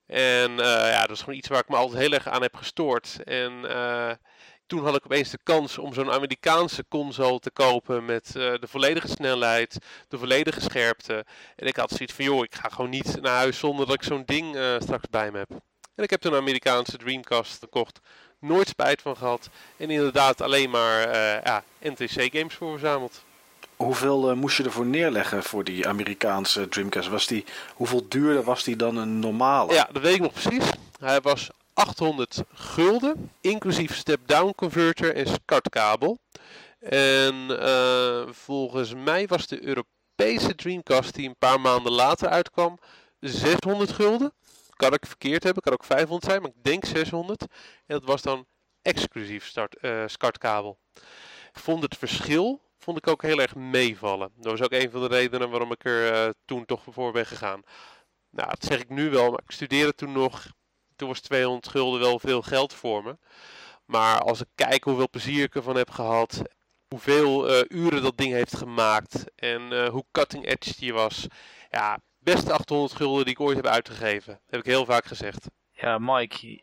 En 0.08 0.52
uh, 0.52 0.58
ja, 0.66 1.02
dat 1.02 1.16
is 1.16 1.20
gewoon 1.20 1.38
iets 1.38 1.48
waar 1.48 1.60
ik 1.60 1.70
me 1.70 1.76
altijd 1.76 2.02
heel 2.02 2.12
erg 2.12 2.28
aan 2.28 2.42
heb 2.42 2.56
gestoord. 2.56 3.24
En 3.24 3.52
uh, 3.66 4.12
toen 4.66 4.84
had 4.84 4.96
ik 4.96 5.06
opeens 5.06 5.30
de 5.30 5.40
kans 5.44 5.78
om 5.78 5.94
zo'n 5.94 6.12
Amerikaanse 6.12 6.86
console 6.90 7.40
te 7.40 7.52
kopen 7.52 8.06
met 8.06 8.28
uh, 8.28 8.34
de 8.34 8.68
volledige 8.68 9.08
snelheid, 9.08 9.78
de 10.08 10.18
volledige 10.18 10.62
scherpte. 10.62 11.26
En 11.56 11.68
ik 11.68 11.76
had 11.76 11.92
zoiets 11.92 12.14
van, 12.14 12.26
joh, 12.26 12.44
ik 12.44 12.56
ga 12.56 12.70
gewoon 12.70 12.90
niet 12.90 13.22
naar 13.22 13.36
huis 13.36 13.60
zonder 13.60 13.86
dat 13.86 13.96
ik 13.96 14.04
zo'n 14.04 14.24
ding 14.26 14.58
straks 14.80 15.10
bij 15.10 15.32
me 15.32 15.38
heb. 15.38 15.50
En 15.96 16.04
ik 16.04 16.10
heb 16.10 16.22
toen 16.22 16.34
een 16.34 16.40
Amerikaanse 16.40 16.98
Dreamcast 16.98 17.60
gekocht 17.60 18.00
Nooit 18.40 18.68
spijt 18.68 19.02
van 19.02 19.18
gehad. 19.18 19.50
En 19.78 19.90
inderdaad 19.90 20.42
alleen 20.42 20.70
maar 20.70 21.16
ja, 21.44 21.64
NTC-games 21.80 22.54
voor 22.54 22.72
verzameld. 22.72 23.24
Hoeveel 23.78 24.32
uh, 24.32 24.36
moest 24.36 24.58
je 24.58 24.64
ervoor 24.64 24.86
neerleggen 24.86 25.44
voor 25.44 25.64
die 25.64 25.88
Amerikaanse 25.88 26.70
Dreamcast? 26.70 27.10
Was 27.10 27.28
die, 27.28 27.46
hoeveel 27.74 28.06
duurder 28.08 28.44
was 28.44 28.64
die 28.64 28.76
dan 28.76 28.96
een 28.96 29.20
normale? 29.20 29.74
Ja, 29.74 29.90
dat 29.92 30.02
weet 30.02 30.16
ik 30.16 30.22
nog 30.22 30.34
precies. 30.34 30.70
Hij 31.00 31.22
was 31.22 31.50
800 31.74 32.44
gulden, 32.54 33.32
inclusief 33.42 33.96
step-down 33.96 34.54
converter 34.56 35.16
en 35.16 35.28
SCART-kabel. 35.28 36.18
En 36.80 37.36
uh, 37.50 38.22
volgens 38.32 38.94
mij 38.94 39.28
was 39.28 39.48
de 39.48 39.64
Europese 39.66 40.56
Dreamcast 40.56 41.16
die 41.16 41.28
een 41.28 41.38
paar 41.40 41.62
maanden 41.62 41.92
later 41.92 42.28
uitkwam 42.28 42.80
600 43.20 43.92
gulden 43.92 44.34
kan 44.78 44.94
ik 44.94 45.06
verkeerd 45.06 45.44
hebben, 45.44 45.64
kan 45.64 45.74
ook 45.74 45.84
500 45.84 46.24
zijn, 46.24 46.42
maar 46.42 46.52
ik 46.56 46.64
denk 46.64 46.86
600. 46.86 47.42
En 47.42 47.48
dat 47.86 48.04
was 48.04 48.22
dan 48.22 48.46
exclusief 48.82 49.46
start, 49.46 49.76
uh, 49.82 50.04
SCART-kabel. 50.08 50.78
Ik 51.54 51.60
vond 51.60 51.84
het 51.84 51.98
verschil 51.98 52.62
vond 52.88 53.00
ik 53.00 53.08
ook 53.08 53.22
heel 53.22 53.42
erg 53.42 53.56
meevallen. 53.56 54.32
Dat 54.36 54.52
was 54.52 54.62
ook 54.62 54.72
een 54.72 54.92
van 54.92 55.02
de 55.02 55.08
redenen 55.08 55.50
waarom 55.50 55.72
ik 55.72 55.86
er 55.86 56.28
uh, 56.28 56.34
toen 56.46 56.66
toch 56.66 56.84
voor 56.90 57.12
ben 57.12 57.26
gegaan. 57.26 57.62
Nou, 58.30 58.50
dat 58.50 58.64
zeg 58.64 58.80
ik 58.80 58.90
nu 58.90 59.10
wel, 59.10 59.30
maar 59.30 59.42
ik 59.44 59.52
studeerde 59.52 59.96
toen 59.96 60.12
nog. 60.12 60.52
Toen 60.96 61.08
was 61.08 61.20
200 61.20 61.68
gulden 61.68 62.00
wel 62.00 62.20
veel 62.20 62.42
geld 62.42 62.74
voor 62.74 63.04
me. 63.04 63.18
Maar 63.86 64.20
als 64.20 64.42
ik 64.42 64.48
kijk 64.56 64.84
hoeveel 64.84 65.10
plezier 65.10 65.44
ik 65.44 65.56
ervan 65.56 65.76
heb 65.76 65.90
gehad, 65.90 66.42
hoeveel 66.88 67.50
uh, 67.50 67.64
uren 67.68 68.02
dat 68.02 68.18
ding 68.18 68.34
heeft 68.34 68.56
gemaakt 68.58 69.32
en 69.36 69.88
hoe 69.88 70.06
cutting 70.12 70.46
edge 70.46 70.74
die 70.78 70.94
was. 70.94 71.28
Ja, 71.70 72.00
beste 72.20 72.54
800 72.54 72.94
gulden 72.94 73.24
die 73.24 73.34
ik 73.34 73.40
ooit 73.40 73.56
heb 73.56 73.66
uitgegeven. 73.66 74.42
Heb 74.46 74.60
ik 74.60 74.66
heel 74.66 74.86
vaak 74.86 75.06
gezegd. 75.06 75.48
Ja, 75.72 75.98
Mike, 75.98 76.62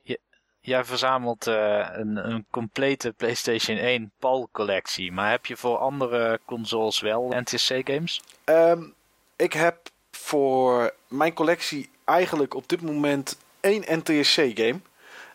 jij 0.66 0.84
verzamelt 0.84 1.46
uh, 1.46 1.88
een, 1.92 2.30
een, 2.30 2.46
complete 2.50 3.12
PlayStation 3.16 3.76
1 3.76 4.12
PAL-collectie. 4.18 5.12
Maar 5.12 5.30
heb 5.30 5.46
je 5.46 5.56
voor 5.56 5.76
andere 5.78 6.40
consoles 6.44 7.00
wel 7.00 7.32
NTSC-games? 7.36 8.20
Um, 8.44 8.94
ik 9.36 9.52
heb 9.52 9.76
voor 10.10 10.94
mijn 11.08 11.32
collectie 11.32 11.90
eigenlijk 12.04 12.54
op 12.54 12.68
dit 12.68 12.82
moment 12.82 13.38
één 13.60 13.84
NTSC-game. 13.98 14.80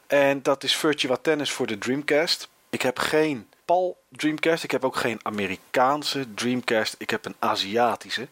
En 0.08 0.42
dat 0.42 0.64
is 0.64 0.76
Virtua 0.76 1.16
Tennis 1.16 1.52
voor 1.52 1.68
de 1.68 1.78
Dreamcast. 1.78 2.50
Ik 2.70 2.82
heb 2.82 3.00
geen 3.00 3.48
PAL 3.66 3.98
Dreamcast. 4.10 4.64
Ik 4.64 4.72
heb 4.72 4.86
ook 4.86 4.96
geen 4.96 5.20
Amerikaanse 5.22 6.34
Dreamcast. 6.34 6.96
Ik 6.98 7.10
heb 7.10 7.26
een 7.26 7.36
Aziatische. 7.40 8.28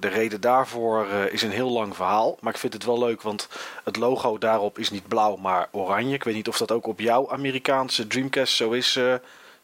De 0.00 0.08
reden 0.08 0.40
daarvoor 0.40 1.06
uh, 1.06 1.32
is 1.32 1.42
een 1.42 1.50
heel 1.50 1.70
lang 1.70 1.96
verhaal. 1.96 2.38
Maar 2.40 2.52
ik 2.52 2.58
vind 2.58 2.72
het 2.72 2.84
wel 2.84 2.98
leuk, 2.98 3.22
want 3.22 3.48
het 3.84 3.96
logo 3.96 4.38
daarop 4.38 4.78
is 4.78 4.90
niet 4.90 5.08
blauw, 5.08 5.36
maar 5.36 5.68
oranje. 5.70 6.14
Ik 6.14 6.24
weet 6.24 6.34
niet 6.34 6.48
of 6.48 6.58
dat 6.58 6.72
ook 6.72 6.86
op 6.86 7.00
jouw 7.00 7.30
Amerikaanse 7.30 8.06
Dreamcast 8.06 8.54
zo 8.54 8.70
is, 8.70 8.96
uh, 8.96 9.14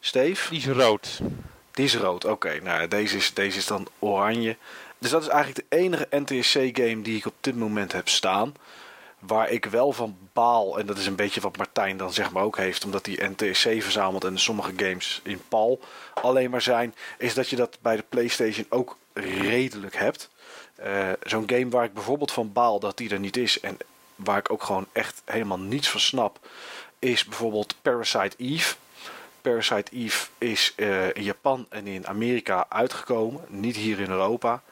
Steve. 0.00 0.50
Die 0.50 0.58
is 0.58 0.66
rood. 0.66 1.20
Die 1.70 1.84
is 1.84 1.96
rood, 1.96 2.24
oké. 2.24 2.60
Nou, 2.62 2.88
deze 2.88 3.16
is, 3.16 3.34
deze 3.34 3.58
is 3.58 3.66
dan 3.66 3.88
oranje. 3.98 4.56
Dus 4.98 5.10
dat 5.10 5.22
is 5.22 5.28
eigenlijk 5.28 5.66
de 5.68 5.76
enige 5.76 6.06
NTSC-game 6.10 7.02
die 7.02 7.16
ik 7.16 7.26
op 7.26 7.34
dit 7.40 7.56
moment 7.56 7.92
heb 7.92 8.08
staan. 8.08 8.54
Waar 9.18 9.50
ik 9.50 9.64
wel 9.64 9.92
van 9.92 10.16
baal, 10.32 10.78
en 10.78 10.86
dat 10.86 10.98
is 10.98 11.06
een 11.06 11.16
beetje 11.16 11.40
wat 11.40 11.56
Martijn 11.56 11.96
dan 11.96 12.12
zeg 12.12 12.32
maar 12.32 12.42
ook 12.42 12.56
heeft, 12.56 12.84
omdat 12.84 13.06
hij 13.06 13.28
NTSC 13.36 13.68
verzamelt 13.82 14.24
en 14.24 14.38
sommige 14.38 14.72
games 14.76 15.20
in 15.24 15.40
PAL 15.48 15.80
alleen 16.14 16.50
maar 16.50 16.62
zijn, 16.62 16.94
is 17.18 17.34
dat 17.34 17.48
je 17.48 17.56
dat 17.56 17.78
bij 17.82 17.96
de 17.96 18.04
PlayStation 18.08 18.66
ook 18.68 18.96
redelijk 19.14 19.96
hebt. 19.96 20.30
Uh, 20.86 21.08
Zo'n 21.22 21.48
game 21.48 21.68
waar 21.68 21.84
ik 21.84 21.94
bijvoorbeeld 21.94 22.32
van 22.32 22.52
baal 22.52 22.80
dat 22.80 22.96
die 22.96 23.10
er 23.10 23.18
niet 23.18 23.36
is 23.36 23.60
en 23.60 23.76
waar 24.14 24.38
ik 24.38 24.50
ook 24.50 24.62
gewoon 24.62 24.86
echt 24.92 25.22
helemaal 25.24 25.58
niets 25.58 25.88
van 25.88 26.00
snap, 26.00 26.38
is 26.98 27.24
bijvoorbeeld 27.24 27.74
Parasite 27.82 28.36
Eve. 28.36 28.74
Parasite 29.40 29.92
Eve 29.92 30.26
is 30.38 30.72
uh, 30.76 31.06
in 31.06 31.22
Japan 31.22 31.66
en 31.68 31.86
in 31.86 32.06
Amerika 32.06 32.66
uitgekomen, 32.68 33.44
niet 33.48 33.76
hier 33.76 34.00
in 34.00 34.10
Europa. 34.10 34.62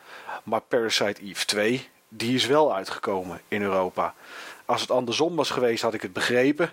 Maar 0.43 0.61
Parasite 0.61 1.23
Eve 1.23 1.45
2, 1.45 1.89
die 2.09 2.35
is 2.35 2.47
wel 2.47 2.75
uitgekomen 2.75 3.41
in 3.49 3.63
Europa. 3.63 4.15
Als 4.65 4.81
het 4.81 4.91
andersom 4.91 5.37
was 5.37 5.51
geweest, 5.51 5.83
had 5.83 5.95
ik 5.95 6.03
het 6.03 6.13
begrepen. 6.13 6.73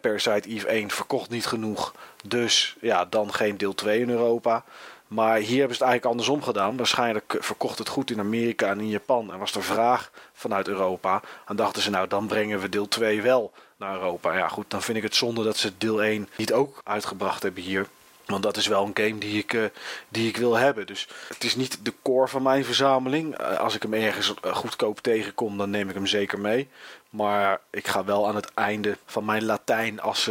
Parasite 0.00 0.48
Eve 0.48 0.66
1 0.66 0.90
verkocht 0.90 1.30
niet 1.30 1.46
genoeg, 1.46 1.94
dus 2.24 2.76
ja, 2.80 3.04
dan 3.04 3.34
geen 3.34 3.56
deel 3.56 3.74
2 3.74 4.00
in 4.00 4.10
Europa. 4.10 4.64
Maar 5.12 5.36
hier 5.36 5.58
hebben 5.58 5.76
ze 5.76 5.82
het 5.82 5.92
eigenlijk 5.92 6.04
andersom 6.04 6.42
gedaan. 6.42 6.76
Waarschijnlijk 6.76 7.36
verkocht 7.38 7.78
het 7.78 7.88
goed 7.88 8.10
in 8.10 8.18
Amerika 8.18 8.68
en 8.68 8.80
in 8.80 8.88
Japan. 8.88 9.32
En 9.32 9.38
was 9.38 9.54
er 9.54 9.62
vraag 9.62 10.10
vanuit 10.32 10.68
Europa. 10.68 11.22
En 11.46 11.56
dachten 11.56 11.82
ze, 11.82 11.90
nou 11.90 12.08
dan 12.08 12.26
brengen 12.26 12.60
we 12.60 12.68
deel 12.68 12.88
2 12.88 13.22
wel 13.22 13.52
naar 13.76 13.94
Europa. 13.94 14.36
Ja 14.36 14.48
goed, 14.48 14.70
dan 14.70 14.82
vind 14.82 14.96
ik 14.96 15.02
het 15.02 15.14
zonde 15.14 15.44
dat 15.44 15.56
ze 15.56 15.72
deel 15.78 16.02
1 16.02 16.28
niet 16.36 16.52
ook 16.52 16.80
uitgebracht 16.84 17.42
hebben 17.42 17.62
hier. 17.62 17.86
Want 18.26 18.42
dat 18.42 18.56
is 18.56 18.66
wel 18.66 18.84
een 18.84 19.04
game 19.04 19.18
die 19.18 19.38
ik, 19.38 19.52
uh, 19.52 19.64
die 20.08 20.28
ik 20.28 20.36
wil 20.36 20.54
hebben. 20.54 20.86
Dus 20.86 21.08
het 21.28 21.44
is 21.44 21.56
niet 21.56 21.78
de 21.84 21.92
core 22.02 22.28
van 22.28 22.42
mijn 22.42 22.64
verzameling. 22.64 23.40
Uh, 23.40 23.58
als 23.58 23.74
ik 23.74 23.82
hem 23.82 23.94
ergens 23.94 24.34
goedkoop 24.42 25.00
tegenkom, 25.00 25.58
dan 25.58 25.70
neem 25.70 25.88
ik 25.88 25.94
hem 25.94 26.06
zeker 26.06 26.38
mee. 26.38 26.68
Maar 27.10 27.60
ik 27.70 27.86
ga 27.86 28.04
wel 28.04 28.28
aan 28.28 28.36
het 28.36 28.54
einde 28.54 28.98
van 29.06 29.24
mijn 29.24 29.44
Latijn 29.44 30.00
als 30.00 30.30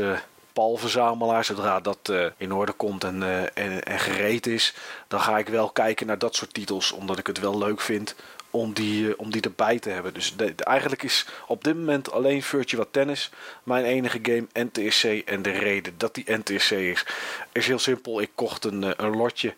palverzamelaar. 0.54 1.46
Zodra 1.46 1.80
dat 1.80 2.10
uh, 2.12 2.26
in 2.38 2.54
orde 2.54 2.72
komt 2.72 3.04
en, 3.04 3.22
uh, 3.22 3.58
en, 3.58 4.00
gereed 4.00 4.48
is, 4.48 4.74
dan 5.08 5.20
ga 5.20 5.38
ik 5.38 5.48
wel 5.48 5.70
kijken 5.70 6.08
naar 6.08 6.18
dat 6.18 6.36
soort 6.36 6.54
titels. 6.54 6.92
Omdat 6.92 7.18
ik 7.18 7.28
het 7.28 7.40
wel 7.40 7.58
leuk 7.58 7.82
vind 7.82 8.16
om 8.50 8.74
die, 8.74 9.04
uh, 9.04 9.14
om 9.18 9.32
die 9.32 9.42
erbij 9.42 9.80
te 9.80 9.90
hebben. 9.90 10.14
Dus 10.14 10.36
eigenlijk 10.58 11.04
is 11.04 11.28
op 11.48 11.64
dit 11.64 11.76
moment 11.76 12.12
alleen 12.12 12.44
Virtua 12.44 12.86
Tennis 12.92 13.30
mijn 13.64 13.86
enige 13.86 14.20
game 14.22 14.48
NTSC. 14.54 15.04
En 15.04 15.42
de 15.42 15.52
reden 15.52 15.94
dat 15.98 16.16
die 16.16 16.26
NTSC 16.38 16.72
is, 16.72 17.06
is 17.52 17.68
heel 17.68 17.80
simpel. 17.80 18.22
Ik 18.22 18.32
kocht 18.36 18.66
een, 18.66 19.04
een 19.04 19.16
lotje 19.18 19.54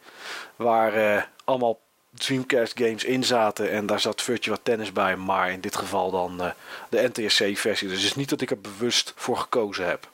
waar 0.56 1.30
allemaal 1.44 1.80
Dreamcast 2.14 2.78
games 2.78 3.04
in 3.04 3.24
zaten 3.24 3.72
en 3.72 3.86
daar 3.86 4.00
zat 4.00 4.22
Virtua 4.22 4.58
Tennis 4.64 4.92
bij, 4.92 5.16
maar 5.16 5.52
in 5.52 5.62
dit 5.62 5.76
geval 5.76 6.12
dan 6.12 6.54
de 6.90 7.10
NTSC-versie. 7.14 7.88
Dus 7.88 7.98
het 7.98 8.06
is 8.06 8.16
niet 8.16 8.30
dat 8.30 8.42
ik 8.42 8.52
er 8.52 8.62
bewust 8.62 9.14
voor 9.16 9.38
gekozen 9.38 9.88
heb. 9.88 10.08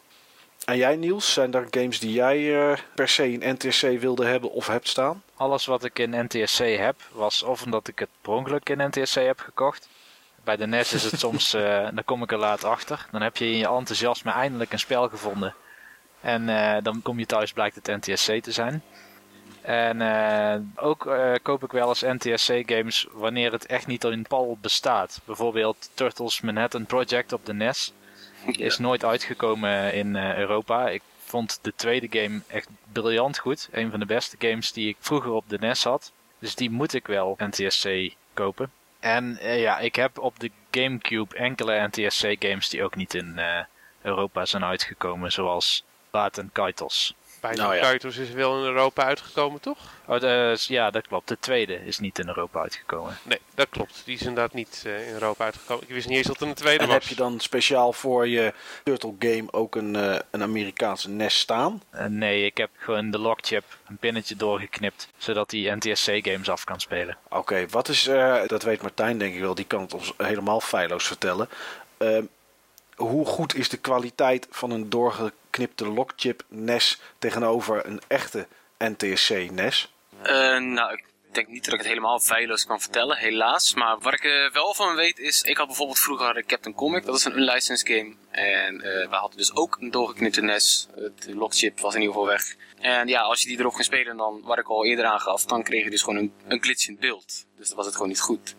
En 0.70 0.78
jij 0.78 0.96
Niels, 0.96 1.34
zijn 1.34 1.54
er 1.54 1.68
games 1.72 2.00
die 2.00 2.12
jij 2.12 2.40
uh, 2.40 2.78
per 2.96 3.08
se 3.08 3.32
in 3.32 3.54
NTSC 3.54 3.82
wilde 3.82 4.26
hebben 4.26 4.52
of 4.52 4.68
hebt 4.68 4.88
staan? 4.88 5.24
Alles 5.36 5.66
wat 5.66 5.84
ik 5.84 6.00
in 6.00 6.26
NTSC 6.26 6.58
heb, 6.58 6.96
was 7.12 7.44
of 7.44 7.64
omdat 7.64 7.88
ik 7.88 8.00
het 8.00 8.10
per 8.22 8.34
ongeluk 8.34 8.70
in 8.70 8.88
NTSC 8.88 9.16
heb 9.16 9.40
gekocht. 9.40 9.90
Bij 10.44 10.56
de 10.56 10.68
NES 10.68 10.94
is 10.94 11.04
het 11.04 11.20
soms, 11.26 11.56
uh, 11.56 11.88
dan 11.94 12.04
kom 12.06 12.24
ik 12.24 12.32
er 12.32 12.38
laat 12.38 12.64
achter. 12.64 13.08
Dan 13.12 13.22
heb 13.22 13.38
je 13.38 13.46
in 13.46 13.58
je 13.58 13.68
enthousiasme 13.68 14.32
eindelijk 14.32 14.72
een 14.72 14.80
spel 14.80 15.10
gevonden. 15.10 15.56
En 16.22 16.46
dan 16.84 17.02
kom 17.02 17.20
je 17.20 17.26
thuis, 17.26 17.54
blijkt 17.54 17.76
het 17.76 18.06
NTSC 18.06 18.32
te 18.42 18.52
zijn. 18.52 18.84
En 19.62 20.02
uh, 20.02 20.86
ook 20.86 21.06
uh, 21.06 21.34
koop 21.42 21.64
ik 21.64 21.72
wel 21.72 21.88
eens 21.88 22.02
NTSC 22.02 22.54
games 22.66 23.08
wanneer 23.12 23.52
het 23.52 23.66
echt 23.66 23.88
niet 23.88 24.04
in 24.04 24.26
PAL 24.28 24.58
bestaat. 24.62 25.22
Bijvoorbeeld 25.26 25.90
Turtles 25.94 26.42
Manhattan 26.42 26.86
Project 26.86 27.34
op 27.34 27.46
de 27.46 27.54
NES. 27.54 27.94
Is 28.58 28.78
nooit 28.78 29.06
uitgekomen 29.06 29.94
in 29.94 30.16
uh, 30.16 30.38
Europa. 30.38 30.90
Ik 30.90 31.02
vond 31.24 31.60
de 31.62 31.74
tweede 31.76 32.08
game 32.10 32.42
echt 32.48 32.70
briljant 32.92 33.38
goed. 33.38 33.70
Een 33.72 33.92
van 33.92 34.00
de 34.00 34.06
beste 34.06 34.36
games 34.40 34.72
die 34.72 34.90
ik 34.90 34.98
vroeger 35.00 35.32
op 35.32 35.50
de 35.50 35.58
NES 35.60 35.84
had. 35.84 36.12
Dus 36.40 36.56
die 36.56 36.70
moet 36.70 36.94
ik 36.94 37.08
wel 37.08 37.38
NTSC 37.38 37.90
kopen. 38.34 38.72
En 39.00 39.38
ja, 39.42 39.80
ik 39.80 39.96
heb 39.96 40.20
op 40.20 40.40
de 40.40 40.52
Gamecube 40.72 41.36
enkele 41.36 41.88
NTSC 41.88 42.36
games 42.40 42.70
die 42.70 42.84
ook 42.84 42.96
niet 42.96 43.14
in 43.14 43.40
Europa 44.02 44.46
zijn 44.46 44.64
uitgekomen. 44.64 45.32
Zoals 45.32 45.84
Baat 46.10 46.38
en 46.38 46.50
Kaitos. 46.54 47.14
Bij 47.40 47.56
nou, 47.56 47.76
ja. 47.76 47.92
is 47.92 48.32
wel 48.32 48.58
in 48.58 48.66
Europa 48.66 49.04
uitgekomen, 49.04 49.62
toch? 49.62 49.78
Oh, 50.06 50.20
de, 50.20 50.56
ja, 50.68 50.92
dat 50.92 51.08
klopt. 51.08 51.28
De 51.28 51.38
tweede 51.40 51.86
is 51.86 52.00
niet 52.00 52.20
in 52.20 52.28
Europa 52.28 52.62
uitgekomen. 52.62 53.18
Nee, 53.24 53.40
dat 53.56 53.68
klopt. 53.70 54.02
Die 54.06 54.16
is 54.16 54.22
inderdaad 54.22 54.54
niet 54.54 54.84
uh, 54.88 55.08
in 55.08 55.14
Europa 55.14 55.44
uitgekomen. 55.44 55.84
Ik 55.88 55.94
wist 55.94 56.08
niet 56.08 56.18
eens 56.18 56.28
dat 56.28 56.42
er 56.42 56.48
een 56.48 56.54
tweede 56.54 56.84
en 56.84 56.90
was. 56.90 56.96
heb 56.96 57.08
je 57.08 57.16
dan 57.16 57.40
speciaal 57.40 57.94
voor 57.94 58.28
je 58.28 58.54
Turtle 58.84 59.16
game 59.20 59.52
ook 59.52 59.76
een, 59.76 59.96
uh, 59.96 60.16
een 60.32 60.42
Amerikaanse 60.42 61.10
NES 61.10 61.40
staan? 61.40 61.82
Uh, 61.94 62.06
nee, 62.06 62.46
ik 62.46 62.58
heb 62.58 62.70
gewoon 62.78 63.12
de 63.12 63.20
lockchip 63.20 63.64
een 63.88 63.98
pinnetje 63.98 64.36
doorgeknipt, 64.36 65.08
zodat 65.18 65.52
hij 65.52 65.76
NTSC 65.76 66.20
games 66.22 66.50
af 66.50 66.64
kan 66.64 66.80
spelen. 66.80 67.18
Oké, 67.26 67.38
okay, 67.38 67.68
wat 67.68 67.88
is, 67.88 68.04
dat 68.48 68.64
weet 68.64 68.82
Martijn 68.82 69.18
denk 69.18 69.34
ik 69.34 69.42
wel, 69.42 69.56
die 69.56 69.66
kan 69.66 69.82
het 69.82 69.94
ons 69.94 70.14
helemaal 70.18 70.62
feilloos 70.62 71.08
vertellen. 71.08 71.50
Hoe 73.00 73.26
goed 73.26 73.56
is 73.56 73.70
de 73.70 73.78
kwaliteit 73.78 74.48
van 74.50 74.72
een 74.72 74.90
doorgeknipte 74.90 75.88
lockchip 75.88 76.44
NES 76.48 77.00
tegenover 77.20 77.86
een 77.86 78.02
echte 78.08 78.48
NTSC 78.78 79.52
NES? 79.52 79.94
Uh, 80.24 80.58
nou, 80.58 80.94
ik 80.94 81.04
denk 81.32 81.48
niet 81.48 81.64
dat 81.64 81.74
ik 81.74 81.80
het 81.80 81.88
helemaal 81.88 82.20
feilloos 82.20 82.66
kan 82.66 82.82
vertellen, 82.82 83.18
helaas. 83.18 83.74
Maar 83.74 84.00
wat 84.00 84.14
ik 84.14 84.24
uh, 84.24 84.52
wel 84.52 84.74
van 84.74 84.96
weet 84.96 85.20
is, 85.20 85.42
ik 85.42 85.58
had 85.58 85.68
bijvoorbeeld 85.68 86.00
vroeger 86.00 86.46
Captain 86.46 86.76
Comic, 86.76 87.06
dat 87.06 87.16
is 87.16 87.26
een 87.26 87.38
unlicensed 87.38 87.88
game. 87.88 88.16
En 88.32 88.76
uh, 88.76 88.82
we 88.82 89.16
hadden 89.16 89.38
dus 89.38 89.56
ook 89.56 89.78
een 89.80 89.92
doorgeknipte 89.92 90.42
NES. 90.42 90.88
De 90.96 91.36
lockchip 91.36 91.80
was 91.80 91.96
in 91.96 92.02
ieder 92.02 92.16
geval 92.16 92.30
weg. 92.30 92.56
En 92.80 93.08
ja, 93.08 93.22
als 93.22 93.42
je 93.42 93.48
die 93.48 93.60
erop 93.60 93.74
ging 93.74 93.86
spelen, 93.86 94.18
dan, 94.18 94.42
wat 94.44 94.58
ik 94.58 94.70
al 94.70 94.86
eerder 94.86 95.06
aangaf, 95.06 95.46
dan 95.46 95.64
kreeg 95.64 95.84
je 95.84 95.90
dus 95.90 96.02
gewoon 96.02 96.20
een, 96.20 96.34
een 96.48 96.76
in 96.88 96.98
beeld. 97.00 97.46
Dus 97.58 97.68
dan 97.68 97.78
was 97.78 97.86
het 97.86 97.96
gewoon 97.96 98.10
niet 98.10 98.22
goed. 98.22 98.56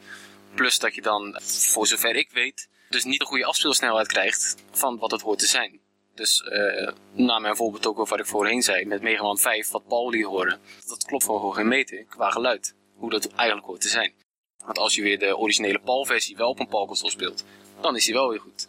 Plus 0.54 0.78
dat 0.78 0.94
je 0.94 1.02
dan, 1.02 1.40
voor 1.42 1.86
zover 1.86 2.16
ik 2.16 2.30
weet, 2.30 2.68
dus 2.90 3.04
niet 3.04 3.20
een 3.20 3.26
goede 3.26 3.44
afspeelsnelheid 3.44 4.06
krijgt 4.06 4.54
van 4.70 4.98
wat 4.98 5.10
het 5.10 5.20
hoort 5.20 5.38
te 5.38 5.46
zijn. 5.46 5.80
Dus 6.14 6.42
uh, 6.42 6.88
na 7.12 7.38
mijn 7.38 7.56
voorbeeld 7.56 7.86
ook 7.86 8.08
wat 8.08 8.18
ik 8.18 8.26
voorheen 8.26 8.62
zei 8.62 8.84
met 8.84 9.02
Mega 9.02 9.22
Man 9.22 9.38
5, 9.38 9.70
wat 9.70 9.86
Paul 9.88 10.10
liet 10.10 10.24
horen, 10.24 10.60
dat 10.86 11.04
klopt 11.04 11.24
voor 11.24 11.54
geen 11.54 11.68
meter 11.68 12.04
qua 12.04 12.30
geluid, 12.30 12.74
hoe 12.96 13.10
dat 13.10 13.32
eigenlijk 13.34 13.66
hoort 13.66 13.80
te 13.80 13.88
zijn. 13.88 14.12
Want 14.64 14.78
als 14.78 14.94
je 14.94 15.02
weer 15.02 15.18
de 15.18 15.36
originele 15.36 15.78
PAL-versie 15.78 16.36
wel 16.36 16.48
op 16.48 16.60
een 16.60 16.68
PAL-console 16.68 17.10
speelt, 17.10 17.44
dan 17.80 17.96
is 17.96 18.04
die 18.04 18.14
wel 18.14 18.28
weer 18.28 18.40
goed. 18.40 18.68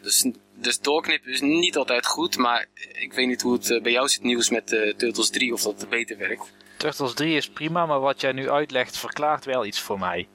Dus, 0.00 0.26
dus 0.54 0.80
doorknippen 0.80 1.32
is 1.32 1.40
niet 1.40 1.76
altijd 1.76 2.06
goed, 2.06 2.36
maar 2.36 2.66
ik 2.92 3.12
weet 3.12 3.26
niet 3.26 3.42
hoe 3.42 3.52
het 3.52 3.70
eh, 3.70 3.82
bij 3.82 3.92
jou 3.92 4.08
zit 4.08 4.22
nieuws 4.22 4.50
met 4.50 4.72
uh, 4.72 4.94
Turtles 4.94 5.30
3 5.30 5.52
of 5.52 5.62
dat 5.62 5.88
beter 5.88 6.18
werkt. 6.18 6.52
Turtles 6.76 7.14
3 7.14 7.36
is 7.36 7.48
prima, 7.48 7.86
maar 7.86 8.00
wat 8.00 8.20
jij 8.20 8.32
nu 8.32 8.50
uitlegt 8.50 8.98
verklaart 8.98 9.44
wel 9.44 9.64
iets 9.64 9.80
voor 9.80 9.98
mij. 9.98 10.28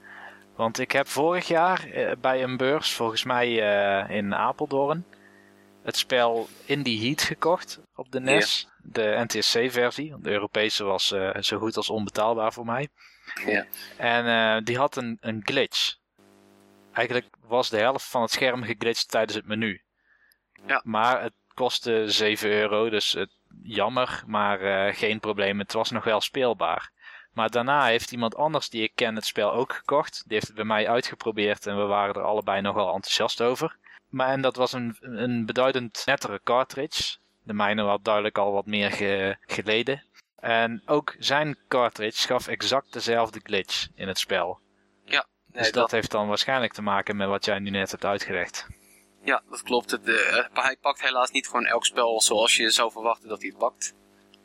Want 0.55 0.79
ik 0.79 0.91
heb 0.91 1.07
vorig 1.07 1.47
jaar 1.47 1.89
eh, 1.89 2.11
bij 2.21 2.43
een 2.43 2.57
beurs, 2.57 2.91
volgens 2.91 3.23
mij 3.23 3.49
uh, 3.49 4.15
in 4.15 4.35
Apeldoorn, 4.35 5.05
het 5.83 5.97
spel 5.97 6.47
Indie 6.65 7.05
Heat 7.05 7.21
gekocht 7.21 7.79
op 7.95 8.11
de 8.11 8.19
NES. 8.19 8.67
De 8.81 9.25
NTSC-versie. 9.27 10.15
De 10.19 10.29
Europese 10.29 10.83
was 10.83 11.11
uh, 11.11 11.35
zo 11.39 11.57
goed 11.57 11.77
als 11.77 11.89
onbetaalbaar 11.89 12.53
voor 12.53 12.65
mij. 12.65 12.89
Ja. 13.45 13.65
En 13.97 14.63
die 14.63 14.77
had 14.77 14.95
een, 14.95 15.17
een 15.21 15.41
glitch. 15.43 15.95
Eigenlijk 16.93 17.27
was 17.47 17.69
de 17.69 17.77
helft 17.77 18.05
van 18.05 18.21
het 18.21 18.31
scherm 18.31 18.63
geglitcht 18.63 19.09
tijdens 19.09 19.35
het 19.35 19.45
menu. 19.45 19.81
Ja. 20.67 20.81
Maar 20.83 21.21
het 21.21 21.33
kostte 21.53 22.03
7 22.07 22.49
euro, 22.49 22.89
dus 22.89 23.17
jammer, 23.61 24.23
maar 24.27 24.93
geen 24.93 25.19
probleem. 25.19 25.59
Het 25.59 25.73
was 25.73 25.91
nog 25.91 26.03
wel 26.03 26.21
speelbaar. 26.21 26.91
Maar 27.33 27.49
daarna 27.49 27.85
heeft 27.85 28.11
iemand 28.11 28.35
anders 28.35 28.69
die 28.69 28.83
ik 28.83 28.91
ken 28.95 29.15
het 29.15 29.25
spel 29.25 29.53
ook 29.53 29.73
gekocht. 29.73 30.23
Die 30.23 30.33
heeft 30.33 30.47
het 30.47 30.55
bij 30.55 30.65
mij 30.65 30.89
uitgeprobeerd 30.89 31.67
en 31.67 31.77
we 31.77 31.83
waren 31.83 32.15
er 32.15 32.21
allebei 32.21 32.61
nogal 32.61 32.93
enthousiast 32.93 33.41
over. 33.41 33.75
Maar 34.09 34.27
en 34.27 34.41
dat 34.41 34.55
was 34.55 34.73
een, 34.73 34.97
een 34.99 35.45
beduidend 35.45 36.03
nettere 36.05 36.41
cartridge. 36.43 37.17
De 37.43 37.53
mijne 37.53 37.81
had 37.81 38.03
duidelijk 38.03 38.37
al 38.37 38.51
wat 38.51 38.65
meer 38.65 38.91
ge, 38.91 39.37
geleden. 39.45 40.03
En 40.35 40.81
ook 40.85 41.15
zijn 41.19 41.57
cartridge 41.67 42.27
gaf 42.27 42.47
exact 42.47 42.93
dezelfde 42.93 43.39
glitch 43.43 43.87
in 43.95 44.07
het 44.07 44.19
spel. 44.19 44.59
Ja. 45.05 45.25
Nee, 45.45 45.63
dus 45.63 45.71
dat, 45.71 45.73
dat, 45.73 45.91
heeft 45.91 46.11
dan 46.11 46.27
waarschijnlijk 46.27 46.73
te 46.73 46.81
maken 46.81 47.15
met 47.15 47.27
wat 47.27 47.45
jij 47.45 47.59
nu 47.59 47.69
net 47.69 47.91
hebt 47.91 48.05
uitgelegd. 48.05 48.67
Ja, 49.23 49.43
dat 49.49 49.63
klopt. 49.63 49.91
Het, 49.91 50.07
uh, 50.07 50.47
hij 50.53 50.77
pakt 50.81 51.01
helaas 51.01 51.31
niet 51.31 51.47
gewoon 51.47 51.65
elk 51.65 51.85
spel 51.85 52.21
zoals 52.21 52.55
je 52.55 52.69
zou 52.69 52.91
verwachten 52.91 53.29
dat 53.29 53.41
hij 53.41 53.49
het 53.49 53.57
pakt. 53.57 53.93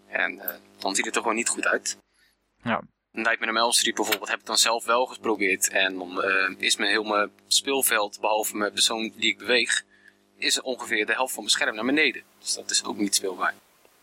En 0.06 0.32
uh, 0.34 0.44
dan 0.78 0.94
ziet 0.94 1.04
het 1.04 1.16
er 1.16 1.20
gewoon 1.20 1.36
niet 1.36 1.48
goed 1.48 1.66
uit. 1.66 1.98
Ja. 2.62 2.82
Nightmare 3.12 3.52
on 3.52 3.58
Elm 3.58 3.72
Street 3.72 3.94
bijvoorbeeld 3.94 4.28
heb 4.28 4.40
ik 4.40 4.46
dan 4.46 4.58
zelf 4.58 4.84
wel 4.84 5.06
geprobeerd. 5.06 5.68
En 5.68 5.98
dan 5.98 6.24
uh, 6.24 6.54
is 6.58 6.76
mijn 6.76 6.90
heel 6.90 7.04
mijn 7.04 7.30
speelveld, 7.46 8.20
behalve 8.20 8.56
mijn 8.56 8.72
persoon 8.72 9.12
die 9.16 9.30
ik 9.30 9.38
beweeg, 9.38 9.84
is 10.36 10.60
ongeveer 10.60 11.06
de 11.06 11.12
helft 11.12 11.34
van 11.34 11.42
mijn 11.42 11.54
scherm 11.54 11.74
naar 11.74 11.84
beneden. 11.84 12.22
Dus 12.38 12.54
dat 12.54 12.70
is 12.70 12.84
ook 12.84 12.96
niet 12.96 13.14
speelbaar. 13.14 13.54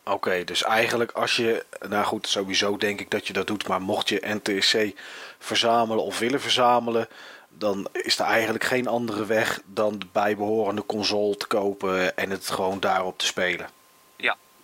Oké, 0.04 0.14
okay, 0.14 0.44
dus 0.44 0.64
eigenlijk 0.64 1.12
als 1.12 1.36
je, 1.36 1.66
nou 1.90 2.06
goed, 2.06 2.28
sowieso 2.28 2.78
denk 2.78 3.00
ik 3.00 3.12
dat 3.12 3.28
je 3.28 3.34
dat 3.34 3.48
doet, 3.48 3.68
maar 3.68 3.82
mocht 3.82 4.10
je 4.10 4.40
NTSC 4.44 5.00
verzamelen 5.40 6.04
of 6.04 6.20
willen 6.20 6.42
verzamelen, 6.42 7.08
dan 7.50 7.88
is 7.92 8.20
er 8.20 8.26
eigenlijk 8.26 8.64
geen 8.64 8.88
andere 8.88 9.26
weg 9.26 9.62
dan 9.66 10.00
de 10.00 10.08
bijbehorende 10.12 10.86
console 10.86 11.38
te 11.38 11.48
kopen 11.48 12.18
en 12.18 12.30
het 12.30 12.50
gewoon 12.50 12.80
daarop 12.80 13.18
te 13.18 13.26
spelen. 13.26 13.70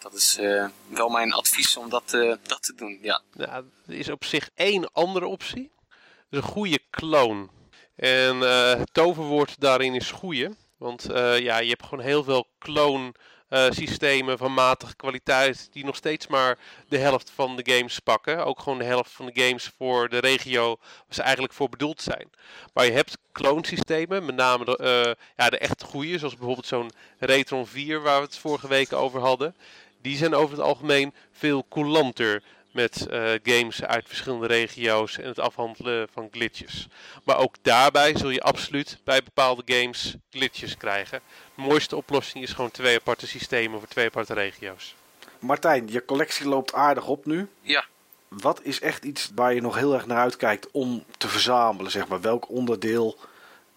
Dat 0.01 0.13
is 0.13 0.37
uh, 0.39 0.65
wel 0.87 1.09
mijn 1.09 1.33
advies 1.33 1.77
om 1.77 1.89
dat, 1.89 2.13
uh, 2.13 2.35
dat 2.43 2.63
te 2.63 2.73
doen, 2.75 2.99
ja. 3.01 3.21
ja. 3.33 3.63
Er 3.87 3.93
is 3.93 4.09
op 4.09 4.25
zich 4.25 4.49
één 4.55 4.91
andere 4.93 5.25
optie. 5.25 5.71
Dat 6.29 6.43
een 6.43 6.49
goede 6.49 6.79
clone. 6.89 7.47
En 7.95 8.35
uh, 8.35 8.73
het 8.73 8.93
toverwoord 8.93 9.59
daarin 9.59 9.95
is 9.95 10.11
goede. 10.11 10.55
Want 10.77 11.07
ja, 11.39 11.57
je 11.57 11.69
hebt 11.69 11.83
gewoon 11.83 12.03
heel 12.03 12.23
veel 12.23 12.47
clone 12.59 13.13
systemen 13.69 14.37
van 14.37 14.53
matige 14.53 14.95
kwaliteit 14.95 15.67
die 15.71 15.85
nog 15.85 15.95
steeds 15.95 16.27
maar 16.27 16.57
de 16.87 16.97
helft 16.97 17.29
van 17.29 17.55
de 17.55 17.71
games 17.71 17.99
pakken. 17.99 18.45
Ook 18.45 18.59
gewoon 18.59 18.77
de 18.77 18.83
helft 18.83 19.11
van 19.11 19.25
de 19.25 19.41
games 19.41 19.71
voor 19.77 20.09
de 20.09 20.17
regio 20.17 20.77
waar 20.79 21.05
ze 21.09 21.21
eigenlijk 21.21 21.53
voor 21.53 21.69
bedoeld 21.69 22.01
zijn. 22.01 22.29
Maar 22.73 22.85
je 22.85 22.91
hebt 22.91 23.17
clone 23.31 23.65
systemen, 23.65 24.25
met 24.25 24.35
name 24.35 24.65
de, 24.65 25.17
ja, 25.37 25.49
de 25.49 25.57
echt 25.57 25.83
goede, 25.83 26.17
zoals 26.17 26.35
bijvoorbeeld 26.35 26.67
zo'n 26.67 26.91
Retron 27.19 27.67
4 27.67 28.01
waar 28.01 28.19
we 28.19 28.25
het 28.25 28.37
vorige 28.37 28.67
week 28.67 28.93
over 28.93 29.19
hadden 29.19 29.55
die 30.01 30.17
zijn 30.17 30.33
over 30.33 30.57
het 30.57 30.65
algemeen 30.65 31.13
veel 31.31 31.65
coulanter 31.69 32.43
met 32.71 33.07
uh, 33.11 33.32
games 33.43 33.84
uit 33.84 34.07
verschillende 34.07 34.47
regio's 34.47 35.17
en 35.17 35.28
het 35.28 35.39
afhandelen 35.39 36.07
van 36.13 36.28
glitches. 36.32 36.88
Maar 37.23 37.38
ook 37.38 37.55
daarbij 37.61 38.17
zul 38.17 38.30
je 38.30 38.41
absoluut 38.41 38.97
bij 39.03 39.23
bepaalde 39.23 39.61
games 39.65 40.15
glitches 40.30 40.78
krijgen. 40.78 41.21
De 41.55 41.61
mooiste 41.61 41.95
oplossing 41.95 42.43
is 42.43 42.53
gewoon 42.53 42.71
twee 42.71 42.97
aparte 42.97 43.28
systemen 43.28 43.80
voor 43.80 43.88
twee 43.88 44.05
aparte 44.05 44.34
regio's. 44.34 44.95
Martijn, 45.39 45.88
je 45.88 46.05
collectie 46.05 46.47
loopt 46.47 46.73
aardig 46.73 47.07
op 47.07 47.26
nu. 47.26 47.47
Ja. 47.61 47.86
Wat 48.28 48.59
is 48.63 48.80
echt 48.80 49.03
iets 49.03 49.32
waar 49.36 49.53
je 49.53 49.61
nog 49.61 49.76
heel 49.76 49.93
erg 49.93 50.05
naar 50.05 50.17
uitkijkt 50.17 50.71
om 50.71 51.03
te 51.17 51.28
verzamelen? 51.28 51.91
Zeg 51.91 52.07
maar? 52.07 52.21
Welk 52.21 52.49
onderdeel 52.49 53.17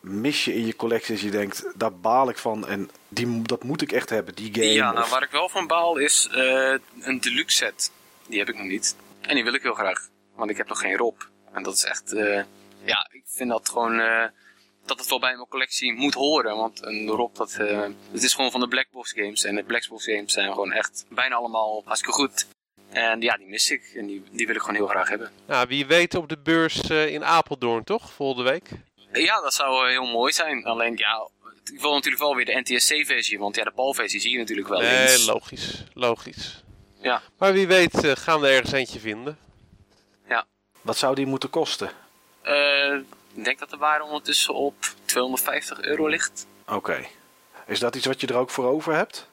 mis 0.04 0.44
je 0.44 0.54
in 0.54 0.66
je 0.66 0.76
collectie 0.76 1.12
als 1.12 1.22
je 1.22 1.30
denkt, 1.30 1.72
daar 1.76 1.98
baal 1.98 2.28
ik 2.28 2.38
van 2.38 2.66
en 2.66 2.90
die, 3.08 3.42
dat 3.42 3.64
moet 3.64 3.82
ik 3.82 3.92
echt 3.92 4.10
hebben, 4.10 4.34
die 4.34 4.54
game? 4.54 4.66
Ja, 4.66 4.92
nou 4.92 5.10
waar 5.10 5.22
ik 5.22 5.30
wel 5.30 5.48
van 5.48 5.66
baal 5.66 5.96
is 5.96 6.28
uh, 6.32 6.74
een 7.00 7.20
deluxe 7.20 7.56
set. 7.56 7.90
Die 8.26 8.38
heb 8.38 8.48
ik 8.48 8.56
nog 8.56 8.66
niet. 8.66 8.96
En 9.20 9.34
die 9.34 9.44
wil 9.44 9.54
ik 9.54 9.62
heel 9.62 9.74
graag, 9.74 10.08
want 10.34 10.50
ik 10.50 10.56
heb 10.56 10.68
nog 10.68 10.80
geen 10.80 10.96
Rob. 10.96 11.20
En 11.52 11.62
dat 11.62 11.74
is 11.74 11.84
echt, 11.84 12.12
uh, 12.12 12.42
ja, 12.84 13.08
ik 13.12 13.22
vind 13.26 13.50
dat 13.50 13.68
gewoon, 13.68 13.98
uh, 13.98 14.24
dat 14.86 14.98
het 14.98 15.08
wel 15.08 15.20
bij 15.20 15.34
mijn 15.34 15.48
collectie 15.48 15.92
moet 15.92 16.14
horen. 16.14 16.56
Want 16.56 16.84
een 16.84 17.08
Rob, 17.08 17.36
dat, 17.36 17.52
het 18.12 18.22
is 18.22 18.34
gewoon 18.34 18.50
van 18.50 18.60
de 18.60 18.68
Blackbox 18.68 19.12
games. 19.12 19.44
En 19.44 19.54
de 19.54 19.64
Blackbox 19.64 20.04
games 20.04 20.32
zijn 20.32 20.52
gewoon 20.52 20.72
echt 20.72 21.04
bijna 21.08 21.34
allemaal 21.34 21.82
hartstikke 21.84 22.14
goed. 22.14 22.46
En 22.94 23.20
ja, 23.20 23.36
die 23.36 23.46
mis 23.46 23.70
ik 23.70 23.92
en 23.96 24.06
die, 24.06 24.22
die 24.30 24.46
wil 24.46 24.54
ik 24.54 24.60
gewoon 24.60 24.76
heel 24.76 24.86
graag 24.86 25.08
hebben. 25.08 25.30
Nou, 25.46 25.68
wie 25.68 25.86
weet 25.86 26.14
op 26.14 26.28
de 26.28 26.38
beurs 26.38 26.80
eh, 26.80 27.12
in 27.12 27.24
Apeldoorn, 27.24 27.84
toch? 27.84 28.12
Volgende 28.12 28.50
week. 28.50 28.70
Ja, 29.22 29.40
dat 29.40 29.54
zou 29.54 29.84
eh, 29.84 29.90
heel 29.90 30.06
mooi 30.12 30.32
zijn. 30.32 30.64
Alleen 30.64 30.96
ja, 30.96 31.28
ik 31.72 31.80
wil 31.80 31.92
natuurlijk 31.92 32.22
wel 32.22 32.34
weer 32.36 32.44
de 32.44 32.60
NTSC-versie, 32.60 33.38
want 33.38 33.56
ja, 33.56 33.64
de 33.64 33.70
PAL-versie 33.70 34.20
zie 34.20 34.30
je 34.30 34.38
natuurlijk 34.38 34.68
wel 34.68 34.80
Nee, 34.80 35.08
eens. 35.08 35.26
logisch. 35.26 35.84
Logisch. 35.94 36.62
Ja. 37.00 37.22
Maar 37.38 37.52
wie 37.52 37.66
weet 37.66 38.04
eh, 38.04 38.12
gaan 38.14 38.40
we 38.40 38.48
ergens 38.48 38.72
eentje 38.72 39.00
vinden. 39.00 39.38
Wat 40.82 40.96
zou 40.96 41.14
die 41.14 41.26
moeten 41.26 41.50
kosten? 41.50 41.90
Eh, 42.42 42.94
ik 43.34 43.44
denk 43.44 43.58
dat 43.58 43.70
de 43.70 43.76
waarde 43.76 44.04
ondertussen 44.04 44.54
op 44.54 44.74
250 45.04 45.80
euro 45.80 46.06
ligt. 46.06 46.46
Oké. 46.68 47.06
Is 47.66 47.78
dat 47.78 47.96
iets 47.96 48.06
wat 48.06 48.20
je 48.20 48.26
er 48.26 48.36
ook 48.36 48.50
voor 48.50 48.64
over 48.64 48.94
hebt? 48.94 49.28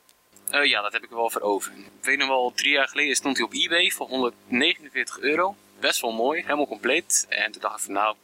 Eh, 0.50 0.66
ja, 0.66 0.82
dat 0.82 0.94
heb 0.94 1.04
ik 1.04 1.10
er 1.10 1.16
wel 1.16 1.30
voor 1.30 1.42
over. 1.42 1.72
Ik 1.72 2.06
weet 2.06 2.18
nog 2.18 2.28
wel, 2.28 2.52
drie 2.56 2.72
jaar 2.72 2.88
geleden 2.88 3.16
stond 3.16 3.38
hij 3.38 3.46
op 3.46 3.54
eBay 3.54 3.90
voor 3.92 4.08
149 4.08 5.20
euro. 5.20 5.56
Best 5.80 6.02
wel 6.02 6.12
mooi, 6.12 6.42
helemaal 6.42 6.68
compleet. 6.68 7.26
En 7.30 7.52
toen 7.52 7.62
dacht 7.62 7.78
ik 7.80 7.86
van 7.86 7.94
nou, 7.94 8.16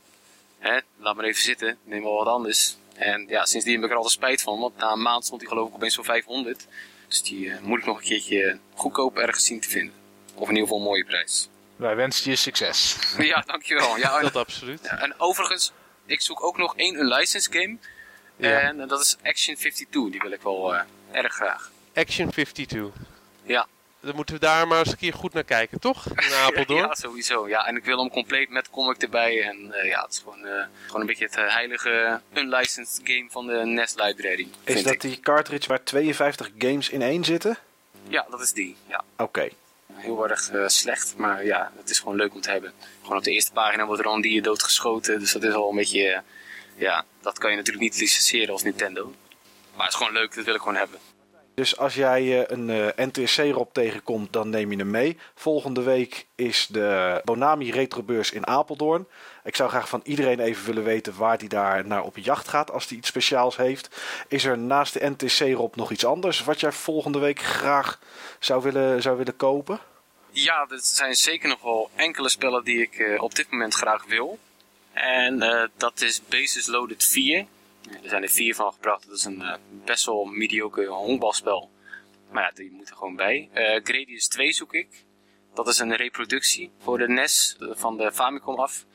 hè, 0.60 0.80
laat 0.98 1.16
maar 1.16 1.26
even 1.26 1.44
zitten, 1.44 1.78
neem 1.84 2.04
wel 2.04 2.14
wat 2.18 2.28
anders. 2.28 2.78
En 2.96 3.26
ja, 3.28 3.46
sindsdien 3.46 3.74
heb 3.76 3.84
ik 3.84 3.90
er 3.90 3.96
altijd 3.96 4.14
spijt 4.14 4.42
van, 4.42 4.60
want 4.60 4.78
na 4.78 4.92
een 4.92 5.02
maand 5.02 5.26
stond 5.26 5.42
hij 5.42 5.50
geloof 5.50 5.68
ik 5.68 5.76
opeens 5.76 5.96
voor 5.96 6.06
500. 6.06 6.68
Dus 7.08 7.24
die 7.24 7.52
eh, 7.52 7.60
moet 7.60 7.80
ik 7.80 7.86
nog 7.86 7.98
een 7.98 8.04
keertje 8.04 8.60
goedkoop 8.74 9.18
ergens 9.18 9.46
zien 9.46 9.60
te 9.60 9.70
vinden. 9.70 9.94
Of 10.34 10.44
in 10.50 10.50
ieder 10.50 10.62
geval 10.64 10.78
een 10.78 10.84
mooie 10.84 11.06
prijs. 11.06 11.50
Wij 11.76 11.96
wensen 11.96 12.32
je 12.32 12.38
succes. 12.38 12.98
ja, 13.18 13.44
dankjewel. 13.46 13.98
Ja, 13.98 14.18
en, 14.18 14.22
Dat 14.32 14.36
absoluut. 14.36 14.80
ja, 14.84 15.00
en 15.02 15.20
overigens, 15.20 15.72
ik 16.06 16.22
zoek 16.22 16.44
ook 16.44 16.58
nog 16.58 16.76
één 16.76 16.96
unlicensed 17.00 17.54
game. 17.56 17.78
Ja. 18.36 18.60
En 18.60 18.88
dat 18.88 19.02
is 19.02 19.18
Action 19.24 19.56
52, 19.56 20.12
die 20.12 20.22
wil 20.22 20.32
ik 20.32 20.42
wel 20.42 20.76
eh, 20.76 20.82
erg 21.12 21.34
graag. 21.34 21.72
Action 21.94 22.30
52. 22.30 22.92
Ja. 23.44 23.68
Dan 24.08 24.16
moeten 24.16 24.36
we 24.36 24.42
daar 24.42 24.68
maar 24.68 24.80
eens 24.80 24.92
een 24.92 24.98
keer 24.98 25.14
goed 25.14 25.34
naar 25.34 25.44
kijken, 25.44 25.80
toch? 25.80 26.06
In 26.06 26.34
Apeldoorn. 26.34 26.82
Ja, 26.88 26.96
sowieso. 26.96 27.48
Ja, 27.48 27.66
en 27.66 27.76
ik 27.76 27.86
wil 27.86 28.00
hem 28.00 28.10
compleet 28.10 28.50
met 28.50 28.70
comic 28.70 29.02
erbij. 29.02 29.42
En 29.44 29.74
eh, 29.74 29.90
ja, 29.90 30.02
het 30.02 30.12
is 30.12 30.20
gewoon, 30.20 30.46
eh, 30.46 30.66
gewoon 30.86 31.02
een 31.02 31.08
beetje 31.08 31.26
het 31.26 31.36
eh, 31.36 31.54
heilige 31.54 32.22
unlicensed 32.34 33.00
game 33.04 33.28
van 33.30 33.48
de 33.48 33.66
NES 33.66 33.96
library. 33.96 34.48
Is 34.64 34.84
dat 34.84 34.94
ik. 34.94 35.02
die 35.02 35.20
cartridge 35.20 35.68
waar 35.68 35.84
52 35.84 36.50
games 36.58 36.90
in 36.90 37.02
één 37.02 37.24
zitten? 37.24 37.58
Ja, 38.08 38.26
dat 38.30 38.42
is 38.42 38.54
die. 38.54 38.76
Ja. 38.88 39.04
Oké. 39.18 39.50
Heel 39.94 40.30
erg 40.30 40.50
eh, 40.50 40.68
slecht, 40.68 41.14
maar 41.18 41.46
ja, 41.46 41.72
het 41.78 41.90
is 41.90 42.00
gewoon 42.00 42.16
leuk 42.16 42.34
om 42.34 42.42
te 42.42 42.50
hebben. 42.50 42.74
Gewoon 43.02 43.18
op 43.18 43.24
de 43.24 43.32
eerste 43.32 43.52
pagina 43.52 43.86
wordt 43.86 44.02
er 44.02 44.08
al 44.08 44.16
een 44.16 44.22
dier 44.22 44.44
doodgeschoten. 44.44 45.20
Dus 45.20 45.32
dat 45.32 45.44
is 45.44 45.54
al 45.54 45.70
een 45.70 45.76
beetje, 45.76 46.24
ja, 46.76 47.06
dat 47.22 47.38
kan 47.38 47.50
je 47.50 47.56
natuurlijk 47.56 47.84
niet 47.84 48.00
licenseren 48.00 48.54
als 48.54 48.64
Nintendo. 48.64 49.14
Maar 49.76 49.86
het 49.86 49.94
is 49.94 49.98
gewoon 50.00 50.14
leuk, 50.14 50.36
dat 50.36 50.46
wil 50.46 50.54
ik 50.54 50.60
gewoon 50.60 50.76
hebben. 50.76 51.00
Dus 51.58 51.78
als 51.78 51.96
jij 51.96 52.22
eh, 52.22 52.58
een 52.58 52.70
eh, 52.70 53.06
NTSC-rob 53.06 53.74
tegenkomt, 53.74 54.34
dan 54.34 54.50
neem 54.50 54.72
je 54.72 54.78
hem 54.78 54.90
mee. 54.90 55.18
Volgende 55.36 55.82
week 55.82 56.26
is 56.36 56.68
de 56.68 57.22
Bonami 57.24 57.72
Retrobeurs 57.72 58.32
in 58.32 58.48
Apeldoorn. 58.48 59.08
Ik 59.44 59.56
zou 59.56 59.70
graag 59.70 59.90
van 59.90 60.02
iedereen 60.04 60.40
even 60.40 60.66
willen 60.66 60.84
weten 60.84 61.18
waar 61.18 61.38
hij 61.38 61.48
daar 61.48 61.86
naar 61.88 62.04
op 62.04 62.18
jacht 62.18 62.48
gaat 62.48 62.72
als 62.72 62.88
hij 62.88 62.98
iets 62.98 63.08
speciaals 63.08 63.58
heeft. 63.58 63.90
Is 64.28 64.44
er 64.44 64.58
naast 64.58 64.94
de 64.94 65.10
NTC-rob 65.10 65.76
nog 65.76 65.92
iets 65.92 66.06
anders 66.06 66.44
wat 66.44 66.60
jij 66.60 66.72
volgende 66.72 67.20
week 67.20 67.40
graag 67.40 68.00
zou 68.40 68.64
willen, 68.64 69.02
zou 69.02 69.18
willen 69.18 69.36
kopen? 69.36 69.80
Ja, 70.30 70.66
er 70.70 70.80
zijn 70.82 71.16
zeker 71.16 71.50
nog 71.50 71.62
wel 71.62 71.90
enkele 71.96 72.30
spellen 72.30 72.64
die 72.64 72.82
ik 72.82 72.96
eh, 72.96 73.24
op 73.24 73.36
dit 73.36 73.52
moment 73.52 73.74
graag 73.74 74.06
wil. 74.06 74.40
En 74.94 75.70
dat 75.78 76.02
is 76.02 76.22
Basis 76.30 76.68
Loaded 76.68 77.04
4. 77.04 77.46
Er 78.04 78.10
zijn 78.10 78.24
er 78.24 78.30
vier 78.30 78.56
van 78.56 78.74
gebracht. 78.74 79.08
Dat 79.08 79.18
is 79.18 79.24
een 79.24 79.42
eh, 79.42 79.56
best 79.86 80.06
wel 80.06 80.26
mediocre 80.26 80.88
honkbalspel. 80.88 81.72
Maar 82.32 82.44
ja, 82.44 82.52
die 82.54 82.72
moet 82.72 82.90
er 82.90 82.96
gewoon 82.96 83.16
bij. 83.16 83.50
Eh 83.54 83.84
Gradius 83.84 84.28
2 84.28 84.52
zoek 84.52 84.74
ik. 84.74 85.06
Dat 85.54 85.68
is 85.68 85.80
een 85.80 85.96
reproductie 85.96 86.72
voor 86.78 86.98
de 86.98 87.08
NES 87.08 87.56
van 87.60 87.98
de 87.98 88.12
Famicom 88.12 88.56
af. 88.56 88.86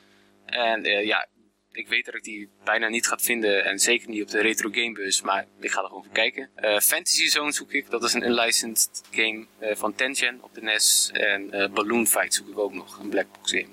En 0.45 0.83
eh, 0.83 1.05
ja, 1.05 1.27
ik 1.71 1.87
weet 1.87 2.05
dat 2.05 2.15
ik 2.15 2.23
die 2.23 2.49
bijna 2.63 2.87
niet 2.87 3.07
ga 3.07 3.17
vinden. 3.17 3.65
En 3.65 3.79
zeker 3.79 4.09
niet 4.09 4.21
op 4.23 4.29
de 4.29 4.41
Retro 4.41 4.69
Gamebus. 4.71 5.21
Maar 5.21 5.47
ik 5.59 5.71
ga 5.71 5.81
er 5.81 5.87
gewoon 5.87 6.03
voor 6.03 6.13
kijken. 6.13 6.49
Fantasy 6.81 7.27
Zone 7.27 7.51
zoek 7.51 7.71
ik. 7.71 7.89
Dat 7.89 8.03
is 8.03 8.13
een 8.13 8.23
unlicensed 8.25 9.03
game 9.11 9.45
van 9.59 9.95
Tengen 9.95 10.39
op 10.41 10.53
de 10.53 10.61
NES. 10.61 11.09
En 11.13 11.71
Balloon 11.73 12.07
Fight 12.07 12.33
zoek 12.33 12.47
ik 12.47 12.57
ook 12.57 12.73
nog. 12.73 12.99
Een 12.99 13.09
blackbox 13.09 13.51
game. 13.51 13.67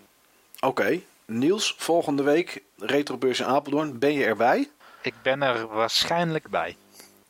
Oké. 0.61 1.01
Niels, 1.31 1.75
volgende 1.79 2.23
week 2.23 2.63
Retrobeurs 2.77 3.41
in 3.41 3.47
Apeldoorn. 3.47 3.99
Ben 3.99 4.13
je 4.13 4.25
erbij? 4.25 4.69
Ik 5.03 5.15
ben 5.23 5.43
er 5.43 5.67
waarschijnlijk 5.67 6.49
bij. 6.49 6.77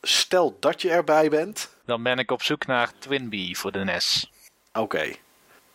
Stel 0.01 0.57
dat 0.59 0.81
je 0.81 0.89
erbij 0.89 1.29
bent. 1.29 1.75
Dan 1.85 2.03
ben 2.03 2.19
ik 2.19 2.31
op 2.31 2.43
zoek 2.43 2.65
naar 2.65 2.91
Twinbee 2.99 3.57
voor 3.57 3.71
de 3.71 3.83
NES. 3.83 4.31
Oké. 4.73 5.13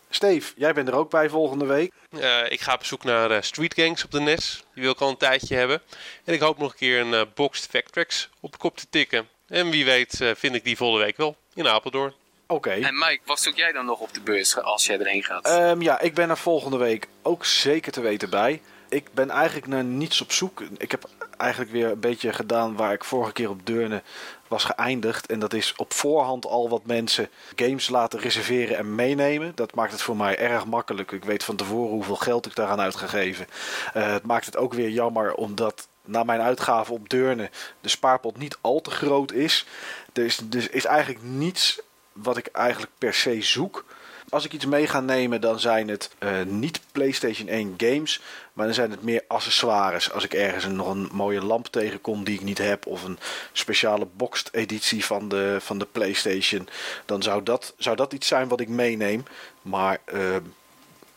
Steve, 0.09 0.53
jij 0.55 0.73
bent 0.73 0.87
er 0.87 0.95
ook 0.95 1.09
bij 1.09 1.29
volgende 1.29 1.65
week. 1.65 1.91
Eh, 2.09 2.51
ik 2.51 2.61
ga 2.61 2.73
op 2.73 2.85
zoek 2.85 3.03
naar 3.03 3.31
eh, 3.31 3.41
Street 3.41 3.73
Gangs 3.73 4.03
op 4.03 4.11
de 4.11 4.19
NES. 4.19 4.63
Die 4.73 4.83
wil 4.83 4.91
ik 4.91 4.99
al 4.99 5.09
een 5.09 5.17
tijdje 5.17 5.55
hebben. 5.55 5.81
En 6.23 6.33
ik 6.33 6.39
hoop 6.39 6.57
nog 6.57 6.71
een 6.71 6.77
keer 6.77 6.99
een 6.99 7.13
eh, 7.13 7.21
Boxed 7.35 7.69
Factracks 7.69 8.29
op 8.39 8.51
de 8.51 8.57
kop 8.57 8.77
te 8.77 8.85
tikken. 8.89 9.27
En 9.47 9.69
wie 9.69 9.85
weet 9.85 10.21
eh, 10.21 10.31
vind 10.35 10.55
ik 10.55 10.63
die 10.63 10.77
volgende 10.77 11.05
week 11.05 11.17
wel 11.17 11.37
in 11.53 11.67
Apeldoorn. 11.67 12.13
Oké. 12.47 12.69
En 12.71 12.97
Mike, 12.97 13.19
wat 13.25 13.39
zoek 13.39 13.55
jij 13.55 13.71
dan 13.71 13.85
nog 13.85 13.99
op 13.99 14.13
de 14.13 14.21
beurs 14.21 14.57
als 14.57 14.85
jij 14.85 14.99
erheen 14.99 15.23
gaat? 15.23 15.45
Ehm, 15.45 15.81
ja, 15.81 15.99
ik 15.99 16.13
ben 16.13 16.29
er 16.29 16.37
volgende 16.37 16.77
week 16.77 17.07
ook 17.21 17.45
zeker 17.45 17.91
te 17.91 18.01
weten 18.01 18.29
bij. 18.29 18.61
Ik 18.89 19.13
ben 19.13 19.29
eigenlijk 19.29 19.67
naar 19.67 19.83
niets 19.83 20.21
op 20.21 20.31
zoek. 20.31 20.61
Ik 20.77 20.91
heb 20.91 21.09
eigenlijk 21.37 21.71
weer 21.71 21.91
een 21.91 21.99
beetje 21.99 22.33
gedaan 22.33 22.75
waar 22.75 22.93
ik 22.93 23.03
vorige 23.03 23.31
keer 23.31 23.49
op 23.49 23.65
Deurne 23.65 24.01
was 24.47 24.63
geëindigd. 24.63 25.25
En 25.25 25.39
dat 25.39 25.53
is 25.53 25.73
op 25.75 25.93
voorhand 25.93 26.45
al 26.45 26.69
wat 26.69 26.85
mensen 26.85 27.29
games 27.55 27.89
laten 27.89 28.19
reserveren 28.19 28.77
en 28.77 28.95
meenemen. 28.95 29.51
Dat 29.55 29.75
maakt 29.75 29.91
het 29.91 30.01
voor 30.01 30.17
mij 30.17 30.37
erg 30.37 30.65
makkelijk. 30.65 31.11
Ik 31.11 31.25
weet 31.25 31.43
van 31.43 31.55
tevoren 31.55 31.91
hoeveel 31.91 32.15
geld 32.15 32.45
ik 32.45 32.55
daaraan 32.55 32.79
uitgegeven. 32.79 33.47
Eh 33.93 34.11
het 34.11 34.25
maakt 34.25 34.45
het 34.45 34.57
ook 34.57 34.73
weer 34.73 34.89
jammer 34.89 35.33
omdat 35.33 35.87
na 36.05 36.23
mijn 36.23 36.41
uitgaven 36.41 36.93
op 36.93 37.09
Deurne 37.09 37.49
de 37.81 37.89
spaarpot 37.89 38.37
niet 38.37 38.57
al 38.61 38.81
te 38.81 38.91
groot 38.91 39.31
is. 39.31 39.65
Er 40.13 40.25
is, 40.25 40.39
dus 40.43 40.67
is 40.67 40.85
eigenlijk 40.85 41.23
niets 41.23 41.81
wat 42.13 42.37
ik 42.37 42.47
eigenlijk 42.47 42.91
per 42.97 43.13
se 43.13 43.41
zoek. 43.41 43.85
Als 44.29 44.45
ik 44.45 44.53
iets 44.53 44.65
mee 44.65 44.87
ga 44.87 44.99
nemen, 44.99 45.41
dan 45.41 45.59
zijn 45.59 45.87
het 45.87 46.11
eh, 46.17 46.41
niet 46.43 46.79
PlayStation 46.91 47.47
1 47.47 47.73
games, 47.77 48.21
maar 48.53 48.65
dan 48.65 48.75
zijn 48.75 48.91
het 48.91 49.03
meer 49.03 49.23
accessoires. 49.27 50.11
Als 50.11 50.23
ik 50.23 50.33
ergens 50.33 50.63
een, 50.63 50.75
nog 50.75 50.87
een 50.87 51.09
mooie 51.11 51.45
lamp 51.45 51.67
tegenkom 51.67 52.23
die 52.23 52.35
ik 52.35 52.43
niet 52.43 52.57
heb, 52.57 52.85
of 52.85 53.03
een 53.03 53.19
speciale 53.51 54.07
boxed 54.15 54.53
editie 54.53 55.05
van 55.05 55.29
de, 55.29 55.57
van 55.59 55.77
de 55.77 55.87
PlayStation, 55.91 56.67
dan 57.05 57.23
zou 57.23 57.43
dat, 57.43 57.73
zou 57.77 57.95
dat 57.95 58.13
iets 58.13 58.27
zijn 58.27 58.47
wat 58.47 58.59
ik 58.59 58.69
meeneem. 58.69 59.23
Maar 59.61 59.99
eh, 60.05 60.35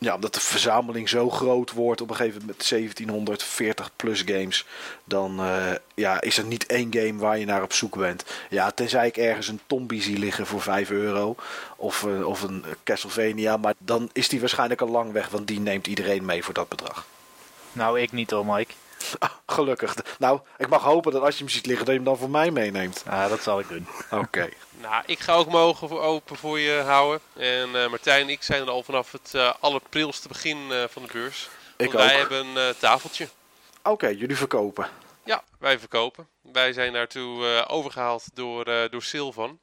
ja, 0.03 0.15
omdat 0.15 0.33
de 0.33 0.39
verzameling 0.39 1.09
zo 1.09 1.29
groot 1.29 1.71
wordt 1.71 2.01
op 2.01 2.09
een 2.09 2.15
gegeven 2.15 2.39
moment 2.39 2.57
met 2.57 2.69
1740 2.69 3.91
plus 3.95 4.23
games, 4.25 4.65
dan 5.03 5.39
eh, 5.39 5.71
ja, 5.95 6.21
is 6.21 6.37
er 6.37 6.45
niet 6.45 6.65
één 6.65 6.93
game 6.93 7.15
waar 7.15 7.37
je 7.37 7.45
naar 7.45 7.63
op 7.63 7.73
zoek 7.73 7.97
bent. 7.97 8.25
Ja, 8.49 8.71
tenzij 8.71 9.07
ik 9.07 9.17
ergens 9.17 9.47
een 9.47 9.59
Tombi 9.67 10.01
zie 10.01 10.17
liggen 10.17 10.45
voor 10.45 10.61
5 10.61 10.89
euro 10.89 11.35
of, 11.77 12.05
eh, 12.05 12.27
of 12.27 12.41
een 12.41 12.65
Castlevania, 12.83 13.57
maar 13.57 13.73
dan 13.77 14.09
is 14.13 14.29
die 14.29 14.39
waarschijnlijk 14.39 14.81
al 14.81 14.89
lang 14.89 15.11
weg, 15.11 15.29
want 15.29 15.47
die 15.47 15.59
neemt 15.59 15.87
iedereen 15.87 16.25
mee 16.25 16.43
voor 16.43 16.53
dat 16.53 16.69
bedrag. 16.69 17.05
Nou, 17.71 17.99
ik 17.99 18.11
niet 18.11 18.31
hoor, 18.31 18.45
Mike. 18.45 18.73
Ah, 19.19 19.29
gelukkig. 19.45 19.95
Nou, 20.19 20.39
ik 20.57 20.69
mag 20.69 20.83
hopen 20.83 21.11
dat 21.11 21.21
als 21.21 21.33
je 21.37 21.43
hem 21.43 21.53
ziet 21.53 21.65
liggen, 21.65 21.85
dat 21.85 21.93
je 21.95 22.01
hem 22.01 22.09
dan 22.09 22.17
voor 22.19 22.29
mij 22.29 22.51
meeneemt. 22.51 23.03
Ah, 23.07 23.29
dat 23.29 23.41
zal 23.43 23.59
ik 23.59 23.67
doen. 23.67 23.87
Oké. 24.23 24.49
Nou, 24.81 25.03
ik 25.05 25.19
ga 25.19 25.33
ook 25.33 25.47
mogen 25.49 25.87
voor 25.87 26.01
open 26.01 26.35
voor 26.35 26.59
je 26.59 26.79
houden. 26.85 27.19
En 27.33 27.83
eh, 27.83 27.89
Martijn 27.89 28.21
en 28.21 28.29
ik 28.29 28.43
zijn 28.43 28.61
er 28.61 28.69
al 28.69 28.83
vanaf 28.83 29.11
het 29.11 29.33
eh 29.33 29.53
allerprilste 29.59 30.27
begin 30.27 30.71
eh, 30.71 30.83
van 30.89 31.01
de 31.01 31.09
beurs. 31.11 31.49
Ik 31.77 31.91
Want 31.91 32.05
wij 32.05 32.13
ook. 32.13 32.19
hebben 32.29 32.45
een 32.45 32.57
eh, 32.69 32.75
tafeltje. 32.79 33.27
Oké, 33.83 34.07
jullie 34.07 34.37
verkopen. 34.37 34.87
Ja, 35.25 35.43
wij 35.59 35.79
verkopen. 35.79 36.27
Wij 36.41 36.73
zijn 36.73 36.93
daartoe 36.93 37.45
eh, 37.45 37.65
overgehaald 37.75 38.25
door, 38.33 38.65
eh, 38.65 38.89
door 38.89 39.03
Silvan. 39.03 39.59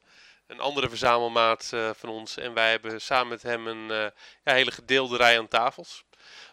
Een 0.46 0.60
andere 0.60 0.88
verzamelmaat 0.88 1.70
eh, 1.74 1.90
van 1.98 2.08
ons. 2.08 2.36
En 2.36 2.54
wij 2.54 2.70
hebben 2.70 3.00
samen 3.00 3.28
met 3.28 3.42
hem 3.42 3.66
een 3.66 3.90
eh, 3.90 4.06
ja, 4.44 4.52
hele 4.52 4.70
gedeelde 4.70 5.16
rij 5.16 5.38
aan 5.38 5.48
tafels. 5.48 6.04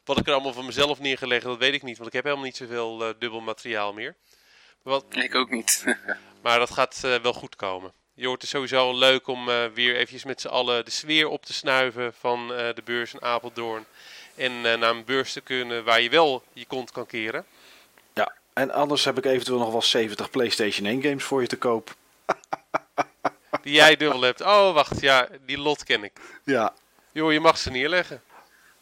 Wat 0.03 0.19
ik 0.19 0.27
er 0.27 0.33
allemaal 0.33 0.53
van 0.53 0.65
mezelf 0.65 0.99
neergelegd, 0.99 1.43
dat 1.43 1.57
weet 1.57 1.73
ik 1.73 1.83
niet. 1.83 1.97
Want 1.97 2.07
ik 2.07 2.15
heb 2.15 2.23
helemaal 2.23 2.45
niet 2.45 2.57
zoveel 2.57 3.05
eh, 3.05 3.13
dubbel 3.19 3.41
materiaal 3.41 3.93
meer. 3.93 4.15
Maar, 4.83 4.93
wat, 4.93 5.05
Ik 5.09 5.35
ook 5.35 5.49
niet. 5.49 5.83
maar 6.43 6.59
dat 6.59 6.71
gaat 6.71 7.01
eh, 7.03 7.15
wel 7.15 7.33
goed 7.33 7.55
komen. 7.55 7.93
Je 8.17 8.27
hoort 8.27 8.41
het 8.41 8.49
sowieso 8.49 8.97
leuk 8.97 9.27
om 9.27 9.49
eh, 9.49 9.65
weer 9.73 9.95
eventjes 9.95 10.23
met 10.23 10.41
z'n 10.41 10.47
allen 10.47 10.85
de 10.85 10.91
sfeer 10.91 11.27
op 11.27 11.45
te 11.45 11.53
snuiven 11.53 12.13
van 12.19 12.53
eh, 12.53 12.73
de 12.75 12.81
beurs 12.83 13.13
in 13.13 13.21
Apeldoorn. 13.21 13.85
En 14.35 14.51
eh, 14.51 14.77
naar 14.77 14.89
een 14.89 15.03
beurs 15.05 15.33
te 15.33 15.41
kunnen 15.41 15.83
waar 15.83 16.01
je 16.01 16.09
wel 16.09 16.43
je 16.53 16.65
kont 16.65 16.91
kan 16.91 17.05
keren. 17.05 17.45
Ja, 18.13 18.33
en 18.53 18.71
anders 18.71 19.05
heb 19.05 19.17
ik 19.17 19.25
eventueel 19.25 19.57
nog 19.57 19.71
wel 19.71 19.81
70 19.81 20.29
PlayStation 20.29 20.87
1 20.87 21.01
games 21.01 21.23
voor 21.23 21.41
je 21.41 21.47
te 21.47 21.57
koop. 21.57 21.95
Die 23.61 23.73
jij 23.73 23.95
dubbel 23.95 24.21
hebt. 24.21 24.41
Oh, 24.41 24.73
wacht, 24.73 25.01
ja, 25.01 25.27
die 25.45 25.57
lot 25.57 25.83
ken 25.83 26.03
ik. 26.03 26.19
Ja, 26.43 26.73
Joh, 27.11 27.31
je 27.31 27.39
mag 27.39 27.57
ze 27.57 27.71
neerleggen. 27.71 28.21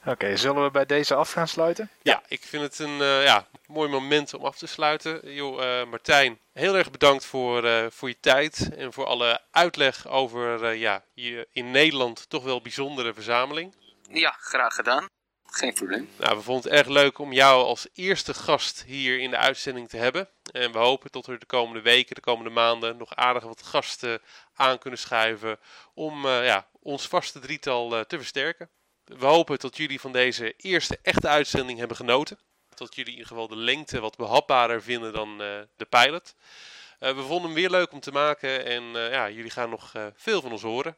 Oké, 0.05 0.37
zullen 0.37 0.63
we 0.63 0.71
bij 0.71 0.85
deze 0.85 1.15
af 1.15 1.31
gaan 1.31 1.47
sluiten? 1.47 1.89
Ja, 2.01 2.21
ik 2.27 2.41
vind 2.41 2.63
het 2.63 2.79
een 2.79 2.97
ja, 3.03 3.47
mooi 3.67 3.89
moment 3.89 4.33
om 4.33 4.45
af 4.45 4.57
te 4.57 4.67
sluiten. 4.67 5.33
Joh, 5.33 5.85
Martijn, 5.89 6.39
heel 6.53 6.77
erg 6.77 6.91
bedankt 6.91 7.25
voor, 7.25 7.91
voor 7.91 8.09
je 8.09 8.19
tijd 8.19 8.69
en 8.75 8.93
voor 8.93 9.05
alle 9.05 9.41
uitleg 9.51 10.07
over 10.07 10.73
ja, 10.75 11.03
je 11.13 11.47
in 11.51 11.71
Nederland 11.71 12.29
toch 12.29 12.43
wel 12.43 12.61
bijzondere 12.61 13.13
verzameling. 13.13 13.75
Ja, 14.09 14.35
graag 14.39 14.75
gedaan. 14.75 15.05
Geen 15.45 15.73
probleem. 15.73 16.09
Nou, 16.17 16.37
we 16.37 16.43
vonden 16.43 16.71
het 16.71 16.79
erg 16.79 16.87
leuk 16.87 17.19
om 17.19 17.33
jou 17.33 17.63
als 17.63 17.87
eerste 17.93 18.33
gast 18.33 18.83
hier 18.83 19.19
in 19.19 19.29
de 19.29 19.37
uitzending 19.37 19.89
te 19.89 19.97
hebben. 19.97 20.29
En 20.51 20.71
we 20.71 20.77
hopen 20.77 21.11
tot 21.11 21.25
we 21.25 21.37
de 21.37 21.45
komende 21.45 21.81
weken, 21.81 22.15
de 22.15 22.21
komende 22.21 22.49
maanden 22.49 22.97
nog 22.97 23.15
aardig 23.15 23.43
wat 23.43 23.63
gasten 23.63 24.21
aan 24.53 24.77
kunnen 24.77 24.99
schuiven 24.99 25.59
om 25.93 26.25
uh, 26.25 26.45
ja, 26.45 26.67
ons 26.79 27.07
vaste 27.07 27.39
drietal 27.39 27.97
uh, 27.97 28.01
te 28.01 28.17
versterken. 28.17 28.69
We 29.05 29.25
hopen 29.25 29.59
dat 29.59 29.77
jullie 29.77 29.99
van 29.99 30.11
deze 30.11 30.53
eerste 30.57 30.99
echte 31.01 31.27
uitzending 31.27 31.79
hebben 31.79 31.97
genoten. 31.97 32.39
Dat 32.75 32.95
jullie 32.95 33.11
in 33.11 33.17
ieder 33.17 33.31
geval 33.31 33.47
de 33.47 33.55
lengte 33.55 33.99
wat 33.99 34.17
behapbaarder 34.17 34.81
vinden 34.81 35.13
dan 35.13 35.29
uh, 35.29 35.59
de 35.75 35.85
pilot. 35.89 36.35
we 36.99 37.23
vonden 37.27 37.43
hem 37.45 37.53
weer 37.53 37.69
leuk 37.69 37.91
om 37.91 37.99
te 37.99 38.11
maken 38.11 38.65
en 38.65 38.83
ja, 38.93 39.29
jullie 39.29 39.51
gaan 39.51 39.69
nog 39.69 39.91
veel 40.15 40.41
van 40.41 40.51
ons 40.51 40.61
horen. 40.61 40.97